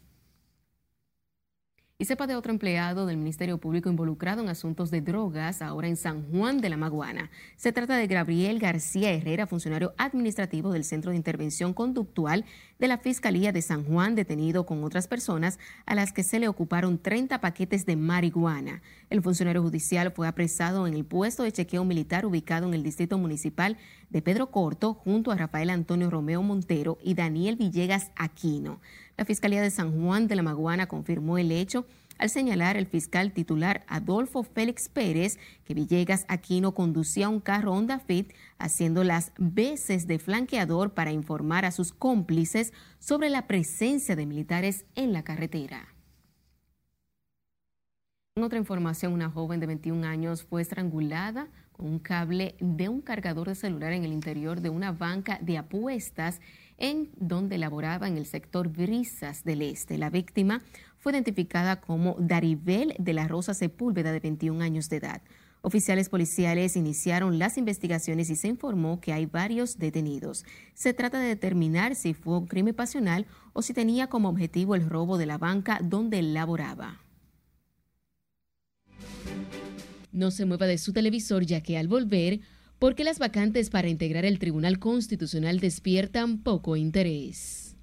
Y 2.01 2.05
sepa 2.05 2.25
de 2.25 2.35
otro 2.35 2.51
empleado 2.51 3.05
del 3.05 3.17
Ministerio 3.17 3.59
Público 3.59 3.87
involucrado 3.87 4.41
en 4.41 4.49
asuntos 4.49 4.89
de 4.89 5.01
drogas, 5.01 5.61
ahora 5.61 5.87
en 5.87 5.95
San 5.95 6.23
Juan 6.31 6.59
de 6.59 6.67
la 6.69 6.75
Maguana. 6.75 7.29
Se 7.57 7.71
trata 7.71 7.95
de 7.95 8.07
Gabriel 8.07 8.57
García 8.57 9.11
Herrera, 9.13 9.45
funcionario 9.45 9.93
administrativo 9.99 10.71
del 10.71 10.83
Centro 10.83 11.11
de 11.11 11.17
Intervención 11.17 11.75
Conductual 11.75 12.43
de 12.79 12.87
la 12.87 12.97
Fiscalía 12.97 13.51
de 13.51 13.61
San 13.61 13.83
Juan, 13.83 14.15
detenido 14.15 14.65
con 14.65 14.83
otras 14.83 15.07
personas 15.07 15.59
a 15.85 15.93
las 15.93 16.11
que 16.11 16.23
se 16.23 16.39
le 16.39 16.47
ocuparon 16.47 16.97
30 16.97 17.39
paquetes 17.39 17.85
de 17.85 17.95
marihuana. 17.95 18.81
El 19.11 19.21
funcionario 19.21 19.61
judicial 19.61 20.11
fue 20.11 20.27
apresado 20.27 20.87
en 20.87 20.95
el 20.95 21.05
puesto 21.05 21.43
de 21.43 21.51
chequeo 21.51 21.85
militar 21.85 22.25
ubicado 22.25 22.67
en 22.67 22.73
el 22.73 22.81
Distrito 22.81 23.19
Municipal 23.19 23.77
de 24.09 24.23
Pedro 24.23 24.49
Corto, 24.49 24.95
junto 24.95 25.29
a 25.29 25.35
Rafael 25.35 25.69
Antonio 25.69 26.09
Romeo 26.09 26.41
Montero 26.41 26.97
y 27.03 27.13
Daniel 27.13 27.57
Villegas 27.57 28.09
Aquino. 28.15 28.79
La 29.21 29.25
Fiscalía 29.25 29.61
de 29.61 29.69
San 29.69 30.01
Juan 30.01 30.27
de 30.27 30.35
la 30.35 30.41
Maguana 30.41 30.87
confirmó 30.87 31.37
el 31.37 31.51
hecho 31.51 31.85
al 32.17 32.31
señalar 32.31 32.75
el 32.75 32.87
fiscal 32.87 33.33
titular 33.33 33.85
Adolfo 33.87 34.41
Félix 34.41 34.89
Pérez 34.89 35.37
que 35.63 35.75
Villegas 35.75 36.25
Aquino 36.27 36.73
conducía 36.73 37.29
un 37.29 37.39
carro 37.39 37.71
Honda 37.71 37.99
Fit 37.99 38.33
haciendo 38.57 39.03
las 39.03 39.31
veces 39.37 40.07
de 40.07 40.17
flanqueador 40.17 40.95
para 40.95 41.11
informar 41.11 41.65
a 41.65 41.71
sus 41.71 41.93
cómplices 41.93 42.73
sobre 42.97 43.29
la 43.29 43.45
presencia 43.45 44.15
de 44.15 44.25
militares 44.25 44.85
en 44.95 45.13
la 45.13 45.23
carretera. 45.23 45.93
En 48.35 48.43
otra 48.43 48.57
información, 48.57 49.13
una 49.13 49.29
joven 49.29 49.59
de 49.59 49.67
21 49.67 50.07
años 50.07 50.41
fue 50.41 50.63
estrangulada 50.63 51.47
con 51.73 51.85
un 51.85 51.99
cable 51.99 52.55
de 52.59 52.89
un 52.89 53.01
cargador 53.01 53.49
de 53.49 53.55
celular 53.55 53.93
en 53.93 54.03
el 54.03 54.13
interior 54.13 54.61
de 54.61 54.69
una 54.69 54.91
banca 54.91 55.37
de 55.43 55.59
apuestas 55.59 56.41
en 56.81 57.11
donde 57.15 57.59
laboraba 57.59 58.07
en 58.07 58.17
el 58.17 58.25
sector 58.25 58.67
Brisas 58.67 59.43
del 59.43 59.61
Este. 59.61 59.99
La 59.99 60.09
víctima 60.09 60.63
fue 60.97 61.13
identificada 61.13 61.79
como 61.79 62.15
Daribel 62.19 62.95
de 62.97 63.13
la 63.13 63.27
Rosa 63.27 63.53
Sepúlveda, 63.53 64.11
de 64.11 64.19
21 64.19 64.63
años 64.63 64.89
de 64.89 64.97
edad. 64.97 65.21
Oficiales 65.61 66.09
policiales 66.09 66.75
iniciaron 66.75 67.37
las 67.37 67.59
investigaciones 67.59 68.31
y 68.31 68.35
se 68.35 68.47
informó 68.47 68.99
que 68.99 69.13
hay 69.13 69.27
varios 69.27 69.77
detenidos. 69.77 70.43
Se 70.73 70.95
trata 70.95 71.19
de 71.19 71.27
determinar 71.27 71.93
si 71.95 72.15
fue 72.15 72.39
un 72.39 72.47
crimen 72.47 72.73
pasional 72.73 73.27
o 73.53 73.61
si 73.61 73.75
tenía 73.75 74.07
como 74.07 74.29
objetivo 74.29 74.73
el 74.73 74.89
robo 74.89 75.19
de 75.19 75.27
la 75.27 75.37
banca 75.37 75.79
donde 75.83 76.23
laboraba. 76.23 76.99
No 80.11 80.31
se 80.31 80.45
mueva 80.45 80.65
de 80.65 80.79
su 80.79 80.93
televisor 80.93 81.45
ya 81.45 81.61
que 81.61 81.77
al 81.77 81.87
volver 81.87 82.39
porque 82.81 83.03
las 83.03 83.19
vacantes 83.19 83.69
para 83.69 83.89
integrar 83.89 84.25
el 84.25 84.39
Tribunal 84.39 84.79
Constitucional 84.79 85.59
despiertan 85.59 86.39
poco 86.39 86.75
interés. 86.75 87.75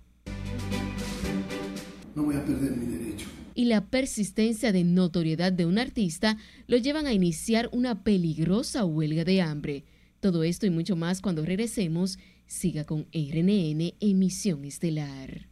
No 2.17 2.25
voy 2.25 2.35
a 2.35 2.45
perder 2.45 2.73
mi 2.73 2.87
derecho. 2.87 3.29
Y 3.55 3.67
la 3.67 3.87
persistencia 3.87 4.73
de 4.73 4.83
notoriedad 4.83 5.53
de 5.53 5.67
un 5.67 5.79
artista 5.79 6.37
lo 6.67 6.77
llevan 6.79 7.07
a 7.07 7.13
iniciar 7.13 7.69
una 7.71 8.03
peligrosa 8.03 8.85
huelga 8.85 9.23
de 9.23 9.41
hambre. 9.41 9.85
Todo 10.19 10.43
esto 10.43 10.67
y 10.67 10.71
mucho 10.71 10.97
más 10.97 11.21
cuando 11.21 11.45
regresemos 11.45 12.19
Siga 12.49 12.83
con 12.83 13.07
RNN 13.13 13.95
Emisión 14.01 14.65
Estelar. 14.65 15.47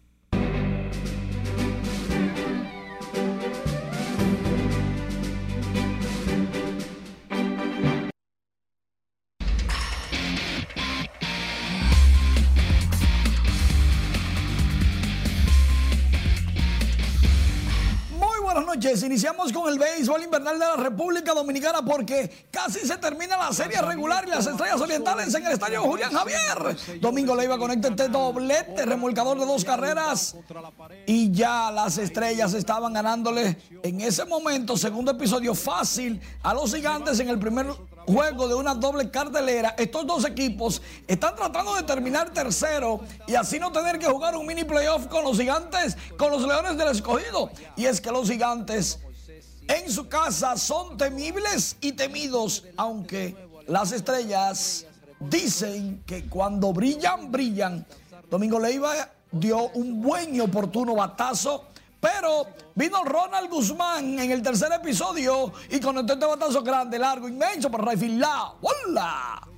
Iniciamos 19.02 19.52
con 19.52 19.72
el 19.72 19.78
béisbol 19.78 20.22
invernal 20.22 20.58
de 20.58 20.64
la 20.64 20.76
República 20.76 21.34
Dominicana 21.34 21.82
porque 21.84 22.48
casi 22.50 22.80
se 22.80 22.96
termina 22.98 23.36
la 23.36 23.52
serie 23.52 23.80
regular 23.82 24.24
y 24.26 24.30
las 24.30 24.46
estrellas 24.46 24.80
orientales 24.80 25.34
en 25.34 25.46
el 25.46 25.52
estadio 25.52 25.82
Julián 25.82 26.12
Javier. 26.12 27.00
Domingo 27.00 27.34
Leiva 27.34 27.58
conecta 27.58 27.88
este 27.88 28.08
doblete, 28.08 28.84
remolcador 28.86 29.38
de 29.38 29.46
dos 29.46 29.64
carreras. 29.64 30.36
Y 31.06 31.30
ya 31.30 31.70
las 31.70 31.98
estrellas 31.98 32.54
estaban 32.54 32.92
ganándole 32.92 33.58
en 33.82 34.00
ese 34.00 34.24
momento, 34.24 34.76
segundo 34.76 35.12
episodio 35.12 35.54
fácil, 35.54 36.20
a 36.42 36.54
los 36.54 36.74
gigantes 36.74 37.20
en 37.20 37.28
el 37.28 37.38
primer 37.38 37.66
juego 38.06 38.48
de 38.48 38.54
una 38.54 38.74
doble 38.74 39.10
cartelera. 39.10 39.74
Estos 39.76 40.06
dos 40.06 40.24
equipos 40.24 40.80
están 41.06 41.34
tratando 41.36 41.74
de 41.74 41.82
terminar 41.82 42.30
tercero 42.30 43.00
y 43.26 43.34
así 43.34 43.58
no 43.58 43.72
tener 43.72 43.98
que 43.98 44.06
jugar 44.06 44.36
un 44.36 44.46
mini 44.46 44.64
playoff 44.64 45.06
con 45.06 45.24
los 45.24 45.36
gigantes, 45.36 45.96
con 46.16 46.30
los 46.30 46.42
leones 46.42 46.76
del 46.76 46.88
escogido. 46.88 47.50
Y 47.76 47.86
es 47.86 48.00
que 48.00 48.10
los 48.10 48.28
gigantes 48.28 49.00
en 49.68 49.90
su 49.90 50.08
casa 50.08 50.56
son 50.56 50.96
temibles 50.96 51.76
y 51.80 51.92
temidos, 51.92 52.64
aunque 52.76 53.36
las 53.66 53.92
estrellas 53.92 54.86
dicen 55.18 56.02
que 56.06 56.26
cuando 56.26 56.72
brillan, 56.72 57.32
brillan. 57.32 57.86
Domingo 58.30 58.58
Leiva 58.60 59.10
dio 59.30 59.68
un 59.70 60.00
buen 60.00 60.34
y 60.34 60.40
oportuno 60.40 60.94
batazo. 60.94 61.64
Pero 62.00 62.46
vino 62.74 63.04
Ronald 63.04 63.50
Guzmán 63.50 64.18
en 64.18 64.30
el 64.30 64.42
tercer 64.42 64.72
episodio 64.72 65.52
y 65.70 65.80
conectó 65.80 66.12
este 66.12 66.26
batazo 66.26 66.62
grande, 66.62 66.98
largo, 66.98 67.28
inmenso 67.28 67.70
para 67.70 67.84
Rayfield 67.84 68.20
La. 68.20 68.52
¡Hola! 68.60 69.48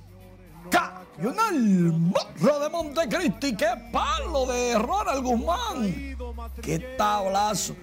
Cayó 0.69 1.31
en 1.31 1.55
el 1.55 1.91
morro 1.91 2.59
de 2.59 2.69
Montecristi. 2.69 3.55
¡Qué 3.55 3.69
palo 3.91 4.45
de 4.45 4.77
Ronald 4.77 5.23
Guzmán! 5.23 6.15
¡Qué 6.61 6.79
tablazo! 6.97 7.75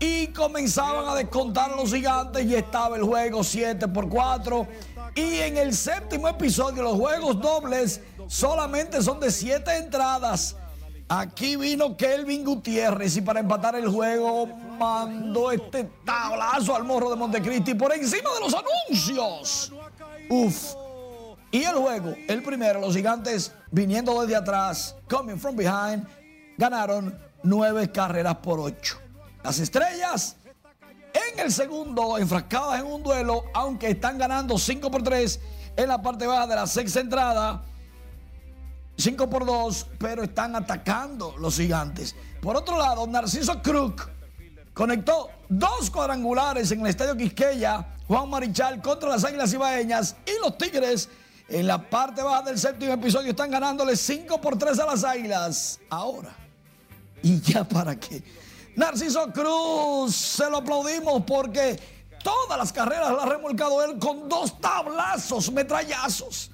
Y 0.00 0.28
comenzaban 0.28 1.08
a 1.08 1.14
descontar 1.16 1.72
los 1.72 1.92
gigantes 1.92 2.46
y 2.46 2.54
estaba 2.54 2.96
el 2.96 3.02
juego 3.02 3.42
7 3.42 3.88
por 3.88 4.08
4. 4.08 4.66
Y 5.16 5.40
en 5.40 5.56
el 5.56 5.74
séptimo 5.74 6.28
episodio, 6.28 6.84
los 6.84 6.96
juegos 6.96 7.40
dobles 7.40 8.00
solamente 8.28 9.02
son 9.02 9.18
de 9.18 9.32
7 9.32 9.76
entradas. 9.76 10.54
Aquí 11.08 11.56
vino 11.56 11.96
Kelvin 11.96 12.44
Gutiérrez 12.44 13.16
y 13.16 13.22
para 13.22 13.40
empatar 13.40 13.74
el 13.76 13.88
juego 13.88 14.46
mandó 14.46 15.50
este 15.50 15.84
tablazo 16.04 16.76
al 16.76 16.84
morro 16.84 17.08
de 17.08 17.16
Montecristi 17.16 17.74
por 17.74 17.94
encima 17.94 18.28
de 18.34 18.40
los 18.40 18.54
anuncios. 18.54 19.72
Uf. 20.28 20.74
Y 21.50 21.62
el 21.62 21.76
juego, 21.76 22.14
el 22.28 22.42
primero, 22.42 22.78
los 22.78 22.94
gigantes 22.94 23.52
viniendo 23.70 24.20
desde 24.20 24.36
atrás, 24.36 24.96
coming 25.08 25.38
from 25.38 25.56
behind, 25.56 26.06
ganaron 26.58 27.18
nueve 27.42 27.90
carreras 27.90 28.36
por 28.36 28.60
ocho. 28.60 28.98
Las 29.42 29.58
estrellas 29.58 30.36
en 31.14 31.38
el 31.38 31.50
segundo, 31.50 32.18
enfrascadas 32.18 32.80
en 32.80 32.86
un 32.86 33.02
duelo, 33.02 33.44
aunque 33.54 33.88
están 33.88 34.18
ganando 34.18 34.58
5 34.58 34.90
por 34.90 35.02
3 35.02 35.40
en 35.76 35.88
la 35.88 36.02
parte 36.02 36.26
baja 36.26 36.46
de 36.46 36.54
la 36.54 36.66
sexta 36.66 37.00
entrada. 37.00 37.62
5 38.98 39.30
por 39.30 39.46
2, 39.46 39.86
pero 39.98 40.24
están 40.24 40.56
atacando 40.56 41.36
los 41.38 41.56
gigantes. 41.56 42.16
Por 42.42 42.56
otro 42.56 42.76
lado, 42.76 43.06
Narciso 43.06 43.62
Crook 43.62 44.08
conectó 44.74 45.30
dos 45.48 45.88
cuadrangulares 45.90 46.72
en 46.72 46.80
el 46.80 46.88
estadio 46.88 47.16
Quisqueya, 47.16 47.94
Juan 48.08 48.28
Marichal 48.28 48.82
contra 48.82 49.10
las 49.10 49.24
Águilas 49.24 49.52
Ibaeñas 49.52 50.16
y 50.26 50.32
los 50.42 50.58
Tigres 50.58 51.08
en 51.48 51.66
la 51.66 51.78
parte 51.88 52.22
baja 52.22 52.42
del 52.42 52.58
séptimo 52.58 52.92
episodio 52.92 53.30
están 53.30 53.50
ganándole 53.50 53.96
5 53.96 54.40
por 54.40 54.58
3 54.58 54.80
a 54.80 54.86
las 54.86 55.04
Águilas. 55.04 55.78
Ahora, 55.88 56.34
¿y 57.22 57.40
ya 57.40 57.62
para 57.64 57.98
qué? 57.98 58.22
Narciso 58.74 59.32
Cruz, 59.32 60.14
se 60.14 60.50
lo 60.50 60.58
aplaudimos 60.58 61.22
porque 61.24 61.78
todas 62.24 62.58
las 62.58 62.72
carreras 62.72 63.12
las 63.12 63.22
ha 63.22 63.28
remolcado 63.28 63.84
él 63.84 63.98
con 63.98 64.28
dos 64.28 64.60
tablazos, 64.60 65.52
metrallazos. 65.52 66.50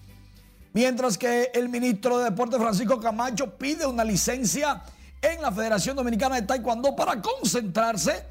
Mientras 0.74 1.16
que 1.16 1.52
el 1.54 1.68
ministro 1.68 2.18
de 2.18 2.24
Deportes 2.24 2.58
Francisco 2.58 2.98
Camacho 2.98 3.56
pide 3.56 3.86
una 3.86 4.02
licencia 4.02 4.82
en 5.22 5.40
la 5.40 5.52
Federación 5.52 5.94
Dominicana 5.94 6.34
de 6.34 6.42
Taekwondo 6.42 6.96
para 6.96 7.22
concentrarse 7.22 8.26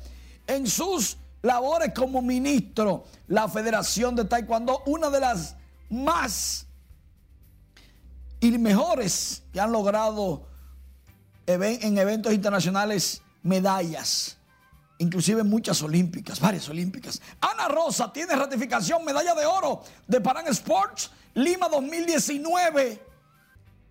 en 0.46 0.68
sus 0.68 1.18
labores 1.42 1.94
como 1.96 2.22
ministro. 2.22 3.06
La 3.28 3.48
Federación 3.48 4.14
de 4.18 4.26
Taekwondo, 4.26 4.84
una 4.88 5.10
de 5.10 5.22
las 5.22 5.56
más 5.90 6.68
y 8.42 8.52
mejores 8.58 9.44
que 9.54 9.62
han 9.62 9.72
logrado 9.72 10.46
en 11.48 11.98
eventos 11.98 12.34
internacionales 12.34 13.22
medallas, 13.42 14.38
inclusive 14.98 15.44
muchas 15.44 15.82
olímpicas, 15.82 16.42
varias 16.42 16.68
olímpicas. 16.68 17.22
Ana 17.40 17.70
Rosa 17.70 18.12
tiene 18.12 18.36
ratificación, 18.36 19.06
medalla 19.06 19.34
de 19.34 19.46
oro 19.46 19.82
de 20.08 20.20
Paran 20.20 20.48
Sports 20.48 21.10
Lima 21.34 21.68
2019 21.70 23.02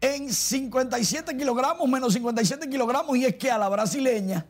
en 0.01 0.33
57 0.33 1.37
kilogramos, 1.37 1.89
menos 1.89 2.13
57 2.13 2.69
kilogramos, 2.69 3.17
y 3.17 3.25
es 3.25 3.37
que 3.37 3.51
a 3.51 3.59
la 3.59 3.69
brasileña 3.69 4.47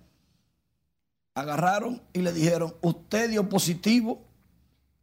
agarraron 1.35 2.03
y 2.13 2.21
le 2.21 2.33
dijeron, 2.33 2.75
usted 2.81 3.31
dio 3.31 3.49
positivo 3.49 4.23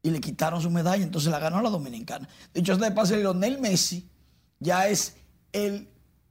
y 0.01 0.11
le 0.11 0.19
quitaron 0.19 0.61
su 0.61 0.69
medalla, 0.69 1.03
entonces 1.03 1.31
la 1.31 1.39
ganó 1.39 1.61
la 1.61 1.69
dominicana. 1.69 2.27
Dicho 2.53 2.75
sea 2.75 2.89
de 2.89 2.95
paso, 2.95 3.15
Lionel 3.15 3.59
Messi 3.59 4.09
ya 4.59 4.87
es 4.87 5.15
el 5.51 5.87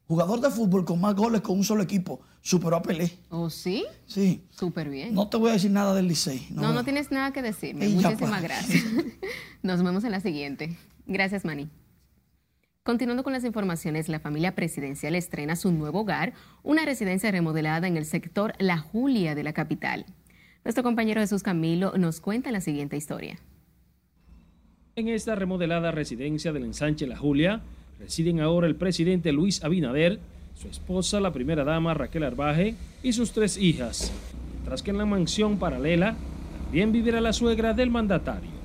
jugador 0.06 0.40
de 0.40 0.50
fútbol 0.50 0.84
con 0.84 1.00
más 1.00 1.14
goles 1.14 1.40
con 1.40 1.58
un 1.58 1.64
solo 1.64 1.82
equipo. 1.82 2.20
Superó 2.40 2.76
a 2.76 2.82
Pelé. 2.82 3.18
¿Oh, 3.28 3.50
sí? 3.50 3.84
Sí. 4.06 4.42
Súper 4.50 4.88
bien. 4.88 5.12
No 5.12 5.28
te 5.28 5.36
voy 5.36 5.50
a 5.50 5.54
decir 5.54 5.70
nada 5.70 5.92
del 5.92 6.08
Licey. 6.08 6.46
No, 6.50 6.72
no, 6.72 6.82
tienes 6.82 7.10
nada 7.10 7.32
que 7.32 7.42
decirme. 7.42 7.90
Ya, 7.90 8.08
Muchísimas 8.08 8.40
pues. 8.40 8.42
gracias. 8.42 8.84
Nos 9.62 9.82
vemos 9.82 10.04
en 10.04 10.12
la 10.12 10.20
siguiente. 10.20 10.76
Gracias, 11.08 11.46
Manny. 11.46 11.68
Continuando 12.82 13.24
con 13.24 13.32
las 13.32 13.44
informaciones, 13.44 14.08
la 14.08 14.20
familia 14.20 14.54
presidencial 14.54 15.14
estrena 15.14 15.56
su 15.56 15.72
nuevo 15.72 16.00
hogar, 16.00 16.34
una 16.62 16.84
residencia 16.84 17.30
remodelada 17.30 17.88
en 17.88 17.96
el 17.96 18.04
sector 18.04 18.52
La 18.58 18.78
Julia 18.78 19.34
de 19.34 19.42
la 19.42 19.54
capital. 19.54 20.04
Nuestro 20.64 20.84
compañero 20.84 21.20
Jesús 21.20 21.42
Camilo 21.42 21.96
nos 21.96 22.20
cuenta 22.20 22.52
la 22.52 22.60
siguiente 22.60 22.96
historia. 22.96 23.38
En 24.96 25.08
esta 25.08 25.34
remodelada 25.34 25.92
residencia 25.92 26.52
del 26.52 26.64
ensanche 26.64 27.06
La 27.06 27.16
Julia 27.16 27.62
residen 27.98 28.40
ahora 28.40 28.66
el 28.66 28.76
presidente 28.76 29.32
Luis 29.32 29.64
Abinader, 29.64 30.18
su 30.54 30.68
esposa, 30.68 31.20
la 31.20 31.32
primera 31.32 31.64
dama 31.64 31.94
Raquel 31.94 32.24
Arbaje 32.24 32.74
y 33.02 33.14
sus 33.14 33.32
tres 33.32 33.56
hijas, 33.56 34.12
mientras 34.52 34.82
que 34.82 34.90
en 34.90 34.98
la 34.98 35.06
mansión 35.06 35.58
paralela 35.58 36.16
también 36.64 36.92
vivirá 36.92 37.22
la 37.22 37.32
suegra 37.32 37.72
del 37.72 37.90
mandatario. 37.90 38.57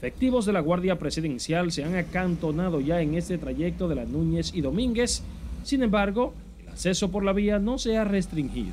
Efectivos 0.00 0.46
de 0.46 0.54
la 0.54 0.60
Guardia 0.60 0.98
Presidencial 0.98 1.70
se 1.72 1.84
han 1.84 1.94
acantonado 1.94 2.80
ya 2.80 3.02
en 3.02 3.16
este 3.16 3.36
trayecto 3.36 3.86
de 3.86 3.96
la 3.96 4.06
Núñez 4.06 4.50
y 4.54 4.62
Domínguez, 4.62 5.22
sin 5.62 5.82
embargo, 5.82 6.32
el 6.58 6.70
acceso 6.70 7.10
por 7.10 7.22
la 7.22 7.34
vía 7.34 7.58
no 7.58 7.76
se 7.76 7.98
ha 7.98 8.04
restringido. 8.04 8.72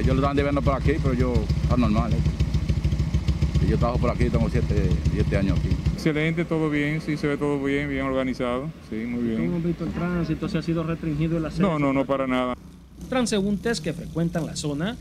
Ellos 0.00 0.16
lo 0.16 0.22
están 0.22 0.36
debiendo 0.36 0.62
por 0.62 0.74
aquí, 0.74 0.94
pero 1.00 1.14
yo, 1.14 1.32
está 1.62 1.76
normal. 1.76 2.12
¿eh? 2.12 3.68
Yo 3.70 3.78
trabajo 3.78 4.00
por 4.00 4.10
aquí, 4.10 4.28
tengo 4.28 4.50
siete, 4.50 4.90
siete 5.12 5.36
años 5.36 5.60
aquí. 5.60 5.68
Excelente, 5.92 6.44
todo 6.44 6.68
bien, 6.68 7.00
sí, 7.00 7.16
se 7.16 7.28
ve 7.28 7.36
todo 7.36 7.62
bien, 7.62 7.88
bien 7.88 8.04
organizado, 8.04 8.68
sí, 8.90 8.96
muy 8.96 9.22
bien. 9.22 9.46
¿Cómo 9.46 9.60
visto 9.60 9.84
el 9.84 9.92
tránsito? 9.92 10.48
¿Se 10.48 10.58
ha 10.58 10.62
sido 10.62 10.82
restringido 10.82 11.38
el 11.38 11.46
acceso? 11.46 11.62
No, 11.62 11.78
no, 11.78 11.92
no, 11.92 12.04
para 12.04 12.26
nada. 12.26 12.56
Transeúntes 13.08 13.80
que 13.80 13.92
frecuentan 13.92 14.44
la 14.44 14.56
zona 14.56 14.96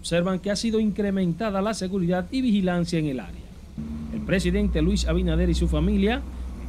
observan 0.00 0.38
que 0.38 0.50
ha 0.50 0.56
sido 0.56 0.80
incrementada 0.80 1.62
la 1.62 1.72
seguridad 1.72 2.26
y 2.30 2.42
vigilancia 2.42 2.98
en 2.98 3.06
el 3.06 3.20
área. 3.20 3.43
Presidente 4.26 4.80
Luis 4.80 5.06
Abinader 5.06 5.50
y 5.50 5.54
su 5.54 5.68
familia 5.68 6.22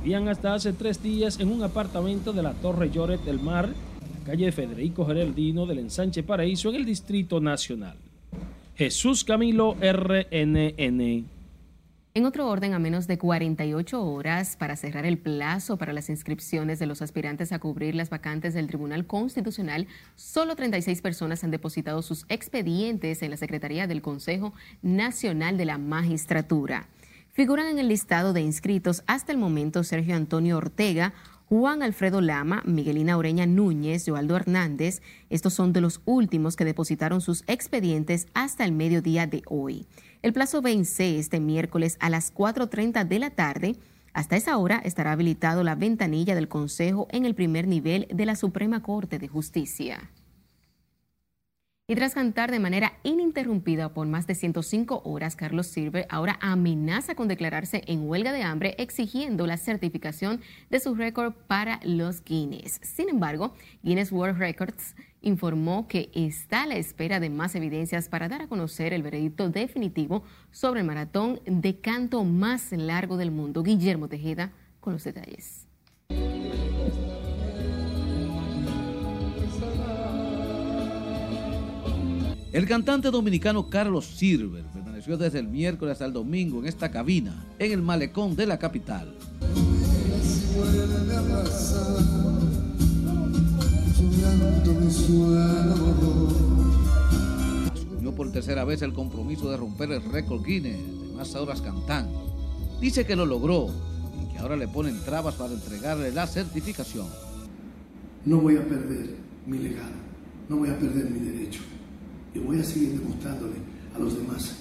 vivían 0.04 0.28
hasta 0.28 0.54
hace 0.54 0.74
tres 0.74 1.02
días 1.02 1.40
en 1.40 1.52
un 1.52 1.64
apartamento 1.64 2.34
de 2.34 2.44
la 2.44 2.54
Torre 2.54 2.92
Lloret 2.92 3.24
del 3.24 3.40
Mar, 3.40 3.66
en 3.66 4.20
la 4.20 4.26
calle 4.26 4.52
Federico 4.52 5.06
Geraldino 5.06 5.66
del 5.66 5.80
Ensanche 5.80 6.22
Paraíso, 6.22 6.70
en 6.70 6.76
el 6.76 6.86
Distrito 6.86 7.40
Nacional. 7.40 7.98
Jesús 8.76 9.24
Camilo, 9.24 9.76
RNN. 9.82 11.26
En 12.14 12.26
otro 12.26 12.48
orden, 12.48 12.74
a 12.74 12.80
menos 12.80 13.08
de 13.08 13.18
48 13.18 14.02
horas 14.02 14.56
para 14.58 14.76
cerrar 14.76 15.06
el 15.06 15.18
plazo 15.18 15.78
para 15.78 15.92
las 15.92 16.10
inscripciones 16.10 16.80
de 16.80 16.86
los 16.86 17.02
aspirantes 17.02 17.52
a 17.52 17.60
cubrir 17.60 17.96
las 17.96 18.10
vacantes 18.10 18.54
del 18.54 18.68
Tribunal 18.68 19.06
Constitucional, 19.06 19.88
solo 20.16 20.56
36 20.56 21.02
personas 21.02 21.44
han 21.44 21.52
depositado 21.52 22.02
sus 22.02 22.26
expedientes 22.30 23.22
en 23.22 23.32
la 23.32 23.38
Secretaría 23.38 23.88
del 23.88 24.02
Consejo 24.02 24.54
Nacional 24.82 25.58
de 25.58 25.66
la 25.66 25.78
Magistratura. 25.78 26.88
Figuran 27.36 27.68
en 27.68 27.80
el 27.80 27.90
listado 27.90 28.32
de 28.32 28.40
inscritos 28.40 29.04
hasta 29.08 29.34
el 29.34 29.38
momento 29.38 29.84
Sergio 29.84 30.16
Antonio 30.16 30.56
Ortega, 30.56 31.14
Juan 31.50 31.84
Alfredo 31.84 32.22
Lama, 32.22 32.64
Miguelina 32.66 33.18
Oreña 33.18 33.46
Núñez, 33.46 34.06
Joaldo 34.08 34.38
Hernández, 34.38 35.02
estos 35.30 35.54
son 35.54 35.74
de 35.74 35.82
los 35.82 36.00
últimos 36.06 36.56
que 36.56 36.64
depositaron 36.64 37.20
sus 37.20 37.44
expedientes 37.48 38.28
hasta 38.34 38.64
el 38.64 38.72
mediodía 38.72 39.28
de 39.28 39.42
hoy. 39.48 39.86
El 40.22 40.32
plazo 40.32 40.62
vence 40.62 41.20
este 41.20 41.42
miércoles 41.42 41.98
a 42.00 42.10
las 42.10 42.34
4.30 42.34 43.06
de 43.06 43.20
la 43.20 43.32
tarde. 43.32 43.76
Hasta 44.14 44.38
esa 44.38 44.56
hora 44.56 44.78
estará 44.86 45.12
habilitado 45.12 45.62
la 45.66 45.76
ventanilla 45.76 46.36
del 46.36 46.48
Consejo 46.48 47.10
en 47.12 47.26
el 47.26 47.36
primer 47.36 47.68
nivel 47.68 48.08
de 48.14 48.26
la 48.26 48.38
Suprema 48.38 48.82
Corte 48.82 49.20
de 49.20 49.28
Justicia. 49.28 50.10
Y 51.88 51.94
tras 51.94 52.16
cantar 52.16 52.50
de 52.50 52.58
manera 52.58 52.94
ininterrumpida 53.04 53.94
por 53.94 54.08
más 54.08 54.26
de 54.26 54.34
105 54.34 55.04
horas, 55.06 55.36
Carlos 55.36 55.68
Silver 55.68 56.08
ahora 56.10 56.40
amenaza 56.42 57.14
con 57.14 57.28
declararse 57.28 57.84
en 57.86 58.10
huelga 58.10 58.34
de 58.34 58.42
hambre 58.42 58.74
exigiendo 58.80 59.46
la 59.46 59.58
certificación 59.58 60.42
de 60.72 60.80
su 60.80 60.96
récord 60.96 61.34
para 61.34 61.80
los 61.84 62.24
Guinness. 62.24 62.80
Sin 62.82 63.08
embargo, 63.08 63.54
Guinness 63.84 64.12
World 64.12 64.40
Records 64.40 64.96
informó 65.22 65.88
que 65.88 66.10
está 66.16 66.64
a 66.64 66.66
la 66.66 66.76
espera 66.76 67.20
de 67.20 67.30
más 67.30 67.54
evidencias 67.54 68.10
para 68.10 68.30
dar 68.30 68.42
a 68.42 68.48
conocer 68.48 68.92
el 68.92 69.04
veredicto 69.04 69.50
definitivo 69.50 70.24
sobre 70.50 70.80
el 70.80 70.88
maratón 70.88 71.40
de 71.46 71.82
canto 71.82 72.24
más 72.24 72.72
largo 72.72 73.16
del 73.16 73.30
mundo. 73.30 73.62
Guillermo 73.62 74.08
Tejeda 74.08 74.52
con 74.80 74.94
los 74.94 75.04
detalles. 75.04 75.68
El 82.56 82.66
cantante 82.66 83.12
dominicano 83.12 83.70
Carlos 83.70 84.06
Silver 84.06 84.64
permaneció 84.74 85.18
desde 85.18 85.40
el 85.40 85.48
miércoles 85.50 85.92
hasta 85.92 86.06
el 86.06 86.14
domingo 86.14 86.60
en 86.60 86.68
esta 86.68 86.90
cabina, 86.90 87.44
en 87.60 87.74
el 87.74 87.82
malecón 87.82 88.34
de 88.38 88.46
la 88.46 88.58
capital. 88.58 89.14
Asumió 97.74 98.16
por 98.16 98.32
tercera 98.32 98.64
vez 98.64 98.82
el 98.84 98.94
compromiso 98.94 99.52
de 99.52 99.58
romper 99.58 99.92
el 99.92 100.10
récord 100.10 100.42
Guinness 100.42 100.78
de 100.78 101.14
más 101.14 101.36
horas 101.36 101.60
cantando. 101.60 102.24
Dice 102.80 103.06
que 103.06 103.18
lo 103.18 103.26
logró 103.26 103.68
y 104.24 104.32
que 104.32 104.40
ahora 104.40 104.56
le 104.56 104.70
ponen 104.70 104.98
trabas 105.04 105.36
para 105.36 105.52
entregarle 105.52 106.10
la 106.14 106.26
certificación. 106.26 107.08
No 108.24 108.38
voy 108.38 108.56
a 108.56 108.66
perder 108.66 109.14
mi 109.46 109.58
legado, 109.58 109.92
no 110.48 110.56
voy 110.56 110.70
a 110.70 110.80
perder 110.80 111.10
mi 111.10 111.20
derecho 111.20 111.60
y 112.36 112.40
voy 112.40 112.60
a 112.60 112.64
seguir 112.64 113.00
demostrándole 113.00 113.56
a 113.96 114.00
los 114.00 114.16
demás 114.18 114.56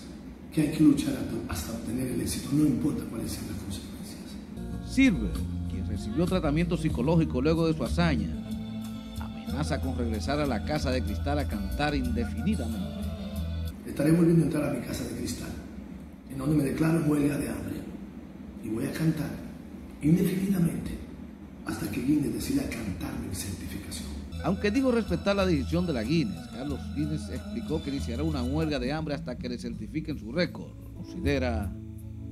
que 0.52 0.62
hay 0.62 0.70
que 0.70 0.84
luchar 0.84 1.14
hasta 1.48 1.72
obtener 1.72 2.06
el 2.06 2.20
éxito, 2.20 2.48
no 2.52 2.64
importa 2.64 3.02
cuáles 3.10 3.32
sean 3.32 3.46
las 3.48 3.56
consecuencias. 3.56 4.88
Silver, 4.88 5.32
quien 5.68 5.86
recibió 5.88 6.24
tratamiento 6.26 6.76
psicológico 6.76 7.42
luego 7.42 7.66
de 7.66 7.74
su 7.74 7.82
hazaña, 7.82 8.28
amenaza 9.18 9.80
con 9.80 9.98
regresar 9.98 10.38
a 10.38 10.46
la 10.46 10.64
casa 10.64 10.92
de 10.92 11.02
cristal 11.02 11.40
a 11.40 11.48
cantar 11.48 11.96
indefinidamente. 11.96 13.04
Estaré 13.84 14.12
volviendo 14.12 14.42
a 14.42 14.46
entrar 14.46 14.70
a 14.70 14.72
mi 14.72 14.86
casa 14.86 15.02
de 15.04 15.16
cristal, 15.16 15.50
en 16.30 16.38
donde 16.38 16.56
me 16.56 16.62
declaro 16.62 17.04
huelga 17.06 17.36
de 17.36 17.48
hambre, 17.48 17.74
y 18.62 18.68
voy 18.68 18.86
a 18.86 18.92
cantar 18.92 19.30
indefinidamente 20.00 20.92
hasta 21.66 21.90
que 21.90 22.00
Guinness 22.00 22.34
decida 22.34 22.62
cantar 22.62 23.12
mi 23.28 23.34
certificación. 23.34 24.13
Aunque 24.44 24.70
dijo 24.70 24.92
respetar 24.92 25.34
la 25.34 25.46
decisión 25.46 25.86
de 25.86 25.94
la 25.94 26.02
Guinness, 26.02 26.48
Carlos 26.48 26.78
Guinness 26.94 27.30
explicó 27.30 27.82
que 27.82 27.88
iniciará 27.88 28.22
una 28.22 28.42
huelga 28.42 28.78
de 28.78 28.92
hambre 28.92 29.14
hasta 29.14 29.38
que 29.38 29.48
le 29.48 29.56
certifiquen 29.56 30.18
su 30.18 30.32
récord. 30.32 30.70
Considera 30.94 31.72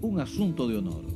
un 0.02 0.20
asunto 0.20 0.68
de 0.68 0.76
honor. 0.76 1.06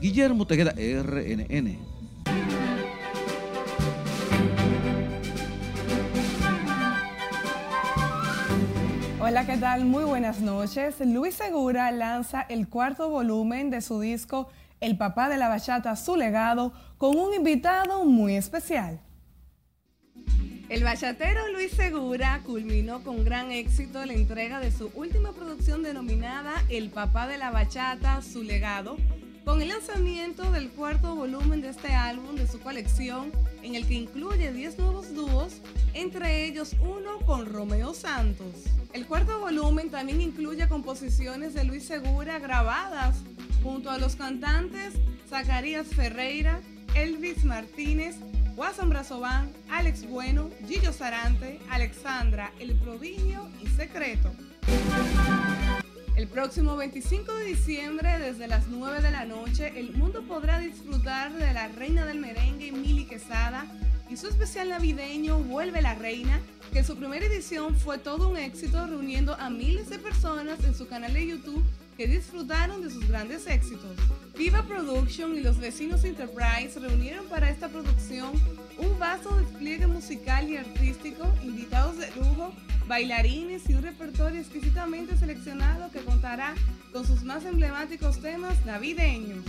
Guillermo 0.00 0.48
Tejeda, 0.48 0.72
RNN. 0.72 1.95
Hola, 9.28 9.44
¿qué 9.44 9.56
tal? 9.56 9.84
Muy 9.86 10.04
buenas 10.04 10.40
noches. 10.40 11.00
Luis 11.00 11.34
Segura 11.34 11.90
lanza 11.90 12.42
el 12.48 12.68
cuarto 12.68 13.10
volumen 13.10 13.70
de 13.70 13.80
su 13.80 13.98
disco 13.98 14.48
El 14.80 14.96
papá 14.96 15.28
de 15.28 15.36
la 15.36 15.48
bachata, 15.48 15.96
su 15.96 16.14
legado, 16.14 16.72
con 16.96 17.18
un 17.18 17.34
invitado 17.34 18.04
muy 18.04 18.36
especial. 18.36 19.00
El 20.68 20.84
bachatero 20.84 21.50
Luis 21.52 21.72
Segura 21.72 22.40
culminó 22.46 23.02
con 23.02 23.24
gran 23.24 23.50
éxito 23.50 24.06
la 24.06 24.12
entrega 24.12 24.60
de 24.60 24.70
su 24.70 24.92
última 24.94 25.32
producción 25.32 25.82
denominada 25.82 26.52
El 26.68 26.90
papá 26.90 27.26
de 27.26 27.36
la 27.36 27.50
bachata, 27.50 28.22
su 28.22 28.44
legado, 28.44 28.96
con 29.44 29.60
el 29.60 29.70
lanzamiento 29.70 30.52
del 30.52 30.70
cuarto 30.70 31.16
volumen 31.16 31.62
de 31.62 31.70
este 31.70 31.92
álbum 31.94 32.36
de 32.36 32.46
su 32.46 32.60
colección, 32.60 33.32
en 33.66 33.74
el 33.74 33.86
que 33.86 33.94
incluye 33.94 34.52
10 34.52 34.78
nuevos 34.78 35.12
dúos, 35.12 35.54
entre 35.92 36.44
ellos 36.44 36.76
uno 36.80 37.18
con 37.26 37.46
Romeo 37.46 37.94
Santos. 37.94 38.54
El 38.92 39.06
cuarto 39.06 39.40
volumen 39.40 39.90
también 39.90 40.20
incluye 40.20 40.68
composiciones 40.68 41.52
de 41.52 41.64
Luis 41.64 41.84
Segura 41.84 42.38
grabadas 42.38 43.16
junto 43.64 43.90
a 43.90 43.98
los 43.98 44.14
cantantes 44.14 44.94
Zacarías 45.28 45.88
Ferreira, 45.88 46.60
Elvis 46.94 47.44
Martínez, 47.44 48.14
Wasson 48.54 48.88
Brazován, 48.88 49.52
Alex 49.68 50.08
Bueno, 50.08 50.48
Gillo 50.68 50.92
Sarante, 50.92 51.58
Alexandra, 51.68 52.52
El 52.60 52.76
Prodigio 52.76 53.48
y 53.60 53.66
Secreto. 53.66 54.30
El 56.16 56.28
próximo 56.28 56.76
25 56.76 57.34
de 57.34 57.44
diciembre, 57.44 58.18
desde 58.18 58.48
las 58.48 58.68
9 58.68 59.02
de 59.02 59.10
la 59.10 59.26
noche, 59.26 59.78
el 59.78 59.92
mundo 59.92 60.22
podrá 60.22 60.58
disfrutar 60.58 61.30
de 61.34 61.52
la 61.52 61.68
reina 61.68 62.06
del 62.06 62.20
merengue, 62.20 62.72
Mili 62.72 63.04
Quesada, 63.04 63.66
y 64.08 64.16
su 64.16 64.26
especial 64.26 64.70
navideño 64.70 65.38
Vuelve 65.40 65.82
la 65.82 65.94
Reina, 65.94 66.40
que 66.72 66.82
su 66.84 66.96
primera 66.96 67.26
edición 67.26 67.76
fue 67.76 67.98
todo 67.98 68.30
un 68.30 68.38
éxito, 68.38 68.86
reuniendo 68.86 69.34
a 69.34 69.50
miles 69.50 69.90
de 69.90 69.98
personas 69.98 70.64
en 70.64 70.74
su 70.74 70.88
canal 70.88 71.12
de 71.12 71.26
YouTube 71.26 71.62
que 71.98 72.06
disfrutaron 72.06 72.80
de 72.80 72.88
sus 72.88 73.06
grandes 73.06 73.46
éxitos. 73.46 73.94
Viva 74.38 74.62
Production 74.62 75.36
y 75.36 75.40
los 75.40 75.58
vecinos 75.58 76.02
Enterprise 76.04 76.80
reunieron 76.80 77.26
para 77.26 77.50
esta 77.50 77.68
producción 77.68 78.32
un 78.78 78.98
vasto 78.98 79.36
despliegue 79.36 79.86
musical 79.86 80.48
y 80.48 80.56
artístico, 80.56 81.30
invitados 81.42 81.98
de 81.98 82.10
lujo, 82.12 82.54
bailarines 82.86 83.68
y 83.68 83.74
un 83.74 83.82
repertorio 83.82 84.40
exquisitamente 84.40 85.16
seleccionado 85.16 85.90
que 85.90 86.00
contará 86.00 86.54
con 86.92 87.06
sus 87.06 87.24
más 87.24 87.44
emblemáticos 87.44 88.20
temas 88.20 88.64
navideños. 88.64 89.44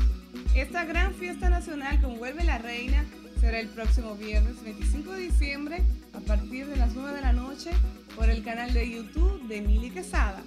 Esta 0.56 0.86
gran 0.86 1.14
fiesta 1.14 1.50
nacional 1.50 2.02
con 2.02 2.18
Vuelve 2.18 2.44
la 2.44 2.58
Reina 2.58 3.06
será 3.40 3.60
el 3.60 3.68
próximo 3.68 4.16
viernes 4.16 4.62
25 4.64 5.12
de 5.12 5.22
diciembre 5.22 5.84
a 6.14 6.20
partir 6.20 6.68
de 6.68 6.76
las 6.76 6.94
9 6.94 7.14
de 7.14 7.22
la 7.22 7.34
noche 7.34 7.72
por 8.16 8.30
el 8.30 8.44
canal 8.44 8.74
de 8.74 8.90
YouTube 8.90 9.48
de 9.48 9.62
Mili 9.62 9.92
Quesada. 9.92 10.42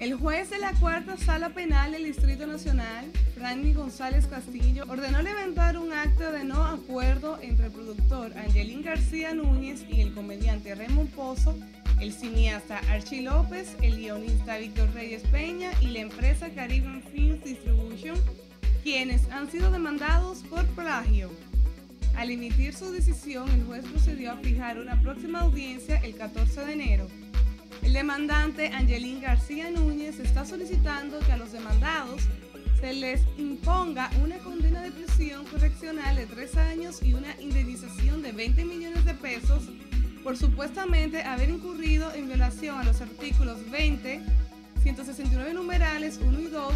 El 0.00 0.14
juez 0.14 0.48
de 0.48 0.58
la 0.58 0.72
cuarta 0.72 1.18
sala 1.18 1.50
penal 1.50 1.92
del 1.92 2.04
Distrito 2.04 2.46
Nacional, 2.46 3.04
Franny 3.34 3.74
González 3.74 4.26
Castillo, 4.26 4.86
ordenó 4.88 5.20
levantar 5.20 5.76
un 5.76 5.92
acta 5.92 6.32
de 6.32 6.42
no 6.42 6.64
acuerdo 6.64 7.38
entre 7.42 7.66
el 7.66 7.72
productor 7.72 8.32
Angelín 8.38 8.82
García 8.82 9.34
Núñez 9.34 9.84
y 9.90 10.00
el 10.00 10.14
comediante 10.14 10.74
Raymond 10.74 11.10
Pozo, 11.10 11.54
el 12.00 12.14
cineasta 12.14 12.80
Archie 12.88 13.20
López, 13.20 13.76
el 13.82 13.98
guionista 13.98 14.56
Víctor 14.56 14.88
Reyes 14.94 15.22
Peña 15.24 15.70
y 15.82 15.88
la 15.88 15.98
empresa 15.98 16.48
Caribbean 16.48 17.02
Films 17.12 17.44
Distribution, 17.44 18.16
quienes 18.82 19.30
han 19.30 19.50
sido 19.50 19.70
demandados 19.70 20.38
por 20.44 20.64
plagio. 20.68 21.30
Al 22.16 22.30
emitir 22.30 22.72
su 22.72 22.90
decisión, 22.90 23.50
el 23.50 23.64
juez 23.64 23.84
procedió 23.84 24.32
a 24.32 24.36
fijar 24.38 24.78
una 24.78 24.98
próxima 25.02 25.40
audiencia 25.40 25.98
el 25.98 26.16
14 26.16 26.64
de 26.64 26.72
enero. 26.72 27.06
El 27.82 27.94
demandante 27.94 28.68
Angelín 28.68 29.20
García 29.20 29.70
Núñez 29.70 30.18
está 30.18 30.44
solicitando 30.44 31.18
que 31.20 31.32
a 31.32 31.36
los 31.36 31.52
demandados 31.52 32.22
se 32.80 32.92
les 32.92 33.22
imponga 33.36 34.10
una 34.22 34.38
condena 34.38 34.82
de 34.82 34.90
prisión 34.90 35.44
correccional 35.46 36.16
de 36.16 36.26
tres 36.26 36.56
años 36.56 37.02
y 37.02 37.14
una 37.14 37.38
indemnización 37.40 38.22
de 38.22 38.32
20 38.32 38.64
millones 38.64 39.04
de 39.04 39.14
pesos 39.14 39.64
por 40.22 40.36
supuestamente 40.36 41.22
haber 41.22 41.48
incurrido 41.48 42.12
en 42.14 42.26
violación 42.26 42.78
a 42.78 42.84
los 42.84 43.00
artículos 43.00 43.58
20, 43.70 44.20
169 44.82 45.54
numerales 45.54 46.20
1 46.22 46.40
y 46.40 46.46
2, 46.46 46.74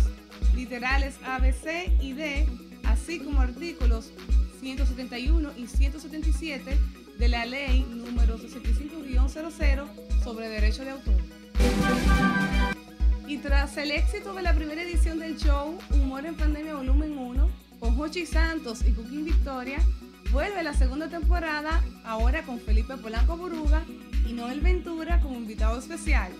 literales 0.55 1.16
A, 1.24 1.38
B, 1.38 1.52
C 1.52 1.92
y 2.00 2.14
D, 2.14 2.46
así 2.84 3.20
como 3.20 3.40
artículos 3.40 4.12
171 4.61 5.52
y 5.57 5.66
177 5.66 6.78
de 7.19 7.29
la 7.29 7.47
ley 7.47 7.87
número 7.89 8.39
65-00 8.39 10.23
sobre 10.23 10.49
derecho 10.49 10.85
de 10.85 10.91
autor. 10.91 11.15
Y 13.27 13.39
tras 13.39 13.77
el 13.77 13.91
éxito 13.91 14.35
de 14.35 14.43
la 14.43 14.55
primera 14.55 14.83
edición 14.83 15.19
del 15.19 15.37
show 15.39 15.79
Humor 15.91 16.27
en 16.27 16.35
Pandemia 16.35 16.75
Volumen 16.75 17.17
1, 17.19 17.51
con 17.81 17.97
Jochi 17.97 18.27
Santos 18.27 18.83
y 18.87 18.93
Cooking 18.93 19.25
Victoria, 19.25 19.79
Vuelve 20.35 20.65
la 20.65 20.75
segunda 20.75 21.09
temporada, 21.09 21.81
ahora 22.05 22.43
con 22.43 22.59
Felipe 22.59 22.97
Polanco 22.97 23.37
Boruga 23.37 23.85
y 24.29 24.33
Noel 24.33 24.61
Ventura 24.61 25.21
como 25.21 25.37
invitado 25.37 25.79
especial. 25.79 26.33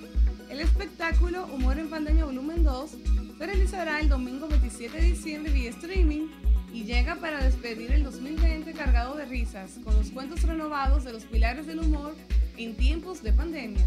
El 0.51 0.61
espectáculo 0.61 1.47
Humor 1.47 1.79
en 1.79 1.89
Pandemia 1.89 2.25
Volumen 2.25 2.65
2 2.65 2.91
se 3.39 3.47
realizará 3.47 4.01
el 4.01 4.09
domingo 4.09 4.49
27 4.49 4.97
de 4.97 5.05
diciembre 5.05 5.53
vía 5.53 5.71
streaming 5.71 6.27
y 6.75 6.85
llega 6.85 7.15
para 7.17 7.39
despedir 7.43 7.93
el 7.93 8.03
2020 8.03 8.73
cargado 8.73 9.15
de 9.15 9.25
risas, 9.25 9.79
con 9.85 9.95
los 9.97 10.11
cuentos 10.11 10.43
renovados 10.43 11.05
de 11.05 11.13
los 11.13 11.25
pilares 11.25 11.67
del 11.67 11.79
humor 11.79 12.15
en 12.59 12.77
tiempos 12.77 13.23
de 13.23 13.33
pandemia. 13.33 13.85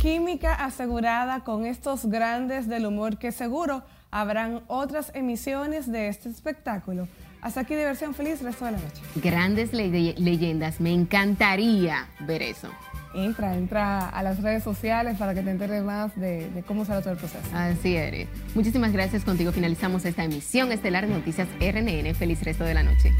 Química 0.00 0.54
asegurada 0.54 1.44
con 1.44 1.66
estos 1.66 2.06
grandes 2.06 2.66
del 2.68 2.86
humor 2.86 3.18
que 3.18 3.32
seguro 3.32 3.82
habrán 4.10 4.62
otras 4.66 5.12
emisiones 5.14 5.90
de 5.90 6.08
este 6.08 6.28
espectáculo. 6.30 7.06
Hasta 7.42 7.60
aquí 7.60 7.74
diversión 7.74 8.14
feliz, 8.14 8.42
resto 8.42 8.64
de 8.64 8.72
la 8.72 8.78
noche. 8.78 9.00
Grandes 9.16 9.72
le- 9.72 9.88
leyendas, 10.18 10.80
me 10.80 10.92
encantaría 10.92 12.08
ver 12.20 12.42
eso. 12.42 12.68
Entra, 13.14 13.56
entra 13.56 14.08
a 14.08 14.22
las 14.22 14.42
redes 14.42 14.62
sociales 14.62 15.16
para 15.18 15.34
que 15.34 15.42
te 15.42 15.50
enteres 15.50 15.82
más 15.82 16.14
de, 16.16 16.48
de 16.50 16.62
cómo 16.62 16.84
será 16.84 17.00
todo 17.00 17.12
el 17.12 17.18
proceso. 17.18 17.44
Así 17.54 17.96
eres. 17.96 18.28
Muchísimas 18.54 18.92
gracias. 18.92 19.24
Contigo 19.24 19.52
finalizamos 19.52 20.04
esta 20.04 20.24
emisión 20.24 20.72
estelar 20.72 21.06
de 21.06 21.14
Noticias 21.14 21.48
RNN. 21.60 22.14
Feliz 22.14 22.42
resto 22.42 22.64
de 22.64 22.74
la 22.74 22.82
noche. 22.82 23.12